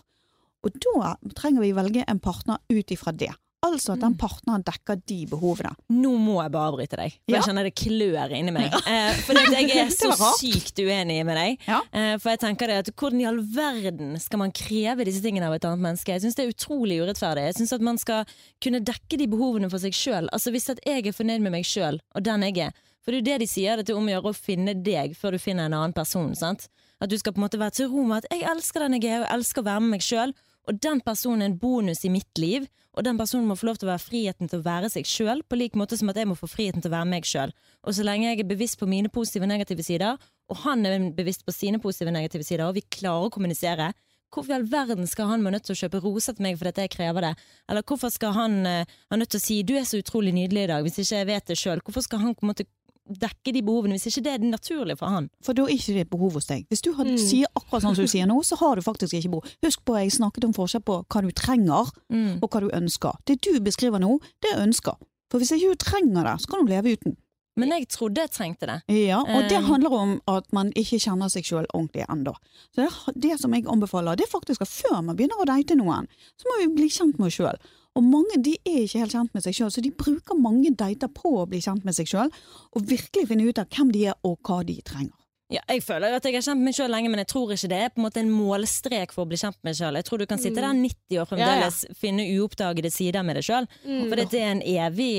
Og 0.67 0.75
da 0.83 1.15
trenger 1.39 1.63
vi 1.63 1.73
velge 1.79 2.05
en 2.11 2.23
partner 2.23 2.59
ut 2.67 2.91
ifra 2.91 3.15
det. 3.15 3.31
Altså 3.63 3.93
at 3.95 4.01
den 4.03 4.17
partneren 4.19 4.65
dekker 4.67 4.99
de 5.07 5.21
behovene. 5.31 5.71
Nå 5.95 6.11
må 6.19 6.41
jeg 6.43 6.51
bare 6.51 6.73
avbryte 6.73 6.97
deg, 6.99 7.13
for 7.15 7.31
Ja. 7.31 7.37
jeg 7.39 7.47
kjenner 7.47 7.63
det 7.69 7.75
klør 7.79 8.33
inni 8.35 8.51
meg. 8.57 8.73
Ja. 8.73 9.13
for 9.23 9.35
jeg 9.39 9.71
er 9.77 9.89
så 10.03 10.11
sykt 10.41 10.81
uenig 10.83 11.21
med 11.25 11.37
deg. 11.39 11.59
Ja. 11.69 11.79
Eh, 11.95 12.17
for 12.19 12.31
jeg 12.33 12.41
tenker 12.43 12.67
det 12.67 12.79
at 12.83 12.91
Hvordan 12.97 13.21
i 13.23 13.27
all 13.31 13.39
verden 13.39 14.19
skal 14.19 14.39
man 14.43 14.51
kreve 14.53 15.05
disse 15.07 15.23
tingene 15.23 15.47
av 15.47 15.55
et 15.55 15.65
annet 15.65 15.79
menneske? 15.85 16.11
Jeg 16.11 16.25
syns 16.25 16.35
det 16.35 16.47
er 16.49 16.51
utrolig 16.57 16.99
urettferdig. 17.05 17.45
Jeg 17.53 17.55
syns 17.61 17.73
at 17.79 17.81
man 17.87 17.99
skal 18.03 18.25
kunne 18.61 18.81
dekke 18.83 19.17
de 19.23 19.27
behovene 19.31 19.71
for 19.71 19.79
seg 19.79 19.95
sjøl. 19.95 20.27
Altså, 20.33 20.51
hvis 20.51 20.69
at 20.75 20.83
jeg 20.85 21.07
er 21.07 21.13
fornøyd 21.15 21.41
med 21.47 21.53
meg 21.55 21.65
sjøl, 21.65 22.01
og 22.17 22.23
den 22.27 22.43
jeg 22.43 22.59
er 22.67 22.73
For 23.03 23.11
det 23.11 23.19
er 23.19 23.23
jo 23.23 23.29
det 23.31 23.39
de 23.43 23.47
sier, 23.51 23.77
det 23.83 23.91
er 23.91 23.97
om 23.99 24.07
å 24.07 24.13
gjøre 24.13 24.31
å 24.31 24.35
finne 24.39 24.75
deg 24.83 25.17
før 25.19 25.33
du 25.35 25.39
finner 25.43 25.67
en 25.67 25.75
annen 25.75 25.93
person. 25.95 26.35
sant? 26.39 26.69
At 27.03 27.11
du 27.11 27.17
skal 27.19 27.33
på 27.35 27.39
en 27.43 27.47
måte 27.49 27.59
være 27.59 27.75
til 27.75 27.89
ro 27.91 28.05
med 28.07 28.23
at 28.25 28.31
'jeg 28.31 28.43
elsker 28.47 28.79
den 28.79 29.01
jeg 29.01 29.11
er, 29.11 29.21
og 29.23 29.27
jeg 29.27 29.39
elsker 29.39 29.63
å 29.63 29.65
være 29.65 29.81
med 29.81 29.91
meg 29.91 30.01
sjøl', 30.03 30.35
og 30.69 30.81
den 30.81 31.01
personen 31.01 31.43
er 31.43 31.47
en 31.47 31.59
bonus 31.59 32.05
i 32.05 32.09
mitt 32.09 32.39
liv. 32.39 32.69
Og 32.93 33.07
den 33.07 33.17
personen 33.17 33.49
må 33.49 33.57
få 33.57 33.71
lov 33.71 33.79
til 33.81 33.89
å 33.89 33.93
være 33.95 34.05
friheten 34.05 34.51
til 34.51 34.61
å 34.61 34.67
være 34.67 34.91
seg 34.93 35.09
sjøl, 35.09 35.41
på 35.49 35.57
lik 35.57 35.77
måte 35.81 35.97
som 35.97 36.11
at 36.13 36.19
jeg 36.21 36.29
må 36.29 36.37
få 36.37 36.49
friheten 36.51 36.85
til 36.85 36.93
å 36.93 36.97
være 36.99 37.09
meg 37.09 37.29
sjøl. 37.29 37.55
Og 37.87 37.97
så 37.97 38.05
lenge 38.05 38.29
jeg 38.29 38.43
er 38.43 38.51
bevisst 38.51 38.79
på 38.81 38.89
mine 38.91 39.09
positive 39.13 39.49
og 39.49 39.53
negative 39.55 39.87
sider, 39.87 40.21
og 40.53 40.61
han 40.67 40.85
er 40.89 41.09
bevisst 41.17 41.47
på 41.47 41.55
sine 41.57 41.81
positive 41.81 42.13
og 42.13 42.19
negative 42.19 42.45
sider, 42.45 42.67
og 42.69 42.77
vi 42.77 42.85
klarer 42.93 43.31
å 43.31 43.33
kommunisere, 43.33 43.93
hvorfor 44.33 44.53
i 44.53 44.57
all 44.59 44.69
verden 44.69 45.09
skal 45.09 45.29
han 45.29 45.45
være 45.45 45.57
nødt 45.57 45.67
til 45.69 45.77
å 45.77 45.81
kjøpe 45.83 46.03
roser 46.05 46.37
til 46.37 46.47
meg 46.47 46.61
fordi 46.61 46.85
jeg 46.85 46.93
krever 46.95 47.27
det? 47.27 47.33
Eller 47.69 47.85
hvorfor 47.89 48.13
skal 48.13 48.37
han 48.37 48.61
uh, 48.65 49.17
nødt 49.17 49.33
til 49.35 49.41
å 49.41 49.45
si 49.45 49.63
'du 49.63 49.75
er 49.77 49.85
så 49.89 50.01
utrolig 50.01 50.33
nydelig 50.33 50.65
i 50.65 50.71
dag', 50.73 50.85
hvis 50.87 51.01
ikke 51.03 51.19
jeg 51.21 51.29
vet 51.29 51.49
det 51.49 51.59
sjøl? 51.61 51.83
Hvorfor 51.85 52.05
skal 52.05 52.19
han 52.25 52.35
på 52.35 52.47
en 52.47 52.53
måte 52.53 52.69
dekke 53.13 53.53
de 53.53 53.63
behovene, 53.63 53.97
hvis 53.99 54.07
ikke 54.11 54.23
det 54.25 54.33
er 54.35 54.39
naturlig 54.47 54.97
for 54.99 55.07
han? 55.09 55.31
For 55.43 55.53
da 55.55 55.63
er 55.65 55.75
ikke 55.77 55.95
det 55.95 56.01
et 56.07 56.11
behov 56.11 56.33
hos 56.39 56.47
deg. 56.47 56.67
Hvis 56.69 56.83
du 56.83 56.93
har, 56.95 57.05
Mm. 57.05 57.19
sier 57.19 57.47
akkurat 57.57 57.83
sånn 57.83 57.95
som 57.97 58.05
du 58.05 58.09
sier 58.09 58.27
nå, 58.27 58.39
så 58.45 58.57
har 58.59 58.77
du 58.77 58.83
faktisk 58.83 59.15
ikke 59.15 59.31
behov. 59.31 59.45
Husk 59.63 59.85
på 59.85 59.97
jeg 60.01 60.11
snakket 60.13 60.45
om 60.45 60.53
forskjell 60.53 60.83
på 60.85 61.05
hva 61.07 61.23
du 61.23 61.31
trenger 61.33 61.91
Mm. 62.11 62.39
og 62.43 62.51
hva 62.51 62.61
du 62.61 62.69
ønsker. 62.71 63.13
Det 63.27 63.41
du 63.43 63.61
beskriver 63.61 64.01
nå, 64.01 64.21
det 64.41 64.53
er 64.55 64.67
ønsker. 64.67 64.97
For 65.31 65.39
hvis 65.39 65.53
ikke 65.53 65.71
du 65.71 65.77
trenger 65.77 66.25
det, 66.25 66.41
så 66.43 66.47
kan 66.49 66.65
du 66.65 66.71
leve 66.73 66.93
uten. 66.97 67.17
Men 67.55 67.69
jeg 67.69 67.87
trodde 67.89 68.17
jeg 68.17 68.31
trengte 68.31 68.61
det. 68.67 68.83
Ja, 68.89 69.21
og 69.21 69.49
det 69.49 69.59
Um. 69.59 69.65
handler 69.65 69.93
om 69.93 70.21
at 70.27 70.51
man 70.55 70.73
ikke 70.73 70.97
kjenner 70.99 71.29
seg 71.29 71.45
sjøl 71.45 71.67
ordentlig 71.75 72.07
ennå. 72.09 72.35
Så 72.75 72.89
det, 72.89 73.21
det 73.21 73.41
som 73.41 73.53
jeg 73.53 73.65
anbefaler, 73.67 74.17
det 74.17 74.25
er 74.25 74.39
faktisk 74.39 74.63
at 74.63 74.69
før 74.69 75.05
man 75.05 75.17
begynner 75.17 75.37
å 75.39 75.45
date 75.45 75.77
noen, 75.77 76.07
så 76.41 76.45
må 76.49 76.61
vi 76.67 76.75
bli 76.75 76.89
kjent 76.89 77.19
med 77.19 77.27
oss 77.27 77.37
sjøl. 77.37 77.59
Og 77.95 78.03
mange 78.05 78.39
de 78.43 78.55
er 78.65 78.85
ikke 78.87 79.03
helt 79.03 79.13
kjent 79.13 79.35
med 79.35 79.43
seg 79.45 79.55
sjøl, 79.59 79.71
så 79.75 79.83
de 79.85 79.91
bruker 79.91 80.39
mange 80.41 80.71
dater 80.75 81.09
på 81.13 81.35
å 81.43 81.49
bli 81.49 81.61
kjent 81.61 81.85
med 81.85 81.95
seg 81.95 82.07
sjøl, 82.09 82.31
og 82.73 82.87
virkelig 82.89 83.27
finne 83.29 83.45
ut 83.49 83.59
av 83.61 83.67
hvem 83.69 83.91
de 83.93 84.07
er 84.09 84.15
og 84.25 84.39
hva 84.49 84.63
de 84.65 84.79
trenger. 84.81 85.13
Ja, 85.53 85.61
jeg 85.69 85.83
føler 85.85 86.09
jo 86.09 86.17
at 86.17 86.25
jeg 86.25 86.33
har 86.39 86.45
kjent 86.47 86.65
meg 86.65 86.73
sjøl 86.73 86.89
lenge, 86.89 87.11
men 87.13 87.21
jeg 87.21 87.29
tror 87.29 87.51
ikke 87.53 87.69
det 87.69 87.79
er 87.85 87.91
på 87.93 88.01
en 88.01 88.07
måte 88.07 88.21
en 88.23 88.31
målstrek 88.33 89.13
for 89.13 89.27
å 89.27 89.29
bli 89.29 89.37
kjent 89.37 89.59
med 89.61 89.75
deg 89.75 89.83
sjøl. 89.83 89.99
Jeg 90.01 90.07
tror 90.09 90.19
du 90.23 90.27
kan 90.31 90.41
sitte 90.41 90.63
der 90.65 90.73
90 90.73 91.19
år 91.21 91.29
fremdeles, 91.29 91.83
finne 92.01 92.25
uoppdagede 92.39 92.89
sider 92.91 93.23
med 93.29 93.37
deg 93.37 93.45
sjøl. 93.45 93.69
Mm. 93.85 94.07
For 94.09 94.17
det 94.23 94.41
er 94.41 94.49
en 94.55 94.63
evig 94.65 95.11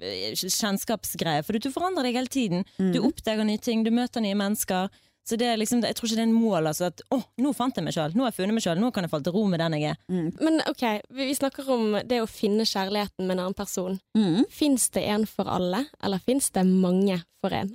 eh, 0.00 0.32
kjennskapsgreie. 0.32 1.44
For 1.44 1.58
du 1.60 1.68
forandrer 1.74 2.08
deg 2.08 2.16
hele 2.16 2.32
tiden. 2.32 2.64
Du 2.78 3.00
Mhm. 3.02 3.10
oppdager 3.12 3.44
nye 3.44 3.58
ting, 3.60 3.82
du 3.84 3.90
møter 3.90 4.20
nye 4.24 4.34
mennesker. 4.34 4.88
Så 5.28 5.36
det 5.36 5.44
er 5.50 5.58
liksom, 5.60 5.82
jeg 5.84 5.92
tror 5.98 6.08
ikke 6.08 6.16
det 6.16 6.22
er 6.24 6.28
en 6.30 6.38
mål 6.40 6.70
altså, 6.70 6.86
at 6.88 7.02
å, 7.12 7.18
nå 7.44 7.50
fant 7.52 7.76
jeg 7.76 7.84
meg 7.84 7.92
sjøl, 7.92 8.14
nå 8.16 8.24
har 8.24 8.30
jeg 8.32 8.36
funnet 8.38 8.56
meg 8.56 8.64
sjøl, 8.64 8.78
nå 8.80 8.88
kan 8.96 9.04
jeg 9.04 9.10
falle 9.12 9.26
til 9.26 9.34
ro 9.34 9.42
med 9.52 9.60
den 9.60 9.74
jeg 9.76 9.90
er. 9.90 9.98
Men 10.40 10.62
ok, 10.70 10.84
vi, 11.12 11.26
vi 11.28 11.34
snakker 11.36 11.68
om 11.74 11.98
det 12.08 12.22
å 12.24 12.28
finne 12.30 12.64
kjærligheten 12.64 13.26
med 13.28 13.34
en 13.36 13.42
annen 13.44 13.58
person. 13.58 13.98
Mm. 14.16 14.46
Fins 14.48 14.88
det 14.96 15.02
en 15.12 15.26
for 15.28 15.50
alle, 15.52 15.82
eller 16.00 16.22
fins 16.24 16.48
det 16.56 16.64
mange 16.64 17.20
for 17.44 17.52
en? 17.52 17.74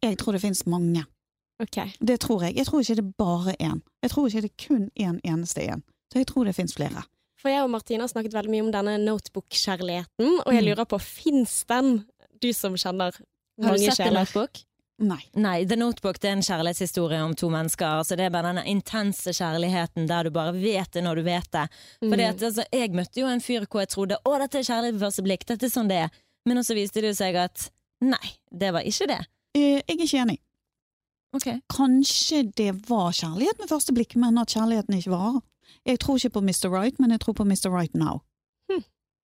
Jeg 0.00 0.16
tror 0.22 0.32
det 0.38 0.40
finnes 0.46 0.64
mange. 0.70 1.04
Ok. 1.60 1.76
Det 2.00 2.16
tror 2.22 2.46
jeg. 2.46 2.56
Jeg 2.56 2.66
tror 2.70 2.80
ikke 2.86 2.96
det 3.00 3.04
er 3.04 3.14
bare 3.18 3.54
én. 3.58 3.80
Jeg 4.06 4.10
tror 4.14 4.28
ikke 4.30 4.42
det 4.46 4.50
er 4.54 4.66
kun 4.68 4.84
én 4.96 5.20
eneste 5.26 5.64
én. 5.68 5.80
Så 6.08 6.20
jeg 6.22 6.28
tror 6.30 6.46
det 6.48 6.54
finnes 6.56 6.72
flere. 6.78 7.02
For 7.38 7.50
jeg 7.52 7.62
og 7.66 7.70
Martine 7.70 8.02
har 8.06 8.10
snakket 8.10 8.32
veldig 8.34 8.50
mye 8.54 8.64
om 8.64 8.70
denne 8.74 8.94
notebook-kjærligheten, 9.04 10.40
og 10.46 10.52
jeg 10.54 10.62
Mm. 10.62 10.68
lurer 10.70 10.84
på, 10.86 10.98
fins 11.02 11.64
den, 11.68 12.04
du 12.40 12.52
som 12.52 12.74
kjenner 12.74 13.12
Har 13.12 13.74
du 13.74 13.82
mange 13.82 13.90
sett 13.92 14.06
en 14.06 14.14
notebook? 14.14 14.62
Nei. 14.98 15.20
Nei, 15.38 15.64
The 15.64 15.76
Notebook 15.78 16.18
det 16.18 16.26
er 16.28 16.32
en 16.36 16.42
kjærlighetshistorie 16.42 17.20
om 17.22 17.34
to 17.38 17.46
mennesker. 17.54 18.00
Altså, 18.00 18.16
det 18.18 18.24
er 18.26 18.32
bare 18.34 18.48
denne 18.50 18.64
intense 18.66 19.30
kjærligheten 19.30 20.08
der 20.10 20.26
du 20.26 20.30
bare 20.34 20.52
vet 20.56 20.90
det 20.96 21.04
når 21.06 21.20
du 21.20 21.22
vet 21.28 21.50
det. 21.54 21.66
Fordi 22.02 22.24
Mm. 22.24 22.30
at, 22.30 22.42
altså, 22.42 22.64
Jeg 22.72 22.90
møtte 22.90 23.20
jo 23.20 23.26
en 23.30 23.40
fyr 23.40 23.66
hvor 23.66 23.80
jeg 23.84 23.88
trodde 23.94 24.16
å, 24.26 24.38
dette 24.42 24.58
er 24.58 24.66
kjærlighet 24.66 24.94
ved 24.98 25.04
første 25.06 25.22
blikk, 25.22 25.46
dette 25.46 25.66
er 25.66 25.70
sånn 25.70 25.88
det 25.88 26.00
er. 26.02 26.10
Men 26.46 26.58
også 26.58 26.74
viste 26.74 27.00
det 27.00 27.14
seg 27.16 27.36
at 27.36 27.70
nei, 28.02 28.34
det 28.50 28.72
var 28.72 28.82
ikke 28.82 29.06
det. 29.06 29.20
Eh, 29.54 29.82
Jeg 29.86 29.98
er 30.00 30.04
ikke 30.04 30.22
enig. 30.26 30.38
Okay. 31.36 31.60
Kanskje 31.70 32.42
det 32.56 32.88
var 32.88 33.12
kjærlighet 33.12 33.58
med 33.60 33.68
første 33.68 33.92
blikk, 33.94 34.16
men 34.16 34.38
at 34.38 34.48
kjærligheten 34.48 34.96
ikke 34.98 35.12
varer. 35.14 35.40
Jeg 35.86 35.98
tror 36.00 36.16
ikke 36.16 36.30
på 36.40 36.42
Mr. 36.42 36.70
Right, 36.72 36.98
men 36.98 37.10
jeg 37.10 37.20
tror 37.20 37.34
på 37.34 37.44
Mr. 37.46 37.70
Right 37.70 37.94
Now. 37.94 38.22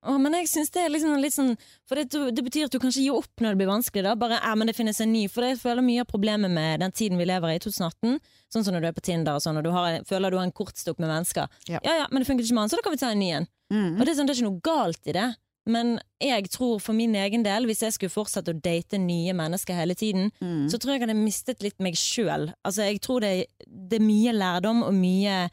Å, 0.05 0.15
men 0.21 0.35
jeg 0.37 0.49
synes 0.51 0.71
det 0.75 0.83
er 0.85 0.91
liksom 0.93 1.15
litt 1.23 1.33
sånn 1.35 1.53
For 1.89 1.97
det, 1.97 2.11
det 2.37 2.43
betyr 2.45 2.67
at 2.67 2.75
du 2.75 2.79
kanskje 2.83 3.07
gir 3.07 3.17
opp 3.17 3.41
når 3.41 3.55
det 3.55 3.61
blir 3.63 3.71
vanskelig. 3.71 4.03
da 4.05 4.15
Bare, 4.21 4.37
ja, 4.43 4.55
men 4.55 4.69
det 4.69 4.75
finnes 4.77 5.01
en 5.01 5.13
ny 5.15 5.23
For 5.33 5.47
jeg 5.49 5.57
føler 5.63 5.85
mye 5.87 6.03
av 6.05 6.11
problemet 6.11 6.53
med 6.53 6.81
den 6.85 6.93
tiden 6.93 7.17
vi 7.21 7.25
lever 7.29 7.55
i, 7.57 7.61
2018, 7.65 8.19
sånn 8.53 8.67
som 8.67 8.75
når 8.77 8.85
du 8.85 8.89
er 8.91 8.97
på 8.99 9.05
Tinder 9.09 9.39
og 9.39 9.45
sånn, 9.45 9.57
og 9.61 9.65
du 9.65 9.71
har, 9.75 10.01
føler 10.09 10.31
du 10.31 10.37
har 10.41 10.45
en 10.49 10.53
kortstokk 10.55 11.01
med 11.01 11.09
mennesker. 11.11 11.49
Ja. 11.71 11.81
ja, 11.83 11.97
ja, 12.03 12.07
men 12.13 12.21
det 12.23 12.29
funker 12.29 12.45
ikke 12.45 12.55
med 12.59 12.67
han, 12.67 12.73
så 12.75 12.79
da 12.79 12.85
kan 12.87 12.95
vi 12.95 13.01
ta 13.03 13.11
en 13.15 13.19
ny 13.25 13.31
en. 13.41 13.49
Mm. 13.73 13.89
Og 13.97 14.05
det 14.05 14.13
er, 14.13 14.19
sånn, 14.21 14.29
det 14.29 14.37
er 14.37 14.41
ikke 14.43 14.51
noe 14.53 14.65
galt 14.69 15.11
i 15.11 15.17
det. 15.17 15.27
Men 15.65 15.95
jeg 16.21 16.51
tror 16.53 16.77
for 16.85 16.93
min 16.93 17.15
egen 17.17 17.43
del, 17.47 17.65
hvis 17.65 17.81
jeg 17.87 17.95
skulle 17.97 18.13
fortsette 18.13 18.53
å 18.53 18.59
date 18.61 18.99
nye 19.01 19.33
mennesker 19.33 19.79
hele 19.79 19.97
tiden, 19.97 20.29
Mm. 20.45 20.67
så 20.69 20.77
tror 20.77 20.93
jeg 20.93 21.01
jeg 21.01 21.09
hadde 21.09 21.23
mistet 21.25 21.63
litt 21.65 21.81
meg 21.81 21.97
sjøl. 21.97 22.51
Altså, 22.63 22.85
jeg 22.85 23.01
tror 23.01 23.25
det, 23.25 23.31
det 23.65 23.97
er 23.99 24.05
mye 24.05 24.35
lærdom 24.37 24.83
og 24.85 24.93
mye 24.95 25.47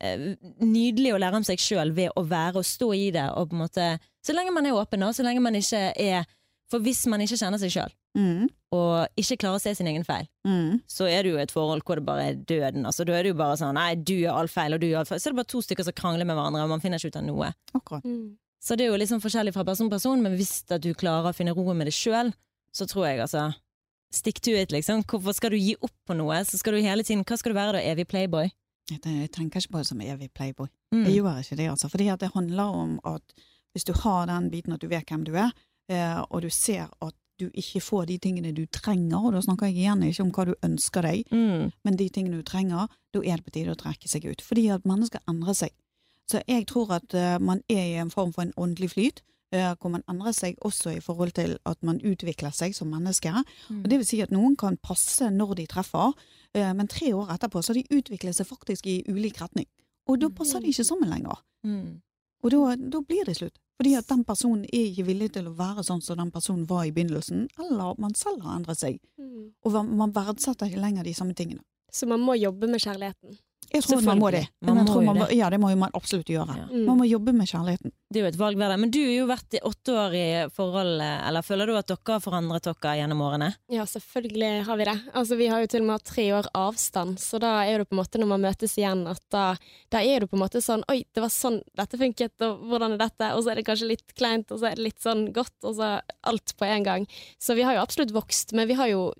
nydelig 0.00 1.12
å 1.14 1.20
lære 1.20 1.36
om 1.40 1.44
seg 1.46 1.58
sjøl 1.62 1.92
ved 1.96 2.10
å 2.16 2.24
være 2.28 2.56
og 2.60 2.64
stå 2.66 2.88
i 2.96 3.10
det. 3.14 3.26
Og 3.36 3.50
på 3.50 3.56
en 3.58 3.62
måte, 3.64 3.86
så 4.24 4.34
lenge 4.36 4.52
man 4.54 4.66
er 4.66 4.76
åpen, 4.78 5.00
da. 5.00 5.10
Så 5.12 5.24
lenge 5.26 5.40
man 5.44 5.54
ikke 5.58 5.92
er 5.96 6.24
For 6.68 6.80
hvis 6.84 7.06
man 7.08 7.22
ikke 7.24 7.38
kjenner 7.40 7.56
seg 7.56 7.70
sjøl, 7.72 7.92
Mm. 8.14 8.48
og 8.76 9.08
ikke 9.16 9.38
klarer 9.40 9.56
å 9.56 9.60
se 9.62 9.72
sin 9.74 9.86
egen 9.86 10.04
feil, 10.04 10.26
Mm. 10.46 10.82
så 10.86 11.06
er 11.08 11.22
det 11.22 11.30
jo 11.32 11.38
et 11.38 11.50
forhold 11.50 11.82
hvor 11.82 11.94
det 11.96 12.04
bare 12.04 12.26
er 12.28 12.34
døden. 12.34 12.84
Altså, 12.84 13.06
da 13.06 13.14
er 13.14 13.22
det 13.22 13.30
jo 13.32 13.38
bare 13.38 13.56
sånn 13.56 13.72
Nei, 13.72 13.94
du 13.94 14.12
gjør 14.12 14.34
all 14.36 14.48
feil, 14.48 14.74
og 14.74 14.80
du 14.80 14.86
gjør 14.86 14.98
all 14.98 15.04
feil. 15.06 15.18
Så 15.18 15.28
er 15.28 15.32
det 15.32 15.36
bare 15.36 15.48
to 15.48 15.62
stykker 15.62 15.84
som 15.84 15.92
krangler 15.94 16.26
med 16.26 16.36
hverandre, 16.36 16.60
og 16.62 16.68
man 16.68 16.80
finner 16.80 16.98
ikke 16.98 17.06
ut 17.08 17.16
av 17.16 17.24
noe. 17.24 17.54
Akkurat. 17.74 18.04
Mm. 18.04 18.36
Så 18.60 18.76
det 18.76 18.84
er 18.84 18.90
jo 18.92 18.98
liksom 18.98 19.20
forskjellig 19.22 19.54
fra 19.54 19.64
person 19.64 19.88
til 19.88 19.96
person, 19.96 20.22
men 20.22 20.36
hvis 20.36 20.64
at 20.70 20.82
du 20.82 20.92
klarer 20.92 21.32
å 21.32 21.34
finne 21.34 21.54
roen 21.56 21.74
med 21.78 21.86
det 21.86 21.94
sjøl, 21.94 22.34
så 22.70 22.84
tror 22.86 23.06
jeg 23.08 23.20
altså 23.20 23.54
Stick 24.12 24.40
to 24.42 24.50
it, 24.50 24.68
liksom. 24.70 25.04
Hvorfor 25.04 25.34
skal 25.34 25.50
du 25.50 25.56
gi 25.56 25.74
opp 25.82 25.92
på 26.06 26.14
noe? 26.16 26.44
Så 26.44 26.58
skal 26.58 26.72
du 26.74 26.82
hele 26.82 27.02
tiden 27.02 27.24
Hva 27.24 27.38
skal 27.38 27.52
du 27.52 27.58
være 27.58 27.72
da? 27.72 27.78
Evig 27.80 28.08
playboy? 28.08 28.50
Jeg, 28.90 29.30
tenker 29.30 29.60
ikke 29.60 29.72
på 29.72 29.78
det 29.82 29.86
som 29.86 30.00
evig 30.00 30.30
playboy. 30.32 30.68
Mm. 30.94 31.04
Jeg 31.04 31.14
gjør 31.18 31.40
ikke 31.42 31.56
det, 31.56 31.70
altså. 31.70 31.88
Fordi 31.92 32.10
det 32.20 32.30
handler 32.34 32.64
om 32.82 33.00
at 33.04 33.34
hvis 33.72 33.84
du 33.84 33.92
har 33.92 34.26
den 34.26 34.50
biten 34.50 34.72
at 34.72 34.80
du 34.80 34.88
vet 34.88 35.08
hvem 35.08 35.24
du 35.24 35.34
er, 35.36 35.50
eh, 35.90 36.20
og 36.30 36.42
du 36.42 36.48
ser 36.50 36.88
at 37.04 37.14
du 37.38 37.50
ikke 37.54 37.80
får 37.80 38.06
de 38.06 38.18
tingene 38.18 38.50
du 38.52 38.64
trenger, 38.66 39.18
og 39.20 39.32
da 39.32 39.40
snakker 39.44 39.68
jeg 39.68 39.76
igjen 39.76 40.02
ikke 40.02 40.24
om 40.24 40.32
hva 40.34 40.44
du 40.48 40.54
ønsker 40.66 41.02
deg, 41.02 41.24
Mm. 41.30 41.70
men 41.84 41.96
de 41.96 42.08
tingene 42.08 42.36
du 42.36 42.42
trenger, 42.42 42.88
da 43.14 43.20
er 43.20 43.36
det 43.36 43.44
på 43.44 43.50
tide 43.54 43.70
å 43.70 43.78
trekke 43.78 44.08
seg 44.08 44.24
ut. 44.26 44.42
Fordi 44.42 44.68
at 44.74 44.84
mennesker 44.84 45.20
endrer 45.28 45.54
seg. 45.54 45.70
Så 46.28 46.42
jeg 46.48 46.66
tror 46.66 46.90
at 46.92 47.14
uh, 47.14 47.38
man 47.38 47.62
er 47.70 47.84
i 47.84 47.94
en 48.02 48.10
form 48.10 48.32
for 48.32 48.42
en 48.42 48.52
åndelig 48.56 48.90
flyt, 48.90 49.20
eh, 49.22 49.24
hvor 49.50 49.92
man 49.94 50.04
endrer 50.10 50.34
seg 50.36 50.58
også 50.66 50.92
i 50.96 51.00
forhold 51.00 51.32
til 51.38 51.56
at 51.68 51.78
man 51.86 52.00
utvikler 52.04 52.52
seg 52.52 52.74
som 52.76 52.90
menneske. 52.92 53.32
Mm. 53.68 53.82
Og 53.82 53.88
det 53.90 54.00
vil 54.00 54.08
si 54.08 54.20
at 54.24 54.34
noen 54.34 54.56
kan 54.60 54.76
passe 54.76 55.30
når 55.32 55.54
de 55.60 55.68
treffer, 55.70 56.12
eh, 56.54 56.72
men 56.76 56.90
tre 56.90 57.14
år 57.16 57.32
etterpå 57.36 57.62
så 57.62 57.72
har 57.72 57.80
de 57.80 58.00
utviklet 58.00 58.36
seg 58.36 58.48
faktisk 58.48 58.86
i 58.86 59.00
ulik 59.08 59.40
retning. 59.40 59.68
Og 60.08 60.20
da 60.20 60.28
passer 60.32 60.60
de 60.60 60.68
ikke 60.72 60.84
sammen 60.88 61.10
lenger. 61.12 61.40
Mm. 61.64 62.00
Og 62.44 62.52
da, 62.54 62.76
da 62.76 63.00
blir 63.04 63.24
det 63.28 63.38
slutt. 63.40 63.58
Fordi 63.78 63.94
at 63.94 64.08
den 64.10 64.24
personen 64.26 64.64
er 64.64 64.88
ikke 64.88 65.06
villig 65.06 65.32
til 65.36 65.46
å 65.46 65.54
være 65.54 65.84
sånn 65.86 66.00
som 66.02 66.18
den 66.18 66.32
personen 66.34 66.64
var 66.66 66.84
i 66.84 66.92
begynnelsen, 66.94 67.46
eller 67.62 67.98
man 68.02 68.16
selv 68.18 68.42
har 68.42 68.58
endret 68.58 68.80
seg. 68.80 68.98
Mm. 69.20 69.52
Og 69.64 69.76
man 69.86 70.14
verdsetter 70.14 70.66
ikke 70.66 70.82
lenger 70.82 71.06
de 71.06 71.14
samme 71.14 71.36
tingene. 71.38 71.62
Så 71.92 72.08
man 72.10 72.20
må 72.20 72.34
jobbe 72.36 72.68
med 72.68 72.82
kjærligheten. 72.82 73.38
Jeg 73.72 73.84
tror 73.84 74.00
man 74.06 74.20
må 74.20 74.30
det. 74.32 74.46
Man 74.64 74.78
må 74.80 75.00
man 75.04 75.18
må, 75.18 75.26
det. 75.28 75.36
ja, 75.36 75.48
det 75.52 75.58
må 75.60 75.70
man 75.76 75.92
absolutt 75.96 76.30
gjøre. 76.32 76.54
Ja. 76.56 76.66
Mm. 76.70 76.84
Man 76.88 77.00
må 77.02 77.06
jobbe 77.08 77.34
med 77.36 77.48
kjærligheten. 77.50 77.92
Det 78.08 78.20
er 78.20 78.24
jo 78.24 78.30
et 78.30 78.38
valg 78.40 78.56
hver 78.60 78.72
dag. 78.72 78.80
Men 78.80 78.92
du 78.94 79.00
har 79.02 79.12
jo 79.12 79.26
vært 79.28 79.56
i 79.58 79.60
åtte 79.68 79.96
år 80.02 80.16
i 80.16 80.26
forhold, 80.56 81.02
eller 81.04 81.44
føler 81.44 81.68
du 81.68 81.74
at 81.76 81.90
dere 81.90 82.16
har 82.16 82.24
forandret 82.24 82.68
dere 82.70 82.94
gjennom 83.02 83.20
årene? 83.26 83.50
Ja, 83.72 83.84
selvfølgelig 83.88 84.52
har 84.68 84.80
vi 84.80 84.88
det. 84.88 84.96
Altså, 85.12 85.38
vi 85.40 85.50
har 85.52 85.64
jo 85.64 85.70
til 85.74 85.84
og 85.84 85.90
med 85.90 85.98
hatt 85.98 86.08
tre 86.08 86.26
år 86.38 86.50
avstand, 86.56 87.20
så 87.20 87.42
da 87.44 87.52
er 87.68 87.82
det 87.82 87.88
på 87.90 87.96
en 87.96 88.02
måte 88.02 88.22
når 88.22 88.32
man 88.32 88.44
møtes 88.48 88.78
igjen, 88.80 89.04
at 89.10 89.22
da, 89.34 89.44
da 89.92 90.02
er 90.02 90.24
det 90.24 90.32
på 90.32 90.38
en 90.38 90.44
måte 90.46 90.64
sånn 90.64 90.86
Oi, 90.88 91.02
det 91.12 91.20
var 91.20 91.32
sånn 91.34 91.60
dette 91.76 92.00
funket, 92.00 92.36
og 92.46 92.64
hvordan 92.70 92.96
er 92.96 93.02
dette? 93.04 93.32
Og 93.36 93.44
så 93.44 93.52
er 93.52 93.60
det 93.60 93.68
kanskje 93.68 93.92
litt 93.92 94.16
kleint, 94.16 94.48
og 94.54 94.62
så 94.62 94.70
er 94.70 94.78
det 94.78 94.88
litt 94.88 95.02
sånn 95.04 95.28
godt, 95.36 95.58
og 95.68 95.76
så 95.76 95.98
alt 96.32 96.56
på 96.56 96.68
en 96.68 96.86
gang. 96.86 97.08
Så 97.36 97.58
vi 97.58 97.66
har 97.66 97.76
jo 97.76 97.84
absolutt 97.84 98.14
vokst, 98.16 98.56
men 98.56 98.70
vi 98.70 98.78
har 98.78 98.88
jo 98.94 99.10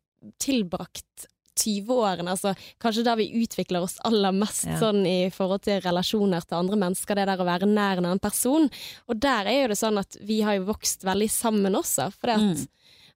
tilbrakt 0.41 1.29
20-årene, 1.59 2.33
altså 2.35 2.53
kanskje 2.83 3.05
da 3.07 3.15
vi 3.19 3.27
utvikler 3.43 3.83
oss 3.85 3.99
aller 4.09 4.33
mest 4.37 4.67
Ja. 4.69 4.79
sånn 4.81 5.05
i 5.07 5.31
forhold 5.35 5.63
til 5.67 5.81
relasjoner 5.85 6.45
til 6.47 6.59
andre 6.61 6.77
mennesker, 6.81 7.15
det 7.19 7.27
der 7.29 7.43
å 7.43 7.47
være 7.49 7.67
nær 7.69 7.99
en 7.99 8.07
annen 8.13 8.23
person. 8.23 8.69
Og 9.09 9.21
der 9.21 9.47
er 9.51 9.63
jo 9.63 9.69
det 9.75 9.79
sånn 9.81 9.99
at 10.01 10.17
vi 10.23 10.41
har 10.47 10.57
jo 10.59 10.69
vokst 10.71 11.03
veldig 11.05 11.31
sammen 11.31 11.75
også, 11.79 12.11
for 12.15 12.31
at 12.37 12.41
Mm. 12.41 12.67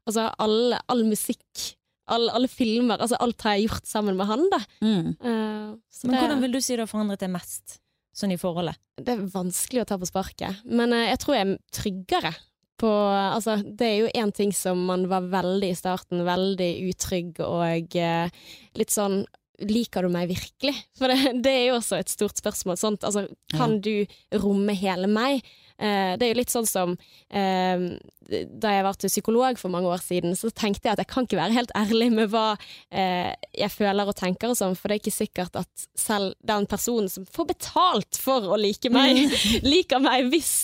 altså 0.07 0.29
all, 0.39 0.75
all 0.89 1.05
musikk, 1.05 1.75
all, 2.09 2.29
alle 2.31 2.49
filmer, 2.49 2.99
altså 2.99 3.17
alt 3.21 3.41
har 3.43 3.55
jeg 3.57 3.69
gjort 3.69 3.87
sammen 3.87 4.17
med 4.19 4.27
han, 4.27 4.49
da. 4.51 4.59
Mm. 4.83 5.17
Uh, 5.23 5.77
Men 6.05 6.11
det, 6.11 6.19
hvordan 6.21 6.41
vil 6.43 6.53
du 6.53 6.61
si 6.61 6.75
det 6.77 6.81
har 6.85 6.91
forandret 6.91 7.21
deg 7.23 7.31
mest? 7.31 7.79
Sånn 8.15 8.33
i 8.35 8.37
forholdet? 8.37 8.77
det 9.03 9.09
er 9.15 9.23
vanskelig 9.33 9.81
å 9.83 9.87
ta 9.89 9.97
på 9.99 10.07
sparket, 10.07 10.59
men 10.69 10.93
uh, 10.93 11.07
jeg 11.09 11.19
tror 11.23 11.35
jeg 11.35 11.47
er 11.47 11.59
tryggere. 11.73 12.35
På, 12.83 12.91
altså, 13.13 13.61
det 13.63 13.87
er 13.87 13.99
jo 14.01 14.11
én 14.19 14.33
ting 14.35 14.51
som 14.57 14.81
man 14.89 15.07
var 15.11 15.29
veldig 15.31 15.71
i 15.71 15.79
starten, 15.79 16.25
veldig 16.27 16.73
utrygg 16.91 17.39
og 17.47 17.97
eh, 17.99 18.43
litt 18.79 18.95
sånn 18.95 19.23
Liker 19.63 20.03
du 20.03 20.11
meg 20.11 20.27
virkelig? 20.27 20.73
For 20.99 21.13
det, 21.13 21.37
det 21.45 21.51
er 21.53 21.67
jo 21.69 21.77
også 21.77 22.01
et 22.01 22.11
stort 22.11 22.41
spørsmål. 22.41 22.75
Sånt. 22.81 23.05
Altså, 23.07 23.29
kan 23.53 23.77
du 23.85 24.09
romme 24.43 24.75
hele 24.75 25.07
meg? 25.07 25.45
Eh, 25.83 26.15
det 26.19 26.27
er 26.27 26.33
jo 26.33 26.39
litt 26.39 26.53
sånn 26.53 26.67
som 26.69 26.93
eh, 27.33 27.85
Da 28.61 28.73
jeg 28.75 28.85
var 28.87 28.99
til 29.01 29.11
psykolog 29.11 29.59
for 29.59 29.73
mange 29.73 29.91
år 29.91 30.03
siden, 30.05 30.37
så 30.39 30.51
tenkte 30.51 30.89
jeg 30.89 30.97
at 30.97 31.03
jeg 31.03 31.11
kan 31.11 31.27
ikke 31.27 31.41
være 31.41 31.57
helt 31.57 31.75
ærlig 31.79 32.09
med 32.15 32.31
hva 32.33 32.53
eh, 32.91 33.33
jeg 33.59 33.73
føler 33.75 34.09
og 34.09 34.19
tenker 34.19 34.53
og 34.53 34.59
sånn, 34.59 34.77
for 34.79 34.89
det 34.89 34.99
er 34.99 35.03
ikke 35.03 35.15
sikkert 35.15 35.59
at 35.63 35.87
selv 35.99 36.37
den 36.47 36.69
personen 36.71 37.11
som 37.13 37.27
får 37.27 37.51
betalt 37.55 38.21
for 38.21 38.51
å 38.51 38.59
like 38.61 38.93
meg, 38.95 39.25
liker 39.73 40.03
meg 40.03 40.31
hvis 40.33 40.55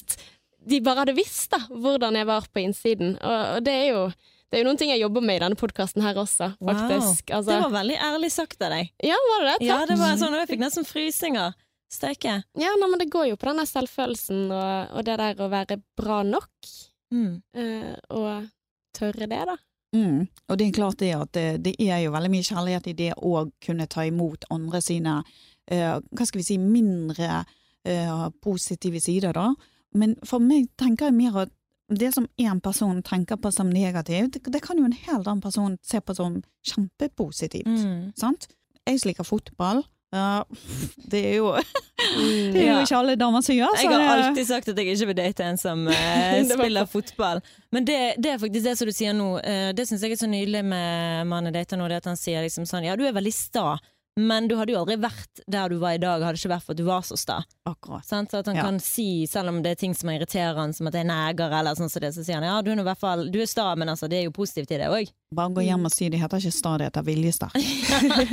de 0.69 0.81
bare 0.85 1.05
hadde 1.05 1.17
visst 1.19 1.53
da, 1.55 1.61
hvordan 1.69 2.19
jeg 2.19 2.29
var 2.29 2.49
på 2.53 2.63
innsiden. 2.63 3.15
Og, 3.19 3.39
og 3.57 3.65
det 3.67 3.77
er 3.77 3.89
jo 3.93 4.03
det 4.49 4.57
er 4.57 4.63
jo 4.63 4.69
noen 4.71 4.79
ting 4.81 4.89
jeg 4.89 5.03
jobber 5.03 5.25
med 5.29 5.37
i 5.37 5.41
denne 5.43 5.59
podkasten 5.61 6.01
her 6.01 6.17
også, 6.17 6.55
faktisk. 6.65 7.35
Altså, 7.37 7.51
Det 7.51 7.59
var 7.67 7.73
veldig 7.75 7.97
ærlig 8.01 8.31
sagt 8.33 8.63
av 8.65 8.73
deg. 8.73 8.93
ja, 9.05 9.17
var 9.31 9.45
det 9.45 9.51
det? 9.51 9.67
Ja, 9.69 9.79
det 9.85 9.99
var 10.01 10.15
sånn, 10.17 10.33
og 10.33 10.41
Jeg 10.41 10.49
fikk 10.55 10.63
nesten 10.63 10.89
frysninger. 10.89 11.57
Steike. 11.89 12.35
Ja, 12.61 12.73
nei, 12.77 12.89
men 12.89 13.01
det 13.01 13.09
går 13.13 13.31
jo 13.31 13.37
på 13.41 13.49
denne 13.49 13.65
selvfølelsen 13.69 14.51
og, 14.53 14.97
og 14.97 15.05
det 15.09 15.17
der 15.21 15.39
å 15.41 15.49
være 15.53 15.79
bra 15.97 16.21
nok. 16.25 16.73
Mm. 17.13 17.41
Uh, 17.57 17.95
og 18.13 18.49
tørre 18.97 19.29
det, 19.29 19.41
da. 19.49 19.57
Mm. 19.97 20.27
Og 20.49 20.59
det 20.61 20.67
er 20.67 20.77
klart 20.77 21.01
det 21.01 21.15
at 21.17 21.33
det, 21.33 21.47
det 21.65 21.75
er 21.81 22.03
jo 22.05 22.13
veldig 22.13 22.33
mye 22.33 22.45
kjærlighet 22.45 22.91
i 22.91 22.97
det 22.99 23.13
å 23.17 23.47
kunne 23.65 23.89
ta 23.89 24.05
imot 24.05 24.45
andre 24.53 24.83
sine 24.85 25.23
uh, 25.23 25.97
hva 25.97 26.29
skal 26.29 26.43
vi 26.43 26.49
si, 26.51 26.59
mindre 26.61 27.43
uh, 27.45 28.29
positive 28.45 29.01
sider, 29.01 29.37
da. 29.37 29.53
Men 29.95 30.17
for 30.27 30.43
meg 30.43 30.69
tenker 30.81 31.09
jeg 31.09 31.17
mer 31.17 31.43
at 31.47 31.55
det 31.89 32.11
som 32.13 32.27
én 32.37 32.61
person 32.61 33.03
tenker 33.03 33.39
på 33.41 33.51
som 33.53 33.71
negativt, 33.73 34.37
det, 34.45 34.61
kan 34.63 34.77
jo 34.77 34.85
en 34.85 34.93
helt 34.93 35.27
annen 35.27 35.41
person 35.41 35.79
se 35.83 36.01
på 36.01 36.15
som 36.15 36.43
kjempepositivt. 36.69 37.69
Mm. 37.69 38.11
Sant? 38.17 38.51
Jeg 38.85 39.01
liker 39.09 39.25
fotball. 39.25 39.83
Ja, 40.13 40.45
det 41.13 41.25
er 41.33 41.37
jo 41.41 41.55
Mm. 41.99 42.53
Det 42.55 42.61
er 42.63 42.69
jo 42.71 42.83
ikke 42.85 42.97
alle 42.97 43.15
damer 43.19 43.43
som 43.43 43.57
gjør, 43.57 43.73
så 43.75 43.83
Jeg 43.83 43.91
har 44.07 44.21
alltid 44.23 44.47
sagt 44.47 44.69
at 44.71 44.79
jeg 44.79 44.95
ikke 44.95 45.07
vil 45.11 45.17
date 45.19 45.45
en 45.45 45.57
som 45.59 45.81
eh, 45.91 46.45
spiller 46.53 46.87
fotball. 46.87 47.41
Men 47.75 47.85
det, 47.85 47.99
det 48.23 48.31
er 48.33 48.39
faktisk 48.39 48.65
det 48.65 48.75
som 48.79 48.87
du 48.87 48.95
sier 48.95 49.17
nå. 49.19 49.27
Eh, 49.43 49.71
det 49.75 49.89
syns 49.89 50.05
jeg 50.07 50.15
er 50.15 50.21
så 50.21 50.29
nydelig 50.31 50.63
med 50.65 51.27
mannen 51.27 51.51
jeg 51.51 51.65
dater 51.67 51.81
nå, 51.81 51.89
det 51.91 51.99
at 51.99 52.07
han 52.07 52.17
sier 52.17 52.47
liksom 52.47 52.69
sånn 52.71 52.87
Ja, 52.87 52.95
du 52.97 53.03
er 53.07 53.17
veldig 53.17 53.35
sta, 53.35 53.77
men 54.19 54.49
du 54.51 54.57
hadde 54.59 54.75
jo 54.75 54.81
aldri 54.83 54.97
vært 55.01 55.43
der 55.47 55.69
du 55.73 55.79
var 55.79 55.95
i 55.97 56.01
dag, 56.03 56.21
hadde 56.27 56.41
ikke 56.41 56.51
vært 56.53 56.67
for 56.67 56.75
at 56.75 56.81
du 56.81 56.85
var 56.89 57.07
så 57.07 57.17
sta. 57.21 57.39
Akkurat. 57.71 58.05
Sånn, 58.09 58.27
Så 58.29 58.41
at 58.43 58.47
han 58.51 58.57
Ja. 58.59 58.63
kan 58.67 58.79
si, 58.83 59.27
selv 59.31 59.49
om 59.53 59.63
det 59.63 59.71
er 59.73 59.81
ting 59.81 59.95
som 59.95 60.11
irriterer 60.11 60.57
han, 60.57 60.73
som 60.73 60.89
at 60.89 60.95
jeg 60.99 61.07
er 61.07 61.11
neger, 61.13 61.53
eller 61.53 61.75
sånn 61.79 61.91
som 61.91 62.01
det, 62.01 62.13
så 62.15 62.25
sier 62.27 62.35
han 62.41 62.45
ja, 62.49 62.61
du 62.63 62.71
er 62.73 62.79
i 62.81 62.83
hvert 62.83 62.99
fall 62.99 63.31
Du 63.31 63.39
er 63.41 63.47
sta, 63.47 63.75
men 63.77 63.89
altså, 63.89 64.09
det 64.09 64.19
er 64.21 64.25
jo 64.27 64.33
positivt 64.35 64.71
i 64.75 64.79
det 64.79 64.89
òg. 64.91 65.13
Bare 65.37 65.53
gå 65.53 65.61
hjem 65.61 65.85
og 65.85 65.93
si 65.93 66.07
det 66.09 66.23
heter 66.23 66.41
ikke 66.41 66.55
sta, 66.57 66.71
det 66.81 66.87
heter 66.89 67.05
viljesterk. 67.05 67.57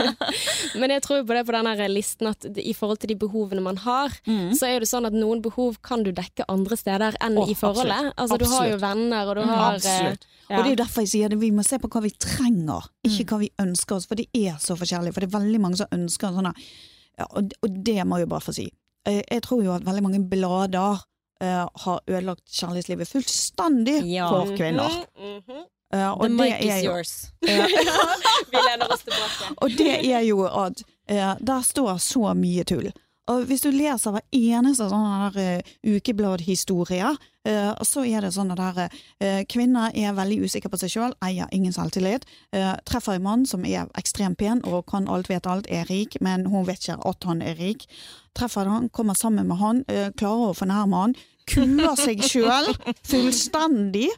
Men 0.79 0.93
jeg 0.93 1.01
tror 1.03 1.25
på 1.27 1.35
det 1.35 1.41
på 1.47 1.51
den 1.55 1.81
listen 1.91 2.29
at 2.29 2.45
i 2.61 2.71
forhold 2.77 3.01
til 3.03 3.11
de 3.11 3.17
behovene 3.19 3.59
man 3.65 3.75
har, 3.83 4.13
så 4.55 4.69
er 4.69 4.79
det 4.79 4.87
sånn 4.87 5.07
at 5.09 5.15
noen 5.15 5.41
behov 5.43 5.75
kan 5.83 6.05
du 6.05 6.13
dekke 6.15 6.45
andre 6.51 6.77
steder 6.79 7.17
enn 7.19 7.35
oh, 7.41 7.49
i 7.51 7.55
forholdet. 7.59 8.13
absolutt. 8.15 8.21
Altså, 8.23 8.37
du 8.39 8.45
har 8.53 8.69
jo 8.71 8.77
venner, 8.79 9.27
og 9.27 9.35
du 9.35 9.41
Mm, 9.43 9.49
har 9.51 9.73
eh, 9.73 9.75
absolutt. 9.75 10.25
ja. 10.49 10.55
Og 10.57 10.63
det 10.63 10.65
er 10.69 10.71
jo 10.75 10.79
derfor 10.85 11.03
jeg 11.03 11.11
sier 11.11 11.29
det, 11.35 11.39
vi 11.43 11.51
må 11.51 11.63
se 11.67 11.77
på 11.83 11.89
hva 11.91 12.01
vi 12.05 12.13
trenger, 12.15 12.87
ikke 13.03 13.23
Mm. 13.25 13.29
hva 13.33 13.39
vi 13.43 13.51
ønsker 13.65 13.95
oss, 13.99 14.05
for 14.07 14.15
det 14.15 14.27
er 14.33 14.55
så 14.63 14.77
forskjellig. 14.79 15.13
For 15.13 15.19
det 15.25 15.33
er 15.33 15.39
veldig 15.39 15.61
mange 15.61 15.77
som 15.77 15.87
ønsker 15.91 16.31
sånne 16.31 16.53
ja, 17.19 17.27
og, 17.35 17.51
det 17.83 17.99
må 18.07 18.17
jeg 18.23 18.27
bare 18.31 18.43
få 18.43 18.53
si. 18.55 18.69
Eh, 19.07 19.21
Jeg 19.31 19.41
tror 19.43 19.63
jo 19.63 19.71
at 19.75 19.83
veldig 19.85 20.03
mange 20.03 20.23
blader 20.29 21.03
eh, 21.41 21.67
har 21.83 21.99
ødelagt 22.07 22.47
kjærlighetslivet 22.47 23.07
fullstendig 23.11 24.01
Ja. 24.15 24.29
for 24.31 24.55
kvinner. 24.55 24.89
Mhm, 25.19 25.41
mhm. 25.43 25.57
Eh, 25.59 25.63
og 25.93 26.25
The 26.25 26.29
det 26.29 26.35
mic 26.39 26.65
is 26.65 26.83
jo- 26.83 26.91
yours. 26.91 27.31
Vi 28.51 28.61
lener 28.69 28.91
oss 28.93 29.03
tilbake. 29.05 29.53
Og 29.61 29.69
det 29.77 29.97
er 30.11 30.21
jo 30.25 30.43
at 30.47 30.81
uh, 31.11 31.33
der 31.39 31.61
står 31.61 31.97
så 31.97 32.33
mye 32.33 32.63
tull. 32.63 32.91
Og 33.27 33.47
hvis 33.49 33.63
du 33.65 33.71
leser 33.73 34.13
hver 34.13 34.21
eneste 34.37 34.85
sånn 34.85 35.37
eh, 35.41 35.63
ukebladhistorie, 35.81 37.07
uh, 37.49 37.71
så 37.81 38.03
er 38.05 38.21
det 38.21 38.29
sånn 38.35 38.51
at 38.53 38.77
eh, 38.83 39.39
kvinner 39.49 39.89
er 39.97 40.13
veldig 40.13 40.43
usikre 40.45 40.69
på 40.69 40.77
seg 40.77 40.93
sjøl, 40.93 41.15
eier 41.25 41.49
ingen 41.51 41.73
selvtillit, 41.73 42.27
treffer 42.85 43.17
en 43.17 43.25
mann 43.25 43.45
som 43.49 43.65
er 43.65 43.89
ekstremt 43.97 44.37
pen 44.37 44.61
og 44.69 44.85
kan 44.91 45.09
alt, 45.09 45.31
vet 45.33 45.49
alt, 45.49 45.65
er 45.73 45.89
rik, 45.89 46.19
men 46.21 46.45
hun 46.53 46.67
vet 46.69 46.85
ikke 46.85 46.99
at 47.01 47.25
han 47.25 47.41
er 47.41 47.57
rik. 47.57 47.87
Treffer 48.37 48.69
han, 48.69 48.89
kommer 48.93 49.17
sammen 49.17 49.49
med 49.49 49.57
han, 49.57 49.81
klarer 50.19 50.51
å 50.51 50.57
fornærme 50.61 51.01
han, 51.01 51.17
kuer 51.49 51.95
seg 51.99 52.23
sjøl 52.25 52.71
fullstendig, 53.09 54.09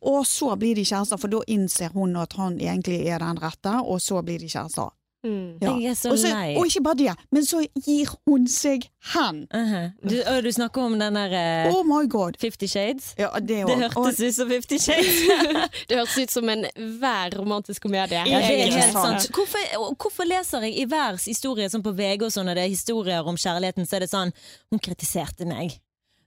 og 0.00 0.24
så 0.28 0.56
blir 0.60 0.78
de 0.78 0.86
kjærester, 0.88 1.20
for 1.20 1.32
da 1.32 1.42
innser 1.52 1.94
hun 1.94 2.16
at 2.20 2.34
han 2.38 2.58
egentlig 2.60 3.02
er 3.06 3.22
den 3.22 3.40
rette, 3.42 3.76
og 3.82 4.02
så 4.02 4.22
blir 4.26 4.42
de 4.42 4.50
kjærester. 4.50 4.90
Mm. 5.22 5.58
Ja. 5.60 5.76
Jeg 5.78 5.84
er 5.90 5.94
så 5.94 6.10
Og, 6.10 6.18
så, 6.18 6.28
lei. 6.34 6.56
og 6.56 6.66
ikke 6.66 6.82
bare 6.82 6.98
det, 6.98 7.12
men 7.30 7.44
så 7.46 7.60
gir 7.86 8.10
hun 8.26 8.48
seg 8.50 8.88
hen. 9.14 9.36
Uh-huh. 9.54 9.92
du, 10.10 10.16
og 10.26 10.42
du 10.42 10.50
snakker 10.52 10.82
om 10.82 10.96
den 10.98 11.14
der 11.14 11.34
uh, 11.68 11.76
Oh 11.76 11.86
my 11.86 12.08
god. 12.10 12.32
Fifty 12.40 12.66
Shades? 12.66 13.14
Ja, 13.18 13.28
det, 13.38 13.60
Det 13.66 13.76
hørtes 13.84 14.18
ut 14.20 14.34
som 14.34 14.50
Fifty 14.50 14.78
Shades. 14.82 15.20
Det 15.88 15.98
hørtes 16.00 16.18
ut 16.18 16.30
som 16.30 16.48
en 16.48 16.66
hver 16.98 17.38
romantisk 17.38 17.82
komedie. 17.82 18.18
Ja, 18.26 18.42
det 18.42 18.58
er 18.66 18.74
helt 18.74 18.98
sant. 18.98 19.30
Hvorfor, 19.30 19.94
hvorfor 19.94 20.26
leser 20.26 20.66
jeg 20.66 20.82
i 20.82 20.88
hver 20.90 21.22
historie 21.22 21.70
sånn 21.70 21.86
på 21.86 21.94
VG 21.94 22.26
og 22.26 22.34
sånn, 22.34 22.50
når 22.50 22.58
det 22.58 22.66
er 22.66 22.74
historier 22.74 23.22
om 23.22 23.38
kjærligheten, 23.38 23.86
så 23.86 24.00
er 24.00 24.06
det 24.06 24.10
sånn 24.10 24.34
Hun 24.74 24.82
kritiserte 24.82 25.46
meg. 25.46 25.78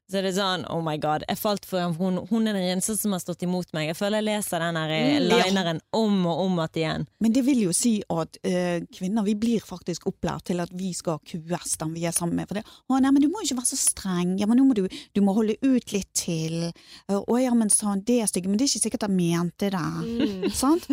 Så 0.05 0.19
er 0.19 0.25
det 0.27 0.35
sånn 0.37 0.67
Oh 0.69 0.83
my 0.85 0.97
god, 1.01 1.23
jeg 1.27 1.39
falt 1.41 1.63
for 1.65 1.95
hun, 1.97 2.19
hun 2.29 2.47
er 2.47 2.53
den 2.53 2.67
eneste 2.75 2.93
som 2.99 3.15
har 3.15 3.21
stått 3.23 3.41
imot 3.41 3.71
meg. 3.73 3.87
Jeg 3.89 3.97
føler 3.97 4.21
jeg 4.21 4.27
leser 4.27 4.61
den 4.61 4.77
eh, 4.77 4.91
Mm, 4.95 5.29
ja. 5.31 5.37
lineren 5.47 5.79
om 5.97 6.25
og 6.29 6.43
om 6.45 6.59
igjen. 6.65 7.07
Men 7.19 7.33
det 7.33 7.41
vil 7.47 7.63
jo 7.65 7.71
si 7.73 7.95
at 8.13 8.37
eh, 8.45 8.83
kvinner 8.93 9.25
vi 9.25 9.33
blir 9.35 9.63
faktisk 9.65 10.05
opplært 10.11 10.45
til 10.51 10.61
at 10.61 10.69
vi 10.77 10.91
skal 10.93 11.17
kues 11.25 11.73
den 11.81 11.93
vi 11.95 12.05
er 12.05 12.13
sammen 12.13 12.35
med. 12.37 12.47
For 12.47 12.59
det, 12.59 12.63
å, 12.89 12.99
nei, 13.01 13.11
men 13.15 13.21
du 13.25 13.29
må 13.33 13.41
ikke 13.41 13.57
være 13.57 13.71
så 13.71 13.79
streng. 13.81 14.35
Ja, 14.39 14.45
men 14.47 14.59
nå 14.61 14.67
må 14.69 14.77
du, 14.77 14.85
du 14.87 15.21
må 15.25 15.33
holde 15.33 15.57
ut 15.65 15.91
litt 15.95 16.11
til. 16.13 16.69
Eh, 17.09 17.17
Å 17.25 17.39
ja, 17.41 17.53
men 17.57 17.73
sa 17.73 17.89
han 17.95 18.03
det 18.05 18.19
er 18.21 18.29
stygge, 18.29 18.47
men 18.51 18.61
det 18.61 18.67
er 18.67 18.73
ikke 18.75 18.85
sikkert 18.85 19.07
jeg 19.07 19.15
mente 19.17 19.71
det. 19.73 19.83
Mm. 20.05 20.47
Sant? 20.53 20.85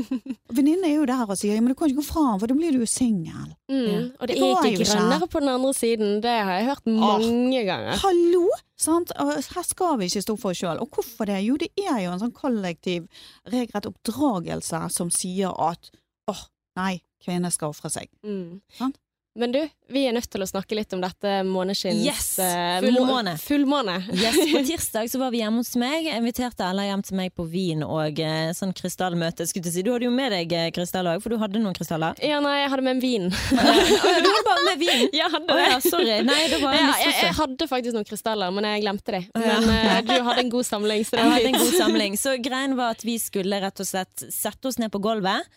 Venninnen 0.56 0.88
er 0.88 0.96
jo 0.96 1.06
der 1.12 1.28
og 1.28 1.36
sier 1.36 1.54
ja, 1.56 1.60
men 1.60 1.74
du 1.74 1.78
kan 1.78 1.92
ikke 1.92 2.00
gå 2.00 2.08
fra 2.08 2.24
ham, 2.32 2.40
for 2.40 2.48
da 2.48 2.56
blir 2.56 2.72
du 2.72 2.80
jo 2.82 2.88
singel. 2.88 3.52
Mm. 3.68 4.12
Og 4.16 4.26
det 4.28 4.36
Det 4.36 4.40
er 4.40 4.52
ikke 4.56 4.72
ikke. 4.72 4.88
grønnere 4.88 5.28
på 5.28 5.40
den 5.44 5.52
andre 5.52 5.72
siden. 5.76 6.16
Det 6.24 6.32
har 6.40 6.56
jeg 6.58 6.70
hørt 6.72 6.86
mange 6.96 7.64
ganger. 7.68 8.00
Hallo! 8.02 8.46
Sant? 8.82 9.12
Her 9.16 9.66
skal 9.66 9.98
vi 10.00 10.08
ikke 10.10 10.24
stå 10.24 10.36
for 10.40 10.52
oss 10.52 10.62
sjøl. 10.62 10.80
Og 10.82 10.90
hvorfor 10.94 11.28
det? 11.30 11.38
Jo, 11.46 11.58
det 11.60 11.70
er 11.78 12.02
jo 12.04 12.12
en 12.14 12.22
sånn 12.22 12.34
kollektiv 12.34 13.06
regelrett 13.52 13.88
oppdragelse 13.90 14.82
som 14.94 15.12
sier 15.14 15.54
at 15.70 15.92
åh, 16.30 16.44
nei, 16.78 16.96
kvinner 17.22 17.54
skal 17.54 17.72
ofre 17.74 17.92
seg. 17.92 18.10
Mm. 18.26 18.60
Men 19.34 19.52
du, 19.52 19.68
vi 19.88 20.02
er 20.04 20.12
nødt 20.12 20.28
til 20.28 20.42
å 20.44 20.46
snakke 20.48 20.76
litt 20.76 20.92
om 20.92 21.00
dette 21.00 21.38
måneskinns... 21.48 22.02
Yes! 22.04 22.26
eh, 22.42 22.82
Fullmåne. 22.84 23.32
Full. 23.40 23.64
Yes, 24.20 24.36
På 24.52 24.60
tirsdag 24.68 25.08
så 25.08 25.20
var 25.22 25.30
vi 25.32 25.40
hjemme 25.40 25.62
hos 25.62 25.70
meg. 25.80 26.04
Jeg 26.04 26.20
inviterte 26.20 26.66
alle 26.66 26.84
hjem 26.84 27.00
til 27.06 27.16
meg 27.16 27.32
på 27.32 27.46
vin 27.48 27.80
og 27.86 28.20
eh, 28.20 28.50
sånn 28.56 28.74
krystallmøte. 28.76 29.46
Skulle 29.48 29.64
du 29.64 29.72
si. 29.72 29.84
Du 29.86 29.88
hadde 29.94 30.04
jo 30.04 30.12
med 30.12 30.34
deg 30.36 30.52
eh, 30.52 30.66
krystall 30.76 31.08
òg, 31.14 31.22
for 31.24 31.32
du 31.32 31.38
hadde 31.40 31.62
noen 31.62 31.76
krystaller. 31.76 32.18
Ja, 32.20 32.42
nei, 32.44 32.58
jeg 32.60 32.72
hadde 32.74 32.84
med 32.84 32.98
en 32.98 33.02
vin. 33.04 33.30
Du 33.52 34.28
hadde 34.28 34.44
bare 34.44 34.66
med 34.66 34.82
vin? 34.82 35.06
Jeg 35.22 35.30
hadde 35.32 35.48
det. 35.56 35.64
ja, 35.70 35.78
sorry. 35.84 36.18
Nei, 36.26 36.40
det 36.50 36.58
var 36.62 36.74
Ja, 36.76 36.90
jeg, 37.00 37.12
jeg 37.22 37.34
hadde 37.36 37.66
faktisk 37.70 37.94
noen 37.96 38.06
krystaller, 38.06 38.52
men 38.54 38.66
jeg 38.66 38.82
glemte 38.84 39.14
dem. 39.14 39.24
Ja. 39.38 39.56
Men 39.64 40.06
du 40.08 40.12
hadde 40.26 40.42
en 40.44 40.50
god 40.52 40.66
samling, 40.66 41.04
så 41.06 41.16
det 41.16 41.22
Jeg 41.22 41.32
hadde 41.32 41.50
en 41.52 41.58
god 41.62 41.74
samling. 41.78 42.16
Så 42.20 42.34
greien 42.42 42.76
var 42.78 42.96
at 42.96 43.04
vi 43.06 43.16
skulle 43.22 43.60
rett 43.62 43.82
og 43.82 43.88
slett 43.88 44.24
sette 44.32 44.68
oss 44.70 44.78
ned 44.82 44.92
på 44.92 45.00
gulvet. 45.04 45.48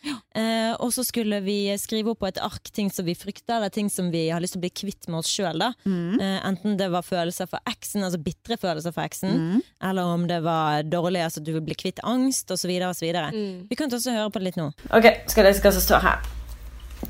Og 0.83 0.91
så 0.95 1.05
skulle 1.07 1.39
vi 1.45 1.57
skrive 1.81 2.13
opp 2.13 2.21
på 2.23 2.29
et 2.29 2.39
ark 2.43 2.71
ting 2.75 2.91
som 2.93 3.07
vi 3.07 3.15
frykter, 3.17 3.64
eller 3.65 3.73
ting 3.73 3.89
som 3.89 4.11
vi 4.13 4.29
har 4.29 4.39
lyst 4.43 4.53
til 4.53 4.61
å 4.61 4.65
bli 4.65 4.69
kvitt 4.69 5.07
med 5.09 5.19
oss 5.23 5.29
sjøl. 5.33 5.63
Mm. 5.85 6.19
Uh, 6.21 6.39
enten 6.45 6.77
det 6.77 6.91
var 6.93 7.05
følelser 7.05 7.49
for 7.49 7.59
eksen, 7.69 8.03
altså 8.05 8.19
bitre 8.21 8.57
følelser 8.61 8.93
for 8.93 9.01
eksen, 9.01 9.33
Mm. 9.35 9.61
eller 9.81 10.03
om 10.03 10.27
det 10.27 10.39
var 10.43 10.83
dårlig, 10.83 11.23
altså 11.25 11.43
du 11.43 11.51
vil 11.53 11.61
bli 11.65 11.75
kvitt 11.75 11.99
angst, 12.03 12.51
osv. 12.51 12.69
osv. 12.85 13.09
Mm. 13.33 13.67
Vi 13.69 13.75
kan 13.75 13.89
også 13.89 14.11
høre 14.13 14.29
på 14.29 14.39
det 14.39 14.51
litt 14.51 14.57
nå. 14.57 14.71
Ok, 14.93 15.09
skal 15.27 15.45
jeg 15.45 15.55
skal 15.55 15.73
står 15.73 15.99
her. 16.05 16.21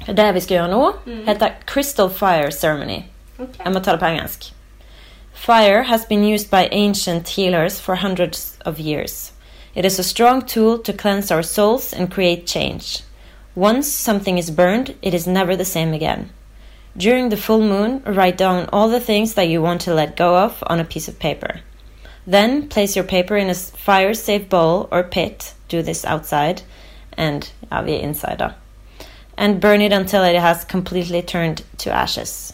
Det 0.08 0.34
vi 0.34 0.39
skal 0.39 0.58
gjøre 0.58 0.72
nå, 0.72 0.84
heter 1.28 1.56
Crystal 1.66 2.10
Fire 2.10 2.51
Ceremony. 2.51 3.03
Jeg 3.38 3.74
må 3.74 3.80
ta 3.84 3.91
det 3.91 3.99
på 3.99 4.08
engelsk. 4.08 4.53
Fire 5.34 5.84
has 5.84 6.06
been 6.06 6.24
used 6.24 6.49
by 6.49 6.70
ancient 6.72 7.28
healers 7.28 7.80
for 7.80 7.95
hundreds 7.95 8.58
of 8.66 8.80
years. 8.80 9.32
It 9.76 9.86
is 9.86 9.99
a 9.99 10.03
strong 10.03 10.41
tool 10.41 10.80
to 10.80 10.93
cleanse 10.93 11.32
our 11.32 11.43
souls 11.43 11.93
and 11.93 12.10
create 12.10 12.47
change. 12.47 13.03
Once 13.56 13.88
something 13.88 14.38
is 14.38 14.49
burned, 14.49 14.95
it 15.01 15.14
is 15.14 15.28
never 15.28 15.56
the 15.56 15.66
same 15.66 15.93
again. 15.93 16.30
During 16.98 17.28
the 17.28 17.38
full 17.38 17.60
moon, 17.60 18.02
write 18.06 18.38
down 18.38 18.70
all 18.72 18.88
the 18.88 19.02
things 19.02 19.34
that 19.34 19.50
you 19.50 19.62
want 19.62 19.82
to 19.82 19.93
let 19.93 20.16
go 20.16 20.38
of 20.38 20.64
on 20.68 20.80
a 20.80 20.86
piece 20.86 21.10
of 21.10 21.20
paper. 21.20 21.60
Then 22.26 22.70
place 22.70 22.96
your 22.96 23.04
paper 23.04 23.36
in 23.36 23.50
a 23.50 23.54
fire 23.54 24.14
safe 24.14 24.48
bowl 24.48 24.88
or 24.91 25.04
pit, 25.04 25.54
do 25.68 25.82
this 25.82 26.06
outside, 26.06 26.62
and 27.18 27.50
ja, 27.70 27.82
vi 27.82 27.98
er 27.98 28.02
inside. 28.02 28.56
And 29.38 29.60
burn 29.60 29.82
it 29.82 29.91
until 29.91 30.24
it 30.24 30.39
has 30.39 30.64
completely 30.64 31.22
turned 31.22 31.64
to 31.80 31.91
ashes. 31.91 32.54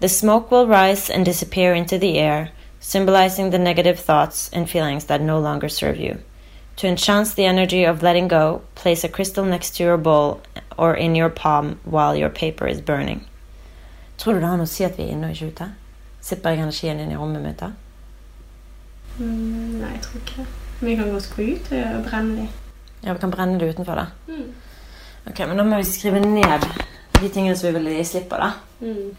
The 0.00 0.08
smoke 0.08 0.50
will 0.50 0.66
rise 0.66 1.08
and 1.08 1.24
disappear 1.24 1.72
into 1.72 1.96
the 1.96 2.18
air, 2.18 2.50
symbolizing 2.80 3.50
the 3.50 3.58
negative 3.58 3.98
thoughts 3.98 4.50
and 4.52 4.68
feelings 4.68 5.06
that 5.06 5.22
no 5.22 5.40
longer 5.40 5.70
serve 5.70 5.96
you. 5.96 6.18
To 6.76 6.86
enchant 6.86 7.34
the 7.34 7.46
energy 7.46 7.84
of 7.84 8.02
letting 8.02 8.28
go, 8.28 8.60
place 8.74 9.02
a 9.02 9.08
crystal 9.08 9.46
next 9.46 9.76
to 9.76 9.82
your 9.82 9.96
bowl 9.96 10.42
or 10.76 10.94
in 10.94 11.14
your 11.14 11.30
palm 11.30 11.80
while 11.84 12.14
your 12.14 12.28
paper 12.28 12.68
is 12.68 12.82
burning. 12.82 13.24
Tror 14.18 14.34
du 14.34 14.40
det 14.42 14.48
har 14.50 14.58
noe 14.58 14.66
å 14.66 14.70
si 14.70 14.86
at 14.86 14.96
vi 14.98 15.06
er 15.06 15.14
inne 15.14 15.28
og 15.30 15.36
ikke 15.36 15.52
ute? 15.52 15.68
Sipper 16.28 16.54
jeg 16.54 16.64
energien 16.64 17.02
inn 17.02 17.12
i 17.14 17.18
rommet 17.18 17.44
mitt 17.44 17.60
da? 17.60 17.70
Mm, 19.18 19.78
nei, 19.82 19.92
jeg 19.94 20.02
tror 20.06 20.22
ikke 20.22 20.40
det. 20.40 20.48
Vi 20.78 20.94
kan 20.98 21.10
godt 21.10 21.28
gå 21.34 21.44
ut 21.48 21.70
og 21.74 22.04
brenne 22.06 22.40
dem. 22.40 22.48
Ja, 23.02 23.12
vi 23.12 23.20
kan 23.22 23.34
brenne 23.34 23.58
det 23.58 23.70
utenfor 23.74 23.98
da. 23.98 24.06
Mm. 24.28 24.48
Ok, 25.30 25.38
men 25.46 25.58
da 25.58 25.66
må 25.66 25.78
vi 25.78 25.86
skrive 25.86 26.22
ned 26.22 26.66
de 27.18 27.28
tingene 27.28 27.56
som 27.58 27.68
vi 27.68 27.78
vil 27.78 27.94
gi 27.96 28.04
slipp 28.06 28.28
på 28.30 28.38
da. 28.40 28.50
Mm. 28.82 29.14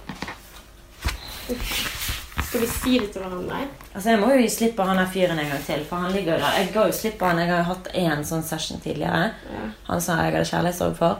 Skal 2.49 2.63
vi 2.63 2.69
si 2.71 2.99
det 2.99 3.09
til 3.13 3.23
hverandre? 3.23 3.63
Altså, 3.93 4.09
jeg 4.09 4.19
må 4.21 4.31
jo 4.33 4.43
gi 4.43 4.51
slipp 4.51 4.77
på 4.77 4.85
han 4.87 4.99
her 5.01 5.09
fyren 5.13 5.39
en 5.39 5.51
gang 5.51 5.65
til, 5.67 5.83
for 5.87 6.03
han 6.03 6.15
ligger 6.15 6.35
jo 6.35 6.43
der. 6.43 6.59
Jeg 6.59 6.71
ga 6.75 6.85
jo 6.89 6.95
slipp 6.99 7.19
på 7.19 7.27
han, 7.29 7.41
jeg 7.43 7.51
har 7.51 7.59
jo 7.61 7.67
hatt 7.71 7.89
en 8.03 8.23
sånn 8.25 8.45
session 8.47 8.81
tidligere. 8.83 9.33
Ja. 9.51 9.65
Han 9.91 10.01
sa 10.03 10.21
jeg 10.23 10.33
hadde 10.33 10.47
kjærlighetssorg 10.49 10.95
for. 10.97 11.19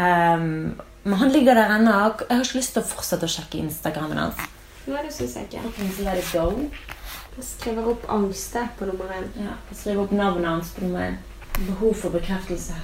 Ehm, 0.00 0.80
men 1.04 1.18
han 1.18 1.32
ligger 1.34 1.54
der 1.58 1.76
ennå. 1.76 1.92
Jeg 2.28 2.36
har 2.36 2.44
ikke 2.44 2.60
lyst 2.60 2.74
til 2.76 2.82
å 2.82 2.90
fortsette 2.92 3.26
å 3.26 3.34
sjekke 3.34 3.58
Instagrammen 3.62 4.20
hans. 4.22 4.42
Nei, 4.86 5.02
det 5.02 5.12
syns 5.14 5.36
jeg 5.38 5.48
ikke. 5.48 5.62
Så 5.96 6.06
let 6.06 6.18
it 6.22 6.32
go. 6.32 6.46
Jeg 7.36 7.46
skriver 7.48 7.90
opp 7.94 8.08
angst 8.12 8.56
på 8.78 8.88
nummer 8.88 9.12
én. 9.16 9.28
Ja, 9.40 9.56
jeg 9.70 9.78
skriver 9.78 10.04
opp 10.04 10.16
navnet 10.16 10.50
hans 10.50 10.72
på 10.76 10.84
nummer 10.86 11.06
én. 11.08 11.20
Behov 11.58 11.94
for 12.00 12.14
bekreftelse. 12.14 12.76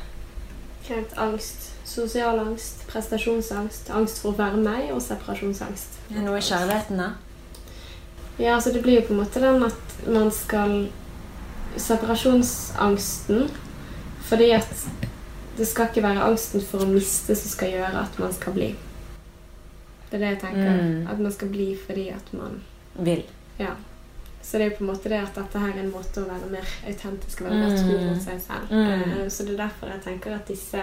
Kjent 0.86 1.14
angst. 1.20 1.70
Sosial 1.88 2.38
angst, 2.42 2.82
prestasjonsangst, 2.90 3.90
angst 3.96 4.20
for 4.20 4.34
å 4.34 4.38
være 4.38 4.60
meg 4.60 4.90
og 4.92 5.00
separasjonsangst. 5.00 5.94
Er 6.12 6.24
noe 6.26 6.40
i 6.40 6.44
kjærligheten 6.44 7.00
da? 7.00 7.12
Ja, 8.38 8.54
altså 8.54 8.74
det 8.74 8.82
blir 8.84 9.00
jo 9.00 9.06
på 9.06 9.14
en 9.14 9.22
måte 9.22 9.40
den 9.42 9.64
at 9.66 9.94
man 10.06 10.28
skal 10.34 10.74
Separasjonsangsten 11.78 13.48
fordi 14.28 14.50
at 14.56 14.70
det 15.58 15.66
skal 15.66 15.88
ikke 15.90 16.02
være 16.06 16.22
angsten 16.30 16.62
for 16.62 16.84
å 16.84 16.88
miste 16.88 17.34
som 17.36 17.50
skal 17.50 17.72
gjøre 17.74 18.02
at 18.04 18.18
man 18.22 18.32
skal 18.32 18.54
bli. 18.56 18.68
Det 20.08 20.16
er 20.16 20.22
det 20.22 20.28
jeg 20.32 20.40
tenker. 20.40 20.78
Mm. 20.80 21.06
At 21.12 21.18
man 21.20 21.32
skal 21.34 21.48
bli 21.52 21.68
fordi 21.86 22.08
at 22.14 22.32
man 22.32 22.60
Vil. 22.98 23.22
Ja. 23.58 23.74
Så 24.42 24.56
det 24.58 24.64
er 24.64 24.70
jo 24.70 24.76
på 24.78 24.84
en 24.86 24.90
måte 24.90 25.10
det 25.12 25.18
at 25.20 25.34
dette 25.36 25.60
her 25.60 25.74
er 25.74 25.82
en 25.82 25.90
måte 25.92 26.22
å 26.22 26.28
være 26.28 26.48
mer 26.50 26.70
autentisk 26.88 27.42
og 27.42 27.50
være 27.50 27.58
mer 27.60 27.74
tro 27.76 27.98
mot 28.06 28.22
seg 28.24 28.40
selv. 28.40 28.70
Mm. 28.72 29.02
Eh, 29.18 29.28
Så 29.28 29.44
det 29.44 29.52
er 29.58 29.60
derfor 29.66 29.90
jeg 29.92 30.00
tenker 30.06 30.34
at 30.34 30.46
disse 30.48 30.82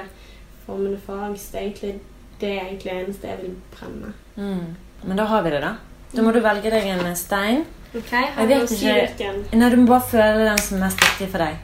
formene 0.66 1.00
for 1.06 1.24
angst 1.26 1.56
egentlig 1.56 1.96
det 2.40 2.52
er 2.52 2.66
egentlig 2.68 2.92
det 2.92 3.00
eneste 3.06 3.28
jeg 3.32 3.40
vil 3.42 3.56
brenne. 3.74 4.14
Mm. 4.36 4.76
Men 5.08 5.18
da 5.18 5.26
har 5.26 5.42
vi 5.44 5.50
det 5.56 5.62
da. 5.64 5.74
Da 6.14 6.22
må 6.22 6.32
du 6.36 6.40
velge 6.44 6.70
deg 6.72 6.86
en 6.92 7.16
stein. 7.16 7.66
Ok, 7.96 8.12
Jeg 8.12 8.48
vet 8.48 8.72
ikke- 8.72 9.58
Nei, 9.58 9.70
du 9.70 9.76
må 9.78 9.88
bare 9.88 10.02
føle 10.12 10.46
den 10.50 10.58
som 10.58 10.78
er 10.78 10.82
mest 10.86 11.00
viktig 11.00 11.30
for 11.32 11.38
deg. 11.38 11.58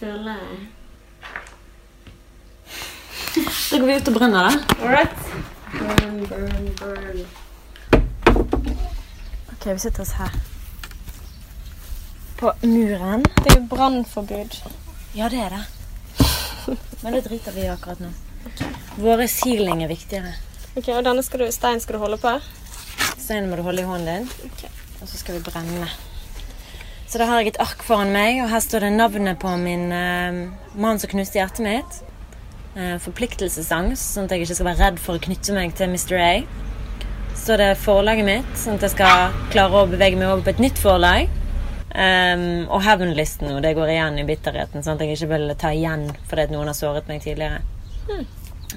Føler 0.00 0.34
jeg 0.34 0.68
Så 3.72 3.78
går 3.78 3.86
vi 3.86 3.94
ut 3.96 4.08
og 4.10 4.14
brenner 4.14 4.50
det. 4.50 4.76
Alright. 4.84 5.20
Burn, 5.72 6.16
burn, 6.28 6.66
burn. 6.76 7.22
Ok, 9.52 9.64
vi 9.66 9.78
sitter 9.78 10.02
oss 10.02 10.12
her. 10.18 10.34
På 12.36 12.52
muren. 12.60 13.24
Det 13.38 13.54
er 13.54 13.56
jo 13.56 13.62
brannforbud. 13.70 14.58
Ja, 15.16 15.30
det 15.32 15.40
er 15.40 15.56
det. 15.56 15.62
Men 17.00 17.16
det 17.16 17.24
driter 17.30 17.56
vi 17.56 17.64
i 17.64 17.72
akkurat 17.72 18.04
nå. 18.04 18.12
Våre 19.00 19.24
sealing 19.24 19.80
er 19.86 19.88
viktigere. 19.94 20.34
Ok, 20.76 20.92
og 20.92 21.00
denne 21.08 21.24
skal 21.24 21.46
du, 21.46 21.48
stein 21.56 21.80
skal 21.80 21.96
du 21.96 22.04
holde 22.04 22.20
på? 22.20 22.36
Steinen 23.16 23.48
må 23.48 23.56
du 23.56 23.64
holde 23.64 23.86
i 23.86 23.88
hånden 23.88 24.28
din, 24.28 24.52
Okay. 24.52 24.68
og 25.00 25.08
så 25.08 25.16
skal 25.16 25.40
vi 25.40 25.46
brenne. 25.48 25.88
Så 27.08 27.16
da 27.16 27.32
har 27.32 27.40
jeg 27.40 27.54
et 27.56 27.64
ark 27.64 27.80
foran 27.88 28.12
meg, 28.12 28.44
og 28.44 28.52
her 28.52 28.60
står 28.68 28.84
det 28.90 28.96
navnet 29.00 29.40
på 29.40 29.56
min 29.56 29.88
uh, 29.88 30.48
mann 30.76 31.00
som 31.00 31.08
knuste 31.16 31.40
hjertet 31.40 31.64
mitt. 31.64 32.02
Eh, 32.72 32.96
forpliktelsesangst, 33.04 34.14
sånn 34.14 34.24
at 34.24 34.32
jeg 34.32 34.46
ikke 34.46 34.54
skal 34.56 34.68
være 34.70 34.80
redd 34.86 35.00
for 35.02 35.18
å 35.18 35.20
knytte 35.20 35.52
meg 35.52 35.74
til 35.76 35.92
Mr. 35.92 36.16
A. 36.16 36.30
Så 37.36 37.58
det 37.60 37.66
er 37.72 37.80
forlaget 37.80 38.24
mitt, 38.24 38.52
sånn 38.56 38.78
at 38.78 38.86
jeg 38.86 38.94
skal 38.94 39.34
klare 39.52 39.82
å 39.82 39.90
bevege 39.90 40.16
meg 40.16 40.30
over 40.30 40.46
på 40.46 40.54
et 40.54 40.62
nytt 40.62 40.80
forlag. 40.80 41.28
Um, 41.92 42.64
og 42.72 42.80
hevnlisten, 42.86 43.50
og 43.52 43.60
det 43.60 43.74
går 43.76 43.90
igjen 43.92 44.16
i 44.22 44.24
bitterheten, 44.24 44.80
sånn 44.80 44.96
at 44.96 45.04
jeg 45.04 45.18
ikke 45.18 45.34
vil 45.34 45.50
ta 45.60 45.74
igjen 45.76 46.06
fordi 46.30 46.46
noen 46.54 46.70
har 46.70 46.78
såret 46.78 47.10
meg 47.10 47.20
tidligere. 47.20 47.60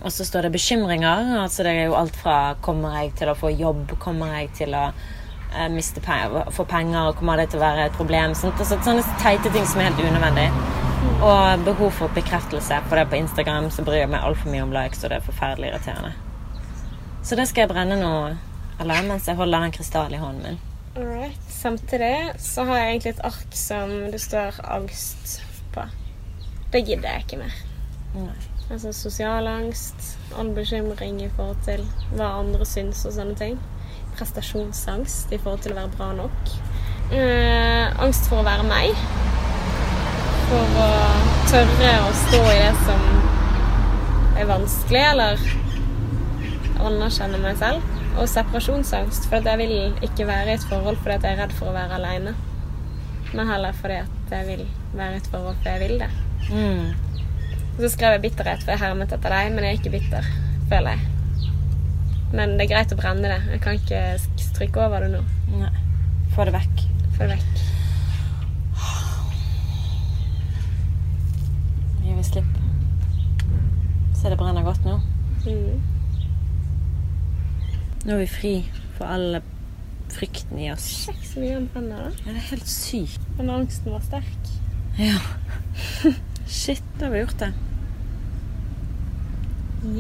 Og 0.02 0.12
så 0.12 0.26
står 0.28 0.50
det 0.50 0.56
bekymringer. 0.58 1.38
altså 1.40 1.64
Det 1.64 1.72
er 1.72 1.86
jo 1.86 1.96
alt 1.96 2.18
fra 2.20 2.58
kommer 2.66 2.98
jeg 3.00 3.14
til 3.22 3.32
å 3.32 3.38
få 3.40 3.54
jobb, 3.56 3.96
kommer 4.04 4.36
jeg 4.42 4.50
til 4.60 4.76
å 4.76 4.90
eh, 4.90 5.70
miste 5.72 6.04
penger, 6.04 6.52
få 6.52 6.68
penger, 6.68 7.14
kommer 7.16 7.40
det 7.40 7.54
til 7.54 7.64
å 7.64 7.64
være 7.64 7.88
et 7.88 7.96
problem? 7.96 8.36
Sånt, 8.36 8.60
altså, 8.60 8.82
sånne 8.84 9.08
teite 9.24 9.54
ting 9.56 9.64
som 9.64 9.80
er 9.80 9.94
helt 9.94 10.04
unødvendig. 10.04 10.85
Og 11.26 11.66
behov 11.66 11.92
for 11.92 12.14
bekreftelse, 12.14 12.82
for 12.90 13.00
det 13.00 13.08
på 13.10 13.20
Instagram 13.20 13.72
så 13.74 13.84
bryr 13.86 14.04
jeg 14.04 14.12
meg 14.12 14.24
altfor 14.24 14.52
mye 14.52 14.64
om 14.66 14.74
likes, 14.76 15.04
og 15.04 15.12
det 15.12 15.20
er 15.20 15.26
forferdelig 15.26 15.72
irriterende. 15.72 16.14
Så 17.26 17.38
det 17.40 17.48
skal 17.50 17.66
jeg 17.66 17.74
brenne 17.74 17.98
nå, 17.98 18.16
eller 18.80 19.08
mens 19.08 19.28
jeg 19.28 19.40
holder 19.40 19.66
en 19.66 19.74
krystall 19.74 20.14
i 20.14 20.22
hånden 20.22 20.44
min. 20.44 20.60
Alright. 20.96 21.40
Samtidig 21.50 22.32
så 22.40 22.64
har 22.64 22.78
jeg 22.78 22.90
egentlig 22.90 23.14
et 23.16 23.24
ark 23.28 23.56
som 23.58 23.96
det 24.12 24.22
står 24.22 24.60
angst 24.64 25.42
på. 25.74 25.88
Det 26.74 26.86
gidder 26.86 27.10
jeg 27.10 27.26
ikke 27.26 27.42
mer. 27.42 27.56
Nei. 28.16 28.36
Altså 28.72 28.94
sosial 28.94 29.48
angst, 29.48 30.18
all 30.38 30.54
bekymring 30.56 31.20
i 31.22 31.30
forhold 31.36 31.58
til 31.66 31.84
hva 32.16 32.32
andre 32.40 32.66
syns 32.66 33.04
og 33.06 33.14
sånne 33.18 33.36
ting. 33.38 33.60
Prestasjonsangst 34.16 35.34
i 35.36 35.38
forhold 35.42 35.66
til 35.66 35.76
å 35.76 35.82
være 35.82 35.94
bra 35.98 36.12
nok. 36.18 36.56
Eh, 37.14 37.92
angst 38.02 38.30
for 38.32 38.42
å 38.42 38.48
være 38.48 38.66
meg. 38.66 39.45
For 40.46 40.80
å 40.82 40.90
tørre 41.50 41.94
å 42.06 42.10
stå 42.20 42.42
i 42.52 42.58
det 42.60 42.74
som 42.86 43.06
er 44.36 44.50
vanskelig, 44.50 45.02
eller 45.14 45.46
anerkjenne 46.86 47.40
meg 47.42 47.58
selv. 47.62 47.94
Og 48.16 48.30
separasjonsangst, 48.32 49.28
for 49.30 49.42
at 49.42 49.50
jeg 49.50 49.62
vil 49.64 50.06
ikke 50.06 50.28
være 50.30 50.54
i 50.54 50.60
et 50.60 50.68
forhold 50.70 51.02
fordi 51.02 51.18
at 51.18 51.26
jeg 51.28 51.36
er 51.36 51.42
redd 51.44 51.56
for 51.58 51.72
å 51.72 51.76
være 51.76 51.98
aleine. 51.98 52.36
Men 53.34 53.50
heller 53.50 53.76
fordi 53.76 54.00
at 54.06 54.36
jeg 54.38 54.48
vil 54.52 54.64
være 54.96 55.18
i 55.18 55.24
et 55.24 55.30
forhold 55.34 55.58
fordi 55.60 55.74
jeg 55.74 55.84
vil 55.84 55.98
det. 56.06 56.12
Mm. 56.54 57.26
Så 57.76 57.92
skrev 57.92 58.16
jeg 58.16 58.26
bitterhet, 58.30 58.64
for 58.64 58.72
jeg 58.72 58.84
hermet 58.86 59.12
etter 59.18 59.36
deg, 59.36 59.52
men 59.52 59.68
jeg 59.68 59.74
er 59.74 59.82
ikke 59.82 59.96
bitter, 59.98 60.32
føler 60.72 60.96
jeg. 60.96 61.12
Men 62.36 62.56
det 62.56 62.68
er 62.68 62.74
greit 62.76 62.94
å 62.96 63.00
brenne 63.00 63.32
det. 63.32 63.42
Jeg 63.56 63.64
kan 63.66 63.80
ikke 63.80 64.04
trykke 64.20 64.50
stryke 64.50 64.86
over 64.88 65.06
det 65.06 65.16
nå. 65.18 65.24
Nei. 65.60 65.72
Få 66.36 66.48
det 66.48 66.56
vekk. 66.56 66.86
Få 67.18 67.26
det 67.26 67.36
vekk. 67.36 67.65
Gir 72.26 72.42
vi 72.42 72.42
slipp. 72.42 72.46
Se, 74.16 74.30
det 74.30 74.38
brenner 74.40 74.64
godt 74.66 74.86
nå. 74.86 74.96
Mm. 75.46 75.82
Nå 78.06 78.16
er 78.16 78.22
vi 78.24 78.30
fri 78.30 78.54
for 78.98 79.06
all 79.10 79.38
frykten 80.16 80.60
i 80.62 80.72
oss. 80.74 80.88
Sjekk 81.06 81.22
så 81.28 81.44
mye 81.44 81.54
han 81.58 81.68
brenner, 81.74 82.08
da. 82.08 82.26
Ja, 82.26 82.34
det 82.34 82.42
er 82.42 82.50
helt 82.54 82.72
sykt. 82.72 83.22
Men 83.38 83.52
angsten 83.54 83.94
var 83.94 84.02
sterk. 84.06 84.52
Ja. 84.98 85.20
Shit, 86.48 86.84
da 87.00 87.10
har 87.10 87.14
vi 87.14 87.24
gjort 87.26 87.42
det. 87.46 87.54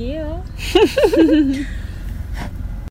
Ja. 0.01 0.29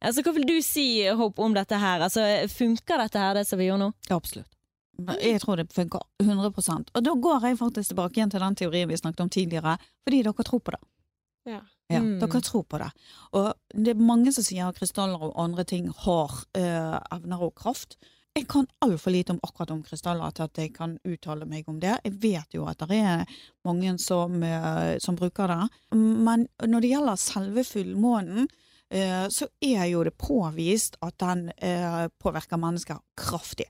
Altså, 0.05 0.21
Hva 0.21 0.35
vil 0.37 0.45
du 0.45 0.59
si, 0.61 1.07
Hope, 1.17 1.41
om 1.41 1.55
dette 1.57 1.79
her? 1.81 2.03
Altså, 2.05 2.21
Funker 2.53 3.01
dette 3.01 3.17
her, 3.17 3.39
det 3.39 3.47
som 3.49 3.57
vi 3.57 3.71
gjør 3.71 3.79
nå? 3.81 3.87
Ja, 4.11 4.19
absolutt. 4.19 4.54
Jeg 5.21 5.41
tror 5.43 5.57
det 5.57 5.73
funker 5.73 6.01
100% 6.23 6.91
Og 6.95 7.05
da 7.05 7.15
går 7.27 7.47
jeg 7.49 7.59
faktisk 7.59 7.89
tilbake 7.91 8.19
igjen 8.19 8.31
til 8.31 8.41
den 8.45 8.55
teorien 8.55 8.89
vi 8.89 8.97
snakket 8.97 9.21
om 9.21 9.31
tidligere, 9.31 9.77
fordi 10.07 10.23
dere 10.23 10.47
tror 10.47 10.63
på 10.63 10.75
det. 10.77 10.83
Ja. 11.47 11.61
Ja, 11.91 12.01
Mm. 12.01 12.19
Dere 12.21 12.41
tror 12.41 12.63
på 12.65 12.79
det. 12.79 12.91
Og 13.33 13.53
det 13.75 13.93
er 13.93 14.01
mange 14.01 14.33
som 14.33 14.45
sier 14.45 14.69
at 14.69 14.79
krystaller 14.79 15.21
og 15.21 15.37
andre 15.37 15.65
ting 15.65 15.91
har 15.93 16.45
øh, 16.57 16.99
evner 17.13 17.43
og 17.43 17.55
kraft. 17.55 17.99
Jeg 18.35 18.49
kan 18.51 18.67
altfor 18.83 19.13
lite 19.15 19.31
om 19.31 19.39
akkurat 19.43 19.71
om 19.71 19.83
krystaller 19.87 20.31
til 20.35 20.43
at 20.43 20.59
jeg 20.59 20.73
kan 20.75 20.97
uttale 21.07 21.47
meg 21.47 21.69
om 21.71 21.77
det. 21.79 21.93
Jeg 22.03 22.15
vet 22.23 22.57
jo 22.57 22.65
at 22.67 22.81
det 22.81 22.97
er 22.99 23.25
mange 23.65 23.99
som, 24.03 24.43
øh, 24.43 24.99
som 24.99 25.17
bruker 25.17 25.47
det. 25.47 25.69
Men 25.95 26.49
når 26.59 26.81
det 26.81 26.91
gjelder 26.91 27.15
selve 27.21 27.65
fullmånen, 27.65 28.49
eh, 28.91 29.29
så 29.31 29.47
er 29.63 29.85
jo 29.85 30.03
det 30.05 30.17
påvist 30.19 30.97
at 31.03 31.15
den 31.21 31.53
eh, 31.63 32.09
påvirker 32.19 32.59
mennesker 32.59 32.99
kraftig. 33.17 33.69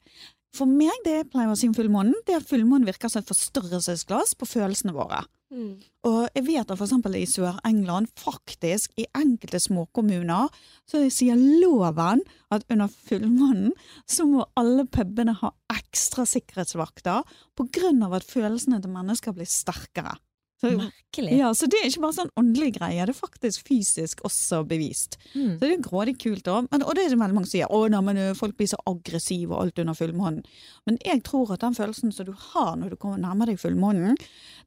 For 0.54 0.70
meg, 0.70 0.94
det 1.02 1.30
pleier 1.32 1.50
å 1.50 1.56
si 1.58 1.66
om 1.66 1.74
fullmånen, 1.74 2.14
det 2.28 2.36
at 2.38 2.46
fullmånen 2.46 2.86
virker 2.86 3.10
som 3.10 3.24
et 3.24 3.30
forstørrelsesglass 3.30 4.36
på 4.38 4.46
følelsene 4.46 4.94
våre. 4.94 5.24
Mm. 5.54 5.74
Og 6.06 6.20
jeg 6.34 6.44
vet 6.46 6.70
at 6.70 6.82
eksempel 6.82 7.16
i 7.18 7.24
Sør-England, 7.30 8.10
faktisk 8.18 8.94
i 8.98 9.06
enkelte 9.18 9.60
småkommuner, 9.62 10.50
så 10.90 11.02
sier 11.14 11.38
loven 11.38 12.22
at 12.54 12.66
under 12.70 12.90
fullmånen 13.08 13.72
så 14.06 14.26
må 14.30 14.46
alle 14.58 14.86
pubene 14.86 15.36
ha 15.42 15.52
ekstra 15.74 16.26
sikkerhetsvakter 16.28 17.26
på 17.58 17.68
grunn 17.74 18.02
av 18.06 18.16
at 18.18 18.26
følelsene 18.26 18.80
til 18.82 18.94
mennesker 18.94 19.34
blir 19.34 19.50
sterkere. 19.50 20.16
Så, 20.64 20.70
Merkelig. 20.80 21.36
ja, 21.38 21.50
så 21.54 21.68
det 21.70 21.78
er 21.82 21.90
ikke 21.90 22.02
bare 22.06 22.16
sånn 22.16 22.30
åndelig 22.40 22.70
greie, 22.78 23.04
det 23.06 23.12
er 23.12 23.18
faktisk 23.18 23.66
fysisk 23.68 24.22
også 24.24 24.62
bevist. 24.66 25.18
Mm. 25.34 25.58
Så 25.58 25.60
det 25.60 25.70
er 25.74 25.82
grådig 25.84 26.14
kult 26.22 26.48
òg. 26.48 26.70
Og 26.72 26.94
det 26.96 27.04
er 27.04 27.10
det 27.12 27.18
veldig 27.20 27.36
mange 27.36 27.46
som 27.46 27.52
sier. 27.52 27.68
Å, 27.68 27.82
nei, 27.92 28.00
men 28.08 28.20
folk 28.38 28.56
blir 28.58 28.70
så 28.72 28.78
aggressive 28.90 29.52
og 29.52 29.66
alt 29.66 29.82
under 29.84 29.98
fullmånen. 29.98 30.40
Men 30.88 30.98
jeg 31.04 31.22
tror 31.28 31.52
at 31.54 31.62
den 31.66 31.76
følelsen 31.76 32.14
som 32.16 32.26
du 32.28 32.32
har 32.54 32.74
når 32.80 32.94
du 32.94 32.96
kommer 32.96 33.20
nærmer 33.20 33.52
deg 33.52 33.60
fullmånen, 33.62 34.16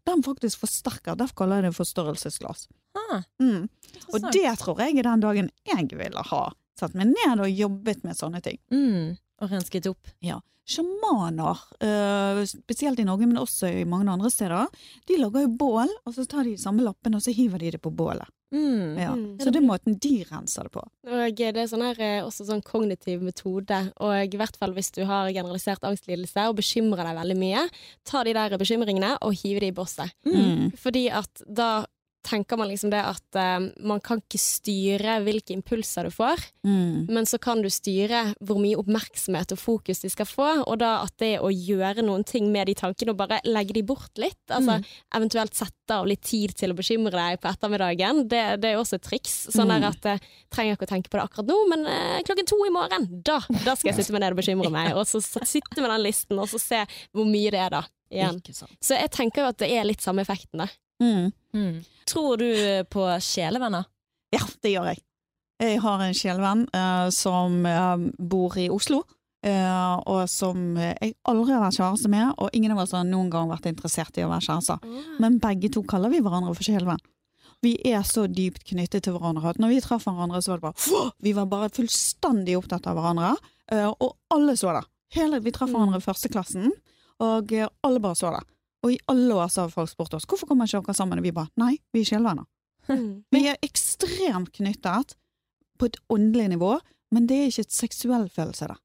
den 0.07 0.23
faktisk 0.23 0.61
forsterker. 0.63 1.17
Derfor 1.19 1.41
kaller 1.43 1.61
jeg 1.63 1.71
det 1.71 1.77
forstørrelsesglass. 1.81 2.67
Ah, 2.97 3.23
Mm. 3.41 3.67
Og 4.13 4.31
det 4.33 4.47
tror 4.61 4.79
jeg 4.81 4.97
er 4.97 5.03
den 5.05 5.21
dagen 5.21 5.49
jeg 5.67 5.89
ville 5.97 6.23
ha 6.31 6.43
satt 6.79 6.93
meg 6.97 7.09
ned 7.11 7.39
og 7.41 7.49
jobbet 7.49 8.03
med 8.05 8.15
sånne 8.17 8.41
ting. 8.45 8.59
mm. 8.71 9.17
Og 9.41 9.51
rensket 9.51 9.85
opp. 9.89 10.07
Ja. 10.25 10.39
Sjamaner, 10.67 11.61
øh, 11.83 12.41
spesielt 12.49 12.99
i 12.99 13.05
Norge, 13.07 13.27
men 13.27 13.39
også 13.39 13.69
i 13.71 13.85
mange 13.87 14.11
andre 14.11 14.31
steder, 14.31 14.67
de 15.07 15.19
lager 15.21 15.45
jo 15.45 15.53
bål, 15.59 15.93
og 16.05 16.15
så 16.15 16.25
tar 16.27 16.43
de 16.43 16.57
de 16.57 16.61
samme 16.61 16.83
lappene 16.83 17.19
og 17.19 17.23
så 17.23 17.31
hiver 17.35 17.61
de 17.61 17.71
det 17.77 17.81
på 17.81 17.93
bålet. 17.93 18.27
Mm. 18.51 18.97
Ja. 18.99 19.11
Mm. 19.11 19.39
Så 19.39 19.51
det 19.51 19.59
er 19.59 19.67
måten 19.67 19.97
de 19.99 20.13
renser 20.29 20.67
det 20.67 20.71
på. 20.71 20.83
Og 21.07 21.35
det 21.35 21.49
er 21.51 21.67
sånn 21.67 21.83
her, 21.83 21.99
eh, 21.99 22.23
også 22.23 22.47
sånn 22.47 22.63
kognitiv 22.63 23.23
metode, 23.25 23.79
og 23.99 24.35
i 24.35 24.39
hvert 24.39 24.55
fall 24.59 24.75
hvis 24.75 24.91
du 24.95 25.03
har 25.07 25.31
generalisert 25.35 25.83
angstlidelse 25.87 26.47
og 26.47 26.59
bekymrer 26.59 27.09
deg 27.09 27.19
veldig 27.19 27.37
mye, 27.39 27.67
ta 28.07 28.23
de 28.23 28.35
der 28.37 28.57
bekymringene 28.59 29.17
og 29.21 29.35
hive 29.41 29.63
de 29.63 29.71
i 29.71 29.75
bosset. 29.75 30.15
Mm. 30.27 30.71
Fordi 30.79 31.07
at 31.11 31.43
da 31.47 31.85
tenker 32.27 32.59
man 32.59 32.67
liksom 32.69 32.91
det 32.91 32.99
at 33.07 33.37
uh, 33.39 33.69
man 33.87 34.01
kan 34.03 34.19
ikke 34.19 34.39
styre 34.41 35.17
hvilke 35.25 35.55
impulser 35.55 36.07
du 36.09 36.11
får, 36.13 36.43
Mm. 36.67 37.05
men 37.15 37.23
så 37.29 37.37
kan 37.39 37.61
du 37.63 37.69
styre 37.71 38.33
hvor 38.43 38.57
mye 38.59 38.75
oppmerksomhet 38.75 39.53
og 39.55 39.59
fokus 39.61 40.01
de 40.03 40.09
skal 40.11 40.27
få, 40.27 40.47
og 40.67 40.75
da 40.81 40.89
at 41.05 41.13
det 41.23 41.37
å 41.39 41.47
gjøre 41.47 42.03
noen 42.03 42.25
ting 42.27 42.49
med 42.51 42.67
de 42.67 42.73
tankene 42.75 43.13
og 43.13 43.21
bare 43.21 43.37
legge 43.47 43.71
de 43.77 43.83
bort 43.87 44.11
litt, 44.19 44.35
altså 44.51 44.75
eventuelt 45.15 45.55
sette 45.55 45.95
av 45.95 46.09
litt 46.11 46.25
tid 46.27 46.51
til 46.59 46.73
å 46.73 46.75
bekymre 46.75 47.13
deg 47.15 47.39
på 47.39 47.47
ettermiddagen, 47.53 48.25
det, 48.27 48.41
det 48.59 48.73
er 48.73 48.81
også 48.81 48.99
et 48.99 49.05
triks. 49.07 49.37
Sånn 49.55 49.71
Mm. 49.71 49.85
at 49.87 50.03
jeg 50.11 50.21
trenger 50.51 50.75
ikke 50.75 50.87
å 50.89 50.91
tenke 50.91 51.09
på 51.13 51.17
det 51.21 51.23
akkurat 51.29 51.47
nå, 51.47 51.57
men 51.71 51.85
uh, 51.87 52.17
klokken 52.27 52.47
to 52.51 52.57
i 52.67 52.73
morgen, 52.75 53.07
da, 53.23 53.37
da 53.63 53.75
skal 53.77 53.93
jeg 53.93 54.01
sitte 54.01 54.11
meg 54.17 54.25
ned 54.25 54.35
og 54.35 54.41
bekymre 54.41 54.71
meg, 54.73 54.91
og 54.97 55.07
så 55.07 55.21
sitte 55.23 55.79
med 55.79 55.89
den 55.93 56.03
listen, 56.03 56.39
og 56.43 56.49
så 56.51 56.59
se 56.59 56.83
hvor 57.15 57.23
mye 57.29 57.51
det 57.55 57.61
er 57.63 57.71
da, 57.77 57.81
igjen. 58.11 58.41
Så 58.83 58.99
jeg 58.99 59.11
tenker 59.15 59.43
jo 59.45 59.53
at 59.53 59.57
det 59.63 59.71
er 59.71 59.87
litt 59.87 60.03
samme 60.03 60.23
effekten 60.27 60.65
da. 60.65 60.67
Mm. 61.03 61.31
Mm. 61.53 61.75
Tror 62.09 62.37
du 62.41 62.47
på 62.89 63.03
sjelevenner? 63.21 63.85
Ja, 64.33 64.41
det 64.63 64.71
gjør 64.73 64.89
jeg. 64.91 65.03
Jeg 65.61 65.79
har 65.81 66.01
en 66.05 66.13
sjelevenn 66.17 66.65
uh, 66.75 67.07
som 67.13 67.63
uh, 67.65 67.97
bor 68.19 68.53
i 68.61 68.67
Oslo, 68.69 68.99
uh, 69.47 69.95
og 70.05 70.27
som 70.29 70.75
jeg 70.77 71.15
aldri 71.25 71.55
har 71.55 71.63
vært 71.63 71.79
kjæreste 71.79 72.11
med, 72.13 72.33
og 72.37 72.53
ingen 72.53 72.75
av 72.75 72.83
oss 72.83 72.93
har 72.93 73.07
noen 73.07 73.31
gang 73.33 73.49
vært 73.49 73.69
interessert 73.71 74.17
i 74.19 74.25
å 74.25 74.29
være 74.29 74.45
kjærester. 74.49 74.83
Men 75.23 75.39
begge 75.41 75.71
to 75.73 75.81
kaller 75.89 76.13
vi 76.13 76.21
hverandre 76.21 76.53
for 76.53 76.67
sjelevenn. 76.67 77.01
Vi 77.65 77.71
er 77.89 78.03
så 78.05 78.27
dypt 78.29 78.67
knyttet 78.69 79.07
til 79.07 79.15
hverandre 79.15 79.49
at 79.49 79.57
når 79.57 79.71
vi 79.73 79.79
traff 79.81 80.05
hverandre, 80.05 80.43
så 80.45 80.51
var 80.53 80.59
det 80.59 80.67
bare 80.67 80.91
«Åh!» 80.93 81.07
Vi 81.25 81.31
var 81.33 81.47
bare 81.49 81.71
fullstendig 81.73 82.53
opptatt 82.59 82.85
av 82.85 82.99
hverandre, 82.99 83.31
og 83.97 84.11
alle 84.35 84.53
så 84.59 84.75
det. 84.77 84.83
Hele, 85.17 85.39
vi 85.41 85.51
traff 85.55 85.71
Mm. 85.71 85.73
hverandre 85.79 85.97
i 85.97 86.05
første 86.05 86.29
klassen, 86.29 86.69
og 87.17 87.49
alle 87.57 87.99
bare 88.03 88.19
så 88.19 88.29
det. 88.35 88.43
Og 88.85 88.93
i 88.93 88.99
alle 89.11 89.35
år 89.35 89.49
så 89.51 89.65
har 89.65 89.73
folk 89.73 89.89
spurt 89.89 90.13
oss 90.13 90.27
hvorfor 90.29 90.47
kommer 90.49 90.67
ikke 90.69 90.83
dere 90.85 90.95
sammen, 90.97 91.19
og 91.19 91.25
vi 91.25 91.31
bare 91.35 91.49
nei, 91.59 91.77
vi 91.93 92.03
er 92.03 92.11
sjelevenner. 92.11 92.45
Mm. 92.87 93.23
Vi 93.35 93.41
er 93.51 93.57
ekstremt 93.65 94.53
knyttet 94.55 95.15
på 95.77 95.89
et 95.89 95.97
åndelig 96.13 96.45
nivå, 96.53 96.77
men 97.11 97.25
det 97.27 97.35
er 97.41 97.49
ikke 97.51 97.65
et 97.65 97.75
seksuell 97.75 98.29
følelse, 98.31 98.69
da. 98.71 98.77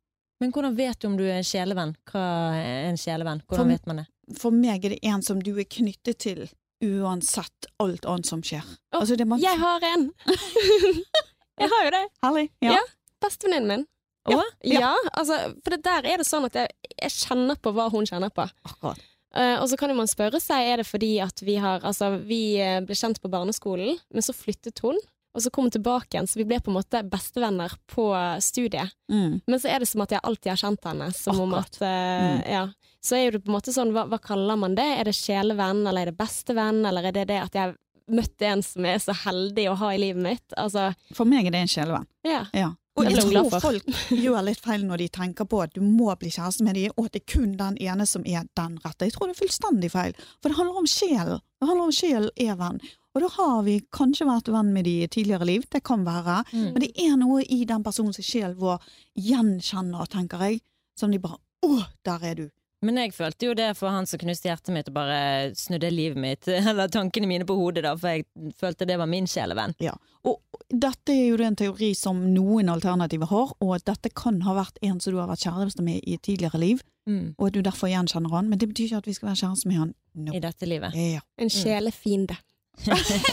Men 0.42 0.50
hvordan 0.50 0.74
vet 0.74 0.98
du 0.98 1.06
om 1.06 1.14
du 1.16 1.22
er 1.22 1.36
en 1.38 1.46
sjelevenn? 1.46 1.92
Hva 2.10 2.22
er 2.58 2.88
en 2.88 2.98
sjelevenn? 2.98 3.44
Hvordan 3.46 3.62
For- 3.62 3.70
vet 3.70 3.86
man 3.86 4.00
det? 4.02 4.08
For 4.40 4.54
meg 4.54 4.84
er 4.88 4.94
det 4.96 4.98
en 5.06 5.22
som 5.22 5.38
du 5.44 5.52
er 5.54 5.68
knyttet 5.70 6.18
til 6.24 6.42
uansett 6.82 7.68
alt 7.82 8.06
annet 8.10 8.26
som 8.26 8.42
skjer. 8.42 8.64
Oh, 8.90 9.00
altså 9.04 9.14
det 9.20 9.26
man... 9.30 9.38
Jeg 9.42 9.54
har 9.60 9.86
en! 9.92 10.08
jeg 11.62 11.70
har 11.70 11.84
jo 11.86 11.92
det. 11.94 12.02
Herlig. 12.24 12.44
Ja. 12.64 12.76
Ja. 12.78 12.82
Bestevenninnen 13.22 13.68
min. 13.70 13.86
Ja, 14.30 14.42
Ja, 14.62 14.92
altså, 15.18 15.38
for 15.64 15.74
det 15.74 15.80
der 15.86 16.06
er 16.06 16.20
det 16.22 16.26
sånn 16.28 16.46
at 16.46 16.54
jeg, 16.58 16.70
jeg 16.94 17.10
kjenner 17.14 17.58
på 17.58 17.72
hva 17.74 17.88
hun 17.90 18.06
kjenner 18.06 18.30
på. 18.34 18.46
Akkurat. 18.66 18.98
Eh, 19.34 19.56
og 19.62 19.68
så 19.70 19.78
kan 19.80 19.88
jo 19.92 19.96
man 19.96 20.10
spørre 20.10 20.40
seg, 20.42 20.66
er 20.72 20.76
det 20.82 20.86
fordi 20.86 21.14
at 21.24 21.40
vi 21.40 21.54
har 21.56 21.80
Altså, 21.80 22.10
vi 22.28 22.58
eh, 22.60 22.80
ble 22.84 22.94
kjent 22.98 23.20
på 23.22 23.30
barneskolen, 23.32 23.96
men 24.12 24.22
så 24.22 24.34
flyttet 24.36 24.78
hun. 24.84 24.98
Og 25.32 25.40
så 25.40 25.48
kom 25.50 25.64
hun 25.64 25.72
tilbake 25.72 26.12
igjen, 26.12 26.26
så 26.28 26.36
vi 26.36 26.44
ble 26.44 26.58
på 26.60 26.68
en 26.68 26.76
måte 26.76 27.00
bestevenner 27.08 27.72
på 27.88 28.04
studiet. 28.44 28.92
Mm. 29.08 29.38
Men 29.48 29.58
så 29.62 29.70
er 29.72 29.80
det 29.80 29.88
som 29.88 30.02
at 30.04 30.12
jeg 30.12 30.20
alltid 30.28 30.50
har 30.52 30.60
kjent 30.60 30.84
henne. 30.84 31.06
Som 31.16 31.40
om 31.40 31.54
at, 31.56 31.78
eh, 31.80 31.88
Mm. 31.88 32.42
ja. 32.52 32.66
Så 33.02 33.16
er 33.16 33.30
det 33.32 33.40
på 33.44 33.48
en 33.50 33.56
måte 33.56 33.72
sånn, 33.72 33.90
hva, 33.96 34.04
hva 34.06 34.18
kaller 34.20 34.56
man 34.60 34.74
det? 34.76 34.84
Er 35.00 35.04
det 35.08 35.14
sjelevenn, 35.16 35.80
eller 35.88 36.02
er 36.02 36.10
det 36.12 36.18
bestevenn, 36.20 36.84
eller 36.86 37.08
er 37.08 37.12
det 37.16 37.24
det 37.32 37.40
at 37.40 37.52
jeg 37.56 37.74
møtte 38.12 38.42
en 38.46 38.62
som 38.62 38.84
er 38.84 38.98
så 39.00 39.14
heldig 39.24 39.64
å 39.72 39.76
ha 39.80 39.88
i 39.94 39.98
livet 39.98 40.22
mitt? 40.22 40.54
Altså, 40.60 40.90
For 41.16 41.24
meg 41.24 41.46
er 41.48 41.50
det 41.56 41.64
en 41.64 41.72
sjelevenn. 41.72 42.06
ja. 42.28 42.44
Ja. 42.52 42.74
Og 42.96 43.06
jeg 43.08 43.22
tror 43.24 43.60
folk 43.62 43.86
gjør 44.12 44.42
litt 44.44 44.60
feil 44.60 44.82
når 44.84 45.00
de 45.00 45.08
tenker 45.14 45.46
på 45.48 45.62
at 45.64 45.72
du 45.72 45.80
må 45.84 46.12
bli 46.20 46.28
kjæreste 46.32 46.64
med 46.66 46.76
dem, 46.76 46.92
og 46.96 47.08
at 47.08 47.14
det 47.14 47.22
er 47.22 47.30
kun 47.32 47.54
den 47.56 47.78
ene 47.80 48.06
som 48.08 48.26
er 48.28 48.44
den 48.58 48.74
rette. 48.84 49.08
Jeg 49.08 49.14
tror 49.16 49.30
det 49.30 49.36
er 49.36 49.40
fullstendig 49.40 49.92
feil. 49.94 50.18
For 50.42 50.52
det 50.52 50.58
handler 50.58 50.82
om 50.82 50.88
sjelen. 50.90 51.40
Det 51.40 51.68
handler 51.70 51.88
om 51.88 51.94
sjel 51.96 52.28
er 52.36 52.58
venn. 52.60 52.82
Og 53.12 53.24
da 53.24 53.28
har 53.34 53.62
vi 53.64 53.78
kanskje 53.92 54.28
vært 54.28 54.48
venn 54.52 54.72
med 54.72 54.86
de 54.88 54.94
i 55.04 55.08
tidligere 55.08 55.48
liv, 55.48 55.64
det 55.72 55.82
kan 55.84 56.04
være. 56.04 56.42
Mm. 56.52 56.68
Men 56.72 56.84
det 56.84 56.92
er 57.00 57.16
noe 57.20 57.44
i 57.44 57.62
den 57.68 57.84
personens 57.84 58.20
sjel 58.24 58.56
vår 58.60 58.80
gjenkjenner, 59.20 60.08
tenker 60.12 60.44
jeg, 60.48 60.62
som 60.98 61.12
de 61.12 61.20
bare 61.22 61.40
Å, 61.62 61.76
der 62.02 62.24
er 62.26 62.38
du. 62.40 62.46
Men 62.82 62.98
jeg 62.98 63.12
følte 63.14 63.46
jo 63.46 63.54
det 63.54 63.68
for 63.78 63.94
han 63.94 64.06
som 64.10 64.18
knuste 64.18 64.48
hjertet 64.50 64.74
mitt 64.74 64.88
og 64.90 64.96
bare 64.96 65.18
snudde 65.58 65.90
livet 65.94 66.18
mitt, 66.18 66.48
eller 66.70 66.90
tankene 66.92 67.28
mine 67.30 67.46
på 67.46 67.54
hodet, 67.58 67.84
da, 67.86 67.92
for 67.96 68.16
jeg 68.16 68.26
følte 68.58 68.88
det 68.90 68.96
var 68.98 69.06
min 69.10 69.28
sjelevenn. 69.30 69.74
Ja. 69.82 69.94
Og 70.26 70.40
dette 70.70 71.14
er 71.14 71.28
jo 71.30 71.38
en 71.42 71.56
teori 71.58 71.92
som 71.98 72.20
noen 72.34 72.70
alternativer 72.72 73.30
har, 73.30 73.52
og 73.62 73.74
at 73.76 73.86
dette 73.88 74.10
kan 74.18 74.40
ha 74.46 74.54
vært 74.58 74.78
en 74.82 74.98
som 75.02 75.14
du 75.14 75.20
har 75.22 75.30
vært 75.30 75.44
kjæreste 75.46 75.82
med 75.86 76.00
i 76.02 76.18
et 76.18 76.24
tidligere 76.26 76.58
liv, 76.62 76.82
Mm. 77.02 77.32
og 77.34 77.48
at 77.48 77.54
du 77.56 77.62
derfor 77.66 77.88
gjenkjenner 77.90 78.30
han. 78.30 78.46
Men 78.48 78.60
det 78.62 78.68
betyr 78.70 78.84
ikke 78.86 78.98
at 79.02 79.06
vi 79.10 79.12
skal 79.16 79.26
være 79.32 79.40
kjæreste 79.40 79.66
med 79.66 79.76
han 79.80 79.88
nå. 80.14 80.34
I 80.36 80.40
dette 80.44 80.68
livet. 80.70 80.94
Ja. 80.94 81.18
En 81.42 81.50
sjelefiende. 81.50 82.36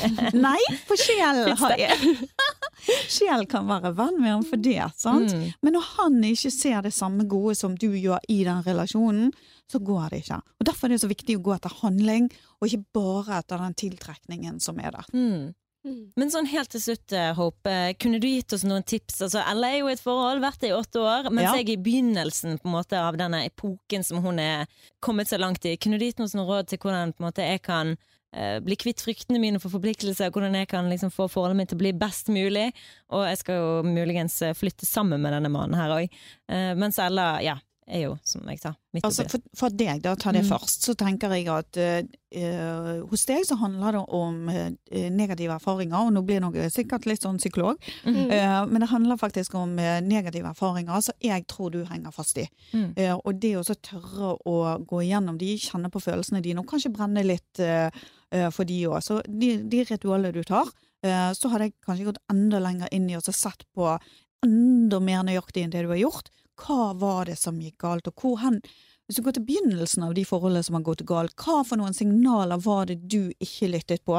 Nei, 0.47 0.57
for 0.89 0.97
sjel 0.97 1.43
har 1.61 1.75
jeg. 1.77 2.15
Sjel 3.09 3.45
kan 3.49 3.67
være 3.69 3.93
venn 3.97 4.19
med 4.21 4.31
ham 4.31 4.43
for 4.47 4.57
det, 4.57 4.79
sant? 4.97 5.33
Mm. 5.33 5.53
Men 5.61 5.73
når 5.77 5.87
han 5.97 6.19
ikke 6.23 6.51
ser 6.53 6.81
det 6.85 6.93
samme 6.95 7.27
gode 7.29 7.55
som 7.59 7.75
du 7.79 7.89
gjør 7.91 8.19
i 8.29 8.43
den 8.47 8.63
relasjonen, 8.65 9.31
så 9.69 9.79
går 9.85 10.09
det 10.09 10.23
ikke. 10.23 10.41
Og 10.59 10.65
Derfor 10.65 10.87
er 10.89 10.95
det 10.95 11.03
så 11.03 11.11
viktig 11.11 11.37
å 11.37 11.43
gå 11.45 11.55
etter 11.55 11.73
handling, 11.83 12.29
og 12.59 12.67
ikke 12.67 12.85
bare 12.93 13.39
etter 13.43 13.57
den 13.61 13.77
tiltrekningen 13.83 14.59
som 14.63 14.79
er 14.79 14.91
der. 14.97 15.09
Mm. 15.13 15.49
Men 16.19 16.27
sånn 16.29 16.49
helt 16.51 16.69
til 16.73 16.81
slutt, 16.83 17.13
eh, 17.15 17.31
Hope, 17.37 17.69
eh, 17.71 17.93
kunne 17.95 18.19
du 18.19 18.27
gitt 18.27 18.51
oss 18.53 18.65
noen 18.67 18.83
tips? 18.83 19.21
Altså, 19.21 19.39
Elle 19.47 19.69
er 19.69 19.77
jo 19.79 19.87
i 19.87 19.93
et 19.93 20.01
forhold, 20.03 20.41
vært 20.43 20.59
det 20.59 20.69
i 20.69 20.75
åtte 20.75 20.99
år, 20.99 21.29
mens 21.31 21.47
Ja. 21.47 21.53
jeg 21.55 21.69
er 21.69 21.77
i 21.77 21.83
begynnelsen 21.83 22.59
på 22.59 22.65
en 22.67 22.75
måte, 22.75 22.99
av 22.99 23.15
denne 23.15 23.45
epoken 23.47 24.03
som 24.03 24.21
hun 24.21 24.39
er 24.39 24.67
kommet 25.01 25.27
så 25.29 25.39
langt 25.39 25.63
i. 25.65 25.77
Kunne 25.77 25.97
du 25.97 26.03
gitt 26.05 26.19
oss 26.19 26.35
noen 26.35 26.47
råd 26.47 26.67
til 26.67 26.79
hvordan 26.79 27.13
på 27.15 27.23
en 27.23 27.31
måte, 27.31 27.47
jeg 27.47 27.61
kan 27.61 27.97
bli 28.61 28.75
kvitt 28.77 29.01
fryktene 29.01 29.39
mine 29.41 29.59
for 29.61 29.73
forpliktelser, 29.73 30.29
hvordan 30.33 30.57
jeg 30.59 30.69
kan 30.69 30.89
liksom, 30.91 31.09
få 31.13 31.25
forholdet 31.31 31.57
mitt 31.57 31.71
til 31.71 31.79
å 31.79 31.83
bli 31.83 31.93
best 31.97 32.29
mulig? 32.33 32.67
Og 33.15 33.25
jeg 33.25 33.39
skal 33.41 33.57
jo 33.57 33.71
muligens 33.87 34.41
eh, 34.45 34.53
flytte 34.57 34.85
sammen 34.85 35.21
med 35.23 35.33
denne 35.33 35.49
mannen 35.49 35.79
her 35.79 35.95
òg. 35.95 36.19
mens 36.77 36.97
Ella, 37.01 37.39
ja, 37.41 37.57
er 37.89 38.05
jo, 38.05 38.15
som 38.23 38.45
jeg 38.49 38.59
sa, 38.61 38.71
midt 38.93 39.05
Altså 39.07 39.23
oppi 39.23 39.31
det. 39.31 39.31
for, 39.33 39.59
for 39.59 39.75
deg, 39.81 40.01
da, 40.05 40.13
ta 40.15 40.31
det 40.31 40.43
Mm. 40.43 40.49
først, 40.51 40.85
så 40.85 40.95
tenker 40.95 41.33
jeg 41.33 41.47
at 41.49 41.77
eh, 41.77 42.03
eh, 42.31 43.01
hos 43.09 43.25
deg 43.25 43.45
så 43.45 43.57
handler 43.57 43.97
det 43.97 44.03
om 44.07 44.49
uh, 44.49 45.09
negative 45.09 45.55
erfaringer, 45.57 45.97
og 45.97 46.13
nå 46.13 46.23
blir 46.25 46.41
jeg 46.53 46.71
sikkert 46.71 47.05
litt 47.09 47.21
sånn 47.25 47.37
psykolog, 47.41 47.77
Mm. 48.05 48.29
uh, 48.29 48.65
men 48.69 48.81
det 48.81 48.89
handler 48.89 49.17
faktisk 49.17 49.55
om 49.55 49.77
eh, 49.79 50.01
negative 50.01 50.49
erfaringer 50.49 51.01
som 51.01 51.15
jeg 51.19 51.47
tror 51.47 51.71
du 51.71 51.83
henger 51.85 52.11
fast 52.11 52.37
i. 52.37 52.47
Mm. 52.73 52.93
Eh, 52.95 53.15
og 53.15 53.39
det 53.39 53.55
å 53.57 53.63
så 53.65 53.75
tørre 53.75 54.37
å 54.45 54.77
gå 54.85 55.03
igjennom 55.03 55.37
de, 55.37 55.55
kjenne 55.57 55.89
på 55.89 56.01
følelsene 56.01 56.41
dine, 56.41 56.59
og 56.59 56.67
kanskje 56.69 56.93
brenne 56.93 57.23
litt 57.25 57.59
eh, 57.59 57.89
eh, 57.89 57.89
for 58.51 58.65
de 58.69 58.81
òg. 58.87 58.99
Så 59.05 59.21
de, 59.27 59.55
de 59.69 59.83
ritualene 59.89 60.33
du 60.35 60.43
tar, 60.43 60.69
eh, 61.03 61.31
så 61.33 61.49
hadde 61.51 61.69
jeg 61.69 61.77
kanskje 61.85 62.09
gått 62.11 62.21
enda 62.31 62.59
lenger 62.63 62.91
inn 62.91 63.09
i 63.09 63.17
og 63.17 63.23
så 63.25 63.33
sett 63.35 63.65
på 63.75 63.89
enda 64.45 64.99
mer 65.03 65.25
nøyaktig 65.27 65.65
enn 65.65 65.73
det 65.73 65.83
du 65.83 65.89
har 65.91 66.03
gjort. 66.03 66.29
Hva 66.59 66.93
var 66.99 67.25
det 67.29 67.37
som 67.39 67.59
gikk 67.63 67.77
galt, 67.81 68.07
og 68.07 68.15
hvor 68.21 68.39
hen 68.43 68.61
Hvis 69.09 69.17
du 69.17 69.23
går 69.25 69.33
til 69.39 69.45
begynnelsen 69.47 70.03
av 70.05 70.11
de 70.13 70.21
forholdene 70.21 70.61
som 70.61 70.75
har 70.77 70.83
gått 70.85 71.01
galt, 71.09 71.33
hva 71.41 71.63
for 71.65 71.81
noen 71.81 71.95
signaler 71.97 72.59
var 72.61 72.85
det 72.85 72.99
du 73.09 73.31
ikke 73.41 73.71
lyttet 73.71 74.03
på, 74.05 74.13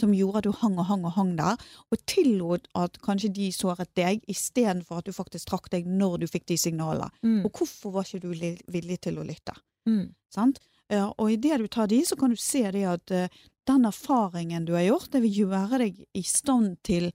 som 0.00 0.10
gjorde 0.18 0.40
at 0.40 0.48
du 0.48 0.56
hang 0.58 0.80
og 0.82 0.88
hang 0.88 1.04
og 1.06 1.12
hang 1.14 1.30
der, 1.38 1.60
og 1.94 2.00
tillot 2.10 2.66
at 2.74 2.98
kanskje 3.06 3.30
de 3.36 3.52
såret 3.54 3.92
deg, 3.94 4.18
istedenfor 4.26 4.98
at 4.98 5.06
du 5.06 5.14
faktisk 5.14 5.46
trakk 5.46 5.70
deg 5.70 5.86
når 5.86 6.24
du 6.24 6.26
fikk 6.26 6.48
de 6.50 6.56
signalene? 6.58 7.06
Mm. 7.22 7.44
Og 7.46 7.52
hvorfor 7.54 7.94
var 7.94 8.02
ikke 8.02 8.24
du 8.24 8.34
villig 8.74 8.98
til 9.06 9.22
å 9.22 9.28
lytte? 9.30 9.54
Mm. 9.86 10.08
Sant? 10.34 10.58
Eh, 10.90 11.06
Og 11.06 11.30
idet 11.36 11.60
du 11.62 11.68
tar 11.70 11.86
de, 11.94 12.02
så 12.02 12.18
kan 12.18 12.34
du 12.34 12.36
se 12.42 12.64
det 12.74 12.82
at 12.82 13.14
eh, 13.14 13.30
den 13.68 13.86
erfaringen 13.88 14.66
du 14.66 14.74
har 14.76 14.86
gjort, 14.86 15.10
det 15.12 15.22
vil 15.24 15.42
gjøre 15.44 15.82
deg 15.84 16.02
i 16.18 16.24
stand 16.26 16.76
til 16.86 17.10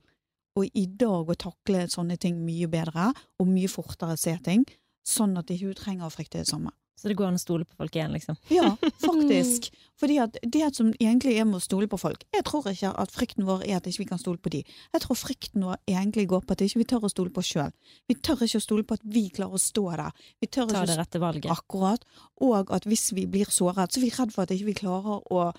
å 0.58 0.66
i 0.66 0.88
dag 0.90 1.30
å 1.30 1.38
takle 1.38 1.86
sånne 1.92 2.18
ting 2.22 2.40
mye 2.42 2.70
bedre, 2.72 3.12
og 3.38 3.50
mye 3.52 3.70
fortere 3.70 4.18
se 4.18 4.34
ting, 4.44 4.66
sånn 5.08 5.38
at 5.40 5.52
ikke 5.54 5.72
du 5.72 5.78
trenger 5.78 6.08
å 6.08 6.14
frykte 6.14 6.42
det 6.42 6.50
samme. 6.50 6.74
Så 6.98 7.12
det 7.12 7.14
går 7.20 7.28
an 7.30 7.38
å 7.38 7.42
stole 7.42 7.66
på 7.68 7.78
folk 7.78 7.94
igjen, 7.94 8.14
liksom. 8.16 8.40
Ja, 8.50 8.72
faktisk. 9.06 9.68
Fordi 10.02 10.16
at 10.24 10.40
det 10.42 10.72
som 10.74 10.90
egentlig 10.98 11.36
er 11.38 11.46
med 11.46 11.60
å 11.60 11.62
stole 11.62 11.86
på 11.90 12.00
folk 12.02 12.24
Jeg 12.34 12.46
tror 12.48 12.66
ikke 12.72 12.90
at 12.90 13.14
frykten 13.14 13.46
vår 13.46 13.68
er 13.68 13.78
at 13.78 13.90
ikke 13.90 14.02
vi 14.02 14.08
kan 14.10 14.22
stole 14.22 14.42
på 14.42 14.50
de. 14.56 14.64
Jeg 14.66 15.04
tror 15.04 15.20
frykten 15.20 15.68
vår 15.68 15.78
egentlig 15.86 16.26
går 16.34 16.42
på 16.42 16.58
at 16.58 16.64
ikke 16.66 16.82
vi 16.82 16.88
tør 16.90 17.06
å 17.06 17.14
stole 17.14 17.34
på 17.34 17.44
oss 17.44 17.52
sjøl. 17.54 17.70
Vi 18.10 18.18
tør 18.18 18.42
ikke 18.48 18.58
å 18.58 18.66
stole 18.66 18.88
på 18.88 18.98
at 18.98 19.06
vi 19.06 19.28
klarer 19.36 19.60
å 19.60 19.62
stå 19.62 19.86
der. 19.94 20.26
Vi 20.42 20.50
tør 20.50 20.72
Ta 20.72 20.82
ikke 20.82 20.90
det 20.90 21.00
rette 21.04 21.22
valget. 21.22 21.50
Akkurat. 21.54 22.10
Og 22.42 22.74
at 22.74 22.90
hvis 22.90 23.12
vi 23.14 23.30
blir 23.30 23.54
såret, 23.54 23.94
så 23.94 24.02
er 24.02 24.08
vi 24.08 24.14
redd 24.18 24.34
for 24.34 24.48
at 24.48 24.58
ikke 24.58 24.72
vi 24.72 24.80
klarer 24.82 25.22
å 25.22 25.52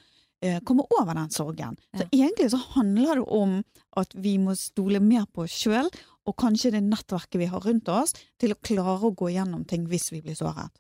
eh, 0.45 0.59
komme 0.67 0.87
over 0.99 1.15
den 1.19 1.31
sorgen. 1.35 1.79
Så 1.97 2.09
egentlig 2.09 2.51
så 2.55 2.61
handler 2.75 3.21
det 3.21 3.27
om 3.29 3.59
at 3.99 4.15
vi 4.15 4.37
må 4.43 4.55
stole 4.59 5.01
mer 5.03 5.27
på 5.33 5.47
oss 5.47 5.57
sjøl, 5.65 5.91
og 6.29 6.37
kanskje 6.39 6.75
det 6.77 6.85
nettverket 6.85 7.41
vi 7.41 7.49
har 7.51 7.65
rundt 7.65 7.89
oss, 7.93 8.15
til 8.41 8.53
å 8.53 8.61
klare 8.63 9.09
å 9.09 9.15
gå 9.17 9.33
gjennom 9.33 9.65
ting 9.69 9.89
hvis 9.89 10.11
vi 10.13 10.23
blir 10.25 10.37
såret. 10.39 10.75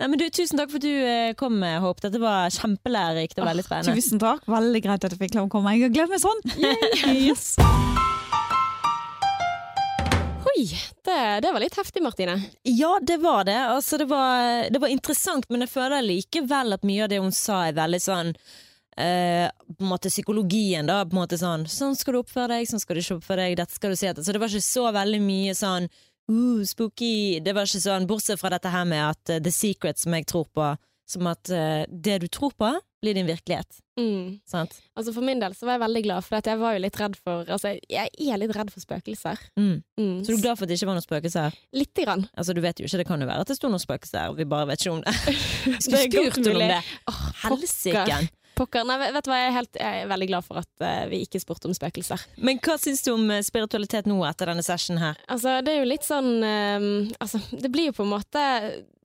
Nei, 0.00 0.08
men 0.08 0.18
du, 0.18 0.26
Tusen 0.34 0.58
takk 0.58 0.72
for 0.72 0.80
at 0.80 0.86
du 0.86 0.90
eh, 0.90 1.32
kom, 1.38 1.60
Håp. 1.62 2.02
Dette 2.02 2.18
var 2.22 2.50
kjempelærerikt 2.54 3.38
og 3.38 3.46
veldig 3.52 3.66
spennende. 3.66 3.94
Tusen 3.94 4.22
takk. 4.22 4.42
Veldig 4.50 4.82
greit 4.86 5.06
at 5.06 5.14
jeg 5.14 5.22
fikk 5.22 5.38
lov 5.38 5.50
å 5.50 5.54
komme. 5.58 5.76
Jeg 5.76 5.86
har 5.86 5.98
gledet 5.98 6.16
meg 6.16 6.24
sånn. 6.26 6.46
Yes. 7.30 7.54
Det, 11.04 11.20
det 11.44 11.52
var 11.52 11.62
litt 11.62 11.76
heftig, 11.78 12.02
Martine. 12.04 12.36
Ja, 12.62 12.98
det 13.02 13.16
var 13.22 13.44
det. 13.48 13.58
Altså, 13.72 13.98
det, 14.00 14.08
var, 14.10 14.66
det 14.70 14.80
var 14.82 14.92
interessant, 14.92 15.48
men 15.48 15.64
jeg 15.64 15.72
føler 15.72 16.04
likevel 16.04 16.76
at 16.76 16.86
mye 16.86 17.04
av 17.06 17.12
det 17.12 17.20
hun 17.22 17.34
sa 17.34 17.62
er 17.68 17.78
veldig 17.78 18.02
sånn 18.04 18.34
eh, 19.00 19.48
på 19.50 19.84
en 19.84 19.90
måte 19.92 20.12
psykologien, 20.12 20.86
da. 20.86 21.02
På 21.04 21.16
en 21.16 21.22
måte 21.22 21.38
sånn 21.40 21.66
Sånn 21.70 21.96
skal 21.98 22.16
du 22.16 22.22
oppføre 22.22 22.54
deg, 22.56 22.68
sånn 22.70 22.82
skal 22.82 22.98
du 22.98 23.04
ikke 23.04 23.18
oppføre 23.20 23.46
deg, 23.46 23.58
dette 23.60 23.76
skal 23.76 23.94
du 23.94 24.00
si 24.00 24.08
etter. 24.10 24.26
Så 24.26 24.34
det 24.34 24.42
var 24.42 24.52
ikke 24.52 24.68
så 24.68 24.86
veldig 24.94 25.22
mye 25.24 25.56
sånn 25.56 25.88
uh, 25.88 26.62
spooky. 26.68 27.40
Det 27.44 27.56
var 27.56 27.68
ikke 27.68 27.84
sånn, 27.86 28.08
bortsett 28.10 28.40
fra 28.40 28.52
dette 28.54 28.72
her 28.72 28.86
med 28.88 29.04
at 29.08 29.34
uh, 29.34 29.42
the 29.42 29.54
secret 29.54 30.00
som 30.00 30.16
jeg 30.16 30.28
tror 30.30 30.48
på, 30.54 30.72
som 31.10 31.26
at 31.30 31.50
uh, 31.52 31.82
det 31.90 32.20
du 32.22 32.28
tror 32.30 32.54
på, 32.58 32.70
blir 33.00 33.16
din 33.16 33.26
virkelighet. 33.26 33.78
Mm. 34.00 34.40
Sant? 34.48 34.76
Altså 34.96 35.12
For 35.12 35.24
min 35.24 35.40
del 35.40 35.54
så 35.56 35.66
var 35.66 35.76
jeg 35.76 35.84
veldig 35.84 36.02
glad, 36.04 36.24
for 36.24 36.38
at 36.40 36.48
jeg 36.48 36.60
var 36.60 36.76
jo 36.76 36.82
litt 36.84 36.98
redd 37.00 37.16
for 37.20 37.48
Altså, 37.52 37.74
jeg 37.90 38.10
er 38.12 38.40
litt 38.40 38.54
redd 38.56 38.72
for 38.72 38.84
spøkelser. 38.84 39.40
Mm. 39.60 39.80
Mm. 40.00 40.18
Så 40.24 40.32
du 40.32 40.36
er 40.38 40.44
glad 40.46 40.58
for 40.58 40.66
at 40.66 40.72
det 40.72 40.78
ikke 40.78 40.90
var 40.90 40.98
noen 40.98 41.06
spøkelser? 41.06 41.56
Lite 41.76 42.04
grann. 42.06 42.26
Altså, 42.34 42.56
du 42.56 42.60
vet 42.64 42.80
jo 42.80 42.88
ikke, 42.88 43.00
Det 43.02 43.08
kan 43.08 43.24
jo 43.24 43.30
være 43.30 43.46
at 43.46 43.52
det 43.52 43.56
sto 43.58 43.72
noen 43.72 43.82
spøkelser 43.82 44.36
vi 44.36 44.48
bare 44.48 44.68
vet 44.70 44.84
ikke 44.84 44.98
om 44.98 45.02
det. 45.06 45.16
Skulle 45.84 46.04
spurt 46.06 46.44
om 46.44 46.60
det. 46.60 46.82
Oh, 47.10 47.24
Helsike! 47.44 48.20
Pokker. 48.60 48.84
Nei, 48.84 48.98
vet 49.00 49.24
du 49.24 49.30
hva, 49.30 49.38
jeg 49.40 49.48
er, 49.48 49.54
helt, 49.56 49.76
jeg 49.80 50.00
er 50.02 50.08
veldig 50.10 50.28
glad 50.28 50.44
for 50.44 50.60
at 50.60 50.84
uh, 50.84 51.04
vi 51.08 51.22
ikke 51.24 51.40
spurte 51.40 51.70
om 51.70 51.76
spøkelser. 51.76 52.26
Men 52.44 52.60
hva 52.60 52.76
syns 52.80 53.00
du 53.06 53.12
om 53.14 53.22
eh, 53.32 53.44
spiritualitet 53.46 54.08
nå 54.10 54.18
etter 54.28 54.50
denne 54.50 54.64
session 54.66 55.00
her? 55.00 55.20
Altså, 55.32 55.60
det 55.64 55.72
er 55.72 55.80
jo 55.80 55.88
litt 55.88 56.04
sånn 56.04 56.32
um, 56.44 56.88
Altså, 57.22 57.40
det 57.56 57.70
blir 57.72 57.88
jo 57.88 57.96
på 57.96 58.04
en 58.04 58.12
måte 58.12 58.42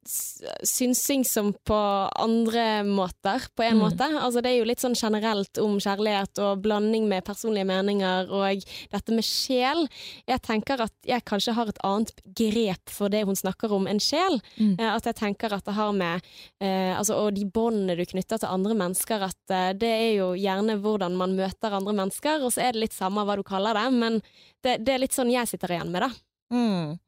synsing 0.05 1.23
som 1.25 1.53
på 1.65 1.77
andre 2.21 2.83
måter, 2.85 3.41
på 3.55 3.63
en 3.65 3.77
Mm. 3.77 3.81
måte. 3.83 4.05
Altså, 4.21 4.41
det 4.41 4.51
er 4.51 4.57
jo 4.59 4.65
litt 4.69 4.79
sånn 4.79 4.95
generelt 4.95 5.57
om 5.57 5.77
kjærlighet 5.79 6.37
og 6.39 6.61
blanding 6.61 7.07
med 7.09 7.23
personlige 7.25 7.65
meninger 7.65 8.29
og 8.31 8.63
dette 8.91 9.11
med 9.11 9.23
sjel. 9.25 9.87
Jeg 10.27 10.41
tenker 10.41 10.81
at 10.81 10.93
jeg 11.05 11.25
kanskje 11.25 11.53
har 11.53 11.67
et 11.67 11.79
annet 11.83 12.11
grep 12.35 12.89
for 12.89 13.09
det 13.09 13.25
hun 13.25 13.35
snakker 13.35 13.71
om, 13.71 13.87
enn 13.87 13.99
sjel. 13.99 14.39
Mm. 14.59 14.75
Eh, 14.79 14.95
At 14.95 15.03
jeg 15.05 15.15
tenker 15.15 15.51
at 15.53 15.65
det 15.65 15.73
har 15.73 15.91
med 15.91 16.21
eh, 16.61 16.95
altså, 16.97 17.15
Og 17.25 17.33
de 17.35 17.45
båndene 17.45 17.97
du 17.97 18.05
knytter 18.05 18.37
til 18.39 18.47
andre 18.49 18.73
mennesker, 18.75 19.21
at 19.21 19.49
eh, 19.49 19.73
det 19.73 19.89
er 19.89 20.13
jo 20.17 20.33
gjerne 20.35 20.79
hvordan 20.81 21.15
man 21.17 21.35
møter 21.35 21.73
andre 21.73 21.93
mennesker, 21.93 22.41
og 22.45 22.51
så 22.53 22.61
er 22.61 22.71
det 22.73 22.81
litt 22.85 22.93
samme 22.93 23.25
hva 23.25 23.35
du 23.35 23.43
kaller 23.43 23.73
det, 23.73 23.91
men 23.93 24.21
det, 24.63 24.85
det 24.85 24.93
er 24.93 24.99
litt 24.99 25.13
sånn 25.13 25.31
jeg 25.31 25.47
sitter 25.47 25.67
igjen 25.75 25.91
med, 25.91 26.01
da. 26.01 26.09
Mm. 26.53 26.99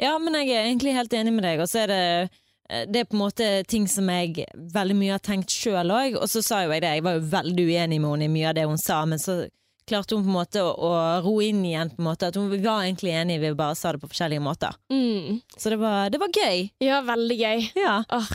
Ja, 0.00 0.18
men 0.18 0.34
jeg 0.34 0.48
er 0.50 0.64
egentlig 0.66 0.94
helt 0.94 1.12
enig 1.12 1.32
med 1.32 1.44
deg, 1.44 1.60
og 1.60 1.68
så 1.68 1.84
er 1.84 1.86
det 1.92 2.30
det 2.64 3.02
er 3.02 3.08
på 3.08 3.16
en 3.18 3.20
måte 3.20 3.48
ting 3.68 3.84
som 3.90 4.08
jeg 4.08 4.46
veldig 4.72 4.94
mye 4.96 5.16
har 5.16 5.24
tenkt 5.24 5.52
sjøl 5.52 5.92
òg, 5.92 6.16
og 6.16 6.30
så 6.32 6.40
sa 6.42 6.62
jo 6.64 6.72
jeg 6.72 6.84
det, 6.84 6.94
jeg 6.96 7.04
var 7.04 7.18
jo 7.18 7.26
veldig 7.34 7.66
uenig 7.68 7.98
med 8.00 8.14
henne 8.14 8.28
i 8.28 8.32
mye 8.32 8.48
av 8.50 8.56
det 8.56 8.64
hun 8.70 8.80
sa, 8.80 9.02
men 9.08 9.20
så 9.20 9.42
klarte 9.88 10.16
hun 10.16 10.24
på 10.24 10.30
en 10.32 10.38
måte 10.38 10.62
å, 10.64 10.72
å 10.72 10.92
roe 11.24 11.48
inn 11.50 11.62
igjen. 11.64 11.92
på 11.92 12.02
en 12.02 12.08
måte 12.08 12.30
At 12.30 12.38
hun 12.40 12.48
var 12.52 12.84
egentlig 12.86 13.12
enig, 13.14 13.40
vi 13.42 13.52
bare 13.56 13.76
sa 13.78 13.92
det 13.92 14.02
på 14.02 14.10
forskjellige 14.10 14.44
måter. 14.44 14.76
Mm. 14.92 15.40
Så 15.56 15.72
det 15.72 15.78
var, 15.82 16.10
det 16.12 16.20
var 16.22 16.32
gøy. 16.32 16.68
Ja, 16.84 17.00
veldig 17.04 17.38
gøy. 17.40 17.66
Ja. 17.84 17.96
Åh, 18.08 18.30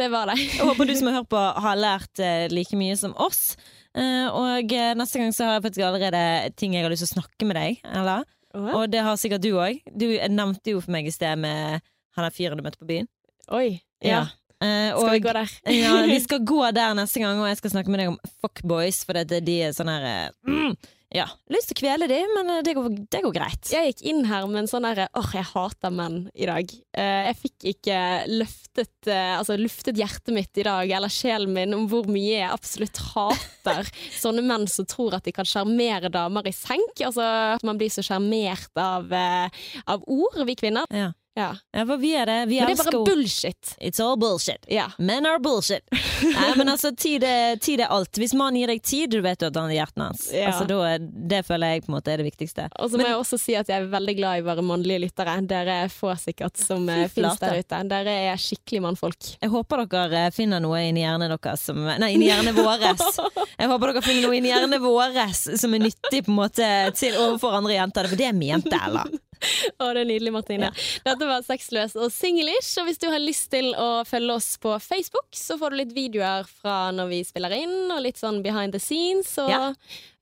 det 0.00 0.10
var 0.12 0.30
det. 0.32 0.38
Jeg 0.40 0.68
håper 0.68 0.88
du 0.88 0.94
som 0.96 1.10
har 1.10 1.20
hørt 1.20 1.32
på, 1.32 1.42
har 1.66 1.80
lært 1.80 2.22
eh, 2.22 2.46
like 2.52 2.78
mye 2.78 2.96
som 3.00 3.16
oss. 3.20 3.58
Eh, 3.96 4.26
og 4.28 4.72
eh, 4.72 4.94
neste 4.98 5.20
gang 5.20 5.36
så 5.36 5.48
har 5.48 5.58
jeg 5.58 5.66
faktisk 5.68 5.86
allerede 5.86 6.24
ting 6.56 6.76
jeg 6.76 6.86
har 6.86 6.92
lyst 6.92 7.06
til 7.06 7.12
å 7.12 7.16
snakke 7.20 7.48
med 7.48 7.60
deg. 7.60 7.84
Eller? 7.96 8.24
Og 8.56 8.86
det 8.88 9.04
har 9.04 9.20
sikkert 9.20 9.44
du 9.44 9.52
òg. 9.60 9.82
Du 9.92 10.08
nevnte 10.32 10.72
jo 10.72 10.80
for 10.80 10.94
meg 10.94 11.08
i 11.08 11.12
sted 11.12 11.36
med 11.40 11.84
han 12.16 12.24
der 12.24 12.32
fyren 12.32 12.56
du 12.56 12.64
møtte 12.64 12.80
på 12.80 12.88
byen. 12.88 13.08
Oi. 13.54 13.78
Ja. 14.02 14.26
Eh, 14.64 14.96
Skal 14.96 15.12
vi 15.12 15.20
gå 15.20 15.32
der? 15.36 15.50
ja, 15.82 15.94
vi 16.08 16.20
skal 16.20 16.44
gå 16.52 16.60
der 16.74 16.98
neste 16.98 17.22
gang, 17.22 17.38
og 17.40 17.48
jeg 17.50 17.60
skal 17.60 17.76
snakke 17.76 17.92
med 17.92 18.02
deg 18.02 18.12
om 18.14 18.20
fuckboys, 18.42 19.04
for 19.06 19.18
det, 19.18 19.42
de 19.46 19.62
er 19.68 19.74
sånn 19.76 19.90
her 19.92 20.06
eh, 20.08 20.30
mm, 20.48 20.76
Ja, 21.14 21.26
lyst 21.52 21.70
til 21.70 21.76
å 21.76 21.80
kvele 21.82 22.08
de, 22.10 22.18
men 22.32 22.54
eh, 22.54 22.62
det 22.64 22.72
går, 22.74 22.88
det 23.12 23.20
går 23.22 23.34
greit. 23.36 23.68
Jeg 23.70 23.92
gikk 23.92 24.00
inn 24.08 24.24
her 24.26 24.48
med 24.48 24.64
en 24.64 24.70
sånn 24.70 24.86
derre 24.88 25.10
åh, 25.12 25.28
jeg 25.36 25.46
hater 25.52 25.92
menn 25.94 26.16
i 26.32 26.48
dag. 26.48 26.72
Uh, 26.96 27.20
jeg 27.28 27.36
fikk 27.42 27.68
ikke 27.74 27.98
løftet 28.32 29.10
uh, 29.12 29.36
Altså 29.36 29.58
luftet 29.60 30.00
hjertet 30.00 30.32
mitt 30.34 30.58
i 30.58 30.64
dag, 30.66 30.94
eller 30.98 31.12
sjelen 31.12 31.52
min, 31.54 31.76
om 31.76 31.84
hvor 31.92 32.08
mye 32.10 32.40
jeg 32.40 32.48
absolutt 32.48 33.02
hater 33.12 33.92
sånne 34.22 34.42
menn 34.48 34.66
som 34.72 34.88
tror 34.88 35.18
at 35.20 35.28
de 35.28 35.36
kan 35.36 35.46
sjarmere 35.46 36.10
damer 36.10 36.48
i 36.48 36.56
senk. 36.56 36.96
Altså 37.04 37.28
man 37.62 37.78
blir 37.78 37.92
så 37.92 38.02
sjarmert 38.08 38.72
av, 38.80 39.12
av 39.12 40.10
ord, 40.10 40.42
vi 40.48 40.58
kvinner. 40.58 40.88
Ja. 40.90 41.12
Ja. 41.36 41.50
Ja, 41.72 41.82
for 41.86 42.00
vi 42.00 42.14
er 42.16 42.26
det. 42.26 42.36
Vi 42.48 42.60
Men 42.60 42.70
det 42.72 42.80
er 42.80 42.84
bare 42.84 43.04
bullshit. 43.04 43.74
It's 43.80 44.00
all 44.00 44.16
bullshit. 44.16 44.64
Ja. 44.72 44.86
Men 44.98 45.26
are 45.28 45.38
bullshit. 45.38 45.84
Nei, 46.22 46.54
men 46.56 46.70
altså, 46.72 46.94
tid 46.96 47.24
er, 47.28 47.58
tid 47.60 47.82
er 47.84 47.92
alt. 47.92 48.16
Hvis 48.16 48.32
mannen 48.32 48.56
gir 48.62 48.72
deg 48.72 48.80
tid, 48.80 49.10
du 49.12 49.20
vet 49.20 49.44
jo 49.44 49.50
at 49.52 49.58
han 49.60 49.68
er 49.68 49.76
hjertet 49.76 50.00
hans. 50.00 50.22
Ja. 50.32 50.46
Altså, 50.48 50.64
da 50.70 50.96
det 51.36 51.42
føler 51.44 51.74
jeg 51.74 51.84
på 51.84 51.92
en 51.92 51.96
måte 51.98 52.14
er 52.14 52.22
det 52.22 52.28
viktigste. 52.30 52.70
Og 52.80 52.88
så 52.90 53.00
må 53.00 53.04
jeg 53.04 53.18
også 53.20 53.38
si 53.40 53.56
at 53.58 53.68
jeg 53.68 53.84
er 53.84 53.90
veldig 53.92 54.14
glad 54.16 54.40
i 54.40 54.46
våre 54.46 54.64
mannlige 54.64 55.02
lyttere. 55.04 55.36
Dere 55.50 55.76
er 55.84 55.92
få 55.92 56.14
sikkert 56.20 56.56
som 56.56 56.88
eh, 56.88 57.04
finnes 57.12 57.36
der 57.42 57.60
ute. 57.60 57.82
Dere 57.92 58.16
er 58.30 58.40
skikkelig 58.40 58.82
mannfolk. 58.88 59.30
Jeg 59.36 59.52
håper 59.52 59.84
dere 59.92 60.24
eh, 60.30 60.32
finner 60.34 60.64
noe 60.64 60.80
inni 60.88 61.04
hjernen 61.04 61.36
deres 61.36 61.68
som 61.68 61.84
Nei, 61.84 62.14
inni 62.16 62.30
hjernen 62.30 62.56
våres. 62.56 63.04
Jeg 63.60 63.70
håper 63.70 63.92
dere 63.92 64.04
finner 64.04 64.26
noe 64.26 64.36
inni 64.40 64.50
hjernen 64.50 64.80
våres 64.82 65.44
som 65.60 65.76
er 65.76 65.84
nyttig 65.84 66.24
på 66.26 66.32
en 66.32 66.40
måte 66.40 66.66
til 66.96 67.16
overfor 67.20 67.60
andre 67.60 67.76
jenter. 67.76 68.08
For 68.08 68.20
det 68.20 68.30
er 68.30 68.36
mente, 68.36 68.76
eller? 68.88 69.12
Å, 69.80 69.88
det 69.94 70.02
er 70.02 70.08
nydelig, 70.08 70.32
Martine. 70.34 70.70
Dette 71.04 71.28
var 71.28 71.42
Sexløs 71.46 71.96
og 72.00 72.10
singlish. 72.14 72.72
Og 72.80 72.88
hvis 72.88 73.00
du 73.02 73.06
har 73.12 73.20
lyst 73.22 73.48
til 73.52 73.72
å 73.78 74.02
følge 74.08 74.36
oss 74.38 74.48
på 74.62 74.74
Facebook, 74.82 75.28
så 75.36 75.58
får 75.60 75.74
du 75.74 75.78
litt 75.82 75.94
videoer 75.96 76.46
fra 76.48 76.76
når 76.96 77.10
vi 77.12 77.20
spiller 77.28 77.56
inn, 77.58 77.74
og 77.94 78.02
litt 78.04 78.20
sånn 78.20 78.42
behind 78.44 78.74
the 78.76 78.80
scenes. 78.82 79.32
Og 79.42 79.50
ja, 79.52 79.72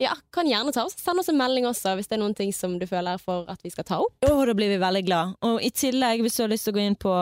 Ja. 0.03 0.15
kan 0.35 0.47
gjerne 0.51 0.73
ta 0.75 0.85
oss. 0.89 0.97
Send 1.01 1.21
oss 1.23 1.29
en 1.31 1.39
melding 1.39 1.67
også 1.71 1.95
hvis 1.99 2.09
det 2.11 2.19
er 2.19 2.25
noen 2.25 2.35
ting 2.37 2.53
som 2.53 2.79
du 2.79 2.87
føler 2.91 3.21
for 3.23 3.47
at 3.51 3.61
vi 3.65 3.71
skal 3.71 3.85
ta 3.89 4.01
opp. 4.03 4.15
Å, 4.27 4.35
da 4.47 4.55
blir 4.57 4.73
vi 4.75 4.81
veldig 4.83 5.05
glad. 5.07 5.37
Og 5.47 5.63
i 5.63 5.71
tillegg, 5.71 6.25
hvis 6.27 6.37
du 6.39 6.45
har 6.45 6.53
lyst 6.53 6.67
til 6.69 6.75
å 6.75 6.79
gå 6.81 6.85
inn 6.89 6.99
på 6.99 7.15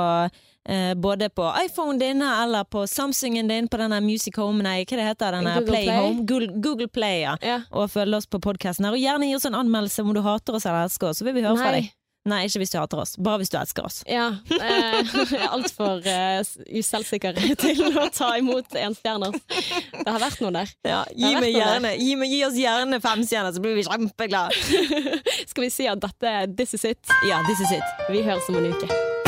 eh, 0.69 0.93
både 0.95 1.31
på 1.31 1.47
iPhone 1.65 1.99
din 1.99 2.23
eller 2.23 2.65
på 2.65 2.87
Samsungen 2.87 3.49
din, 3.49 3.69
på 3.69 3.81
denne 3.81 4.01
Music 4.05 4.37
Home, 4.37 4.63
nei, 4.65 4.83
hva 4.85 5.01
det 5.01 5.09
heter 5.11 5.39
denne 5.39 5.57
Google 5.57 5.73
Play, 5.73 5.89
Play. 5.89 5.97
Home? 5.99 6.27
Google, 6.27 6.53
Google 6.61 6.89
Play, 6.89 7.23
ja. 7.25 7.39
Ja. 7.43 7.63
Og 7.71 7.91
følg 7.93 8.19
oss 8.19 8.31
på 8.31 8.43
podkasten 8.43 8.89
her. 8.89 8.95
Og 8.97 9.03
gjerne 9.03 9.31
gi 9.31 9.39
oss 9.39 9.49
en 9.49 9.59
anmeldelse 9.59 10.05
om 10.05 10.15
du 10.15 10.23
hater 10.25 10.59
oss 10.59 10.69
eller 10.69 10.87
elsker 10.87 11.13
oss, 11.13 11.23
så 11.23 11.29
vil 11.29 11.39
vi 11.39 11.45
høre 11.47 11.59
fra 11.59 11.75
deg. 11.79 11.91
Nei, 12.23 12.45
ikke 12.47 12.61
hvis 12.63 12.71
du 12.71 12.77
hater 12.79 13.01
oss. 13.03 13.17
Bare 13.19 13.41
hvis 13.43 13.51
du 13.51 13.57
elsker 13.59 13.87
oss. 13.89 14.03
Ja. 14.07 14.29
Eh, 14.55 15.15
altfor 15.57 16.05
eh, 16.07 16.39
uselvsikker 16.71 17.41
til 17.59 17.83
å 17.99 18.07
ta 18.15 18.37
imot 18.39 18.77
enstjerner. 18.79 19.35
Det 19.43 20.07
har 20.07 20.23
vært 20.23 20.45
noe 20.45 20.55
der. 20.55 20.71
Ja, 20.87 21.01
gi, 21.11 21.33
meg 21.43 21.51
gjerne, 21.51 21.97
gi, 21.99 22.13
meg, 22.21 22.31
gi 22.31 22.45
oss 22.47 22.61
gjerne 22.61 23.03
fem 23.03 23.27
stjerner, 23.27 23.57
så 23.57 23.65
blir 23.65 23.75
vi 23.81 23.87
kjempeglade. 23.89 24.55
Skal 25.51 25.67
vi 25.67 25.73
si 25.75 25.91
at 25.91 26.03
dette 26.05 26.37
this 26.55 26.79
is 26.79 26.87
it? 26.87 27.17
Ja, 27.27 27.43
this 27.51 27.59
is 27.59 27.75
it. 27.75 28.07
Vi 28.11 28.23
høres 28.23 28.47
om 28.53 28.63
en 28.63 28.71
uke. 28.71 29.22